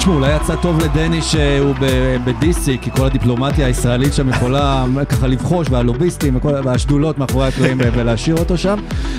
תשמעו, 0.00 0.16
אולי 0.16 0.36
יצא 0.36 0.54
טוב 0.56 0.78
לדני 0.84 1.22
שהוא 1.22 1.74
ב- 1.80 2.16
ב-DC, 2.24 2.66
כי 2.82 2.90
כל 2.90 3.06
הדיפלומטיה 3.06 3.66
הישראלית 3.66 4.14
שם 4.14 4.28
יכולה 4.28 4.84
ככה 5.08 5.26
לבחוש, 5.26 5.66
והלוביסטים 5.70 6.36
וכל- 6.36 6.54
והשדולות 6.64 7.18
מאחורי 7.18 7.48
הקלעים 7.48 7.78
ולהשאיר 7.80 8.36
אותו 8.36 8.58
שם. 8.58 8.78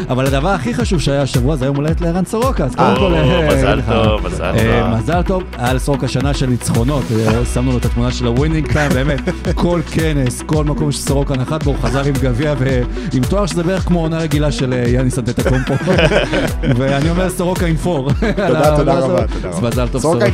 אבל 0.10 0.26
הדבר 0.26 0.50
הכי 0.50 0.74
חשוב 0.74 1.00
שהיה 1.02 1.22
השבוע 1.22 1.56
זה 1.56 1.66
היום 1.66 1.76
הולדת 1.76 2.02
לערן 2.02 2.26
סורוקה, 2.26 2.64
אז 2.66 2.76
קודם 2.76 2.96
כל... 2.96 3.14
אה, 3.14 3.48
מזל 3.58 3.76
לך. 3.76 3.86
טוב, 4.04 4.28
מזל 4.28 4.44
אה, 4.44 4.82
טוב. 4.82 5.00
מזל 5.00 5.22
טוב, 5.22 5.44
היה 5.58 5.74
לסורוקה 5.74 6.08
שנה 6.08 6.34
של 6.34 6.46
ניצחונות, 6.46 7.04
אה, 7.20 7.46
שמנו 7.54 7.72
לו 7.72 7.78
את 7.78 7.86
התמונה 7.86 8.12
של 8.12 8.26
ה 8.26 8.32
Winning 8.32 8.72
Time, 8.74 8.92
באמת, 8.92 9.20
כל 9.56 9.82
כנס, 9.92 10.42
כל 10.46 10.64
מקום 10.66 10.92
שסורוקה 10.92 11.34
נחת 11.36 11.64
בו, 11.64 11.72
הוא 11.72 11.80
חזר 11.82 12.04
עם 12.04 12.14
גביע 12.14 12.54
ועם 12.60 13.24
תואר 13.30 13.46
שזה 13.46 13.64
בערך 13.64 13.84
כמו 13.84 14.00
עונה 14.00 14.18
רגילה 14.18 14.52
של 14.52 14.74
אה, 14.74 14.90
יאניס 14.90 15.20
אנטטקומפו. 15.20 15.74
ואני 16.78 17.10
אומר 17.10 17.30
סורוקה 17.30 17.66
עם 17.66 17.76
four. 17.78 18.10
תודה, 18.20 18.76
תודה 18.78 19.00
רבה, 19.00 19.28
תודה 19.28 19.50
אז 19.50 19.58
רבה. 19.58 19.68
מזל 19.70 19.88
טוב 19.88 20.02
סורוקה 20.02 20.26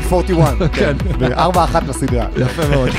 סורוקה. 0.45 0.51
עם 0.51 0.61
41, 0.61 0.73
כן. 0.73 0.97
ב-4-1 1.19 1.89
בסדרה. 1.89 2.25
יפה 2.37 2.67
מאוד. 2.69 2.89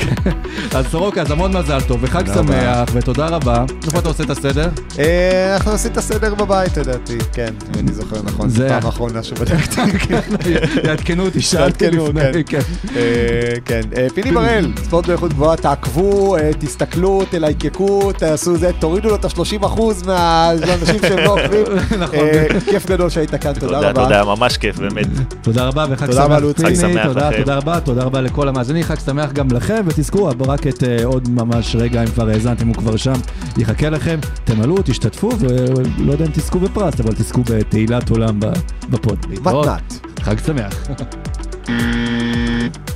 אז 0.74 0.86
סורוקה, 0.86 1.22
אז 1.22 1.30
המון 1.30 1.56
מזל 1.56 1.80
טוב, 1.80 1.98
וחג 2.02 2.22
תודה 2.26 2.40
רבה. 2.40 2.52
שמח, 2.52 2.88
ותודה 2.92 3.26
רבה. 3.26 3.64
איפה 3.86 3.98
אתה 3.98 4.08
עושה 4.08 4.22
את 4.24 4.30
הסדר? 4.30 4.68
אה, 4.98 5.54
אנחנו 5.56 5.70
עושים 5.72 5.92
את 5.92 5.96
הסדר 5.96 6.34
בבית, 6.34 6.76
לדעתי, 6.76 7.18
כן, 7.32 7.52
אם 7.74 7.80
אני 7.80 7.92
זוכר 7.92 8.16
נכון, 8.24 8.48
זה- 8.48 8.62
זו 8.62 8.74
פעם 8.74 8.86
האחרונה 8.86 9.22
שבדקתי. 9.22 9.80
יעדכנו 10.84 11.24
אותי, 11.24 11.40
שאלתי 11.40 11.84
יעדכנו, 11.84 12.08
לפני, 12.08 12.44
כן. 12.44 12.58
אה, 12.96 13.02
כן, 13.64 13.80
אה, 13.96 14.06
פיני 14.14 14.32
בראל, 14.32 14.72
ספורט 14.84 15.06
באיכות 15.06 15.32
גבוהה, 15.32 15.56
תעקבו, 15.56 16.36
תסתכלו, 16.58 17.22
תלייקקו, 17.30 18.12
תעשו 18.12 18.56
זה, 18.56 18.70
תורידו 18.78 19.08
לו 19.08 19.14
את 19.14 19.24
ה-30% 19.24 19.80
מהאנשים 20.06 21.00
שהם 21.08 21.18
לא 21.18 21.32
עוקבים. 21.40 21.64
נכון. 22.02 22.18
כיף 22.70 22.86
גדול 22.86 23.10
שהיית 23.10 23.34
כאן, 23.34 23.52
תודה 23.52 23.66
תודה, 23.76 23.90
רבה. 23.90 24.02
תודה, 24.02 24.24
ממש 24.24 24.56
כיף, 24.56 24.78
באמת. 24.78 25.06
תודה 25.42 25.64
רבה 25.64 25.86
וחג 25.90 26.06
תודה 26.06 26.24
רבה, 26.24 26.34
שמח 26.36 26.42
לוצי. 26.44 26.62
פיני, 26.64 26.76
חג 26.76 26.80
שמח 26.80 27.06
תודה, 27.06 27.27
לכם. 27.28 27.38
תודה 27.38 27.56
רבה, 27.56 27.80
תודה 27.80 28.02
רבה 28.04 28.20
לכל 28.20 28.48
המאזינים, 28.48 28.82
חג 28.82 28.98
שמח 28.98 29.32
גם 29.32 29.48
לכם, 29.50 29.82
ותזכרו, 29.86 30.30
הברקת 30.30 30.82
אה, 30.84 31.04
עוד 31.04 31.28
ממש 31.30 31.76
רגע, 31.76 32.02
אם 32.02 32.06
כבר 32.06 32.28
האזנתם, 32.28 32.66
הוא 32.68 32.74
כבר 32.76 32.96
שם, 32.96 33.12
יחכה 33.58 33.90
לכם, 33.90 34.18
תמלאו, 34.44 34.76
תשתתפו, 34.84 35.30
ולא 35.38 36.12
יודע 36.12 36.24
אם 36.24 36.30
תזכו 36.30 36.58
בפרס, 36.58 37.00
אבל 37.00 37.12
תזכו 37.12 37.42
בתהילת 37.50 38.10
עולם 38.10 38.40
ב- 38.40 38.46
בפוד. 38.90 39.26
מתנת. 39.30 40.08
חג 40.20 40.34
שמח. 40.46 40.88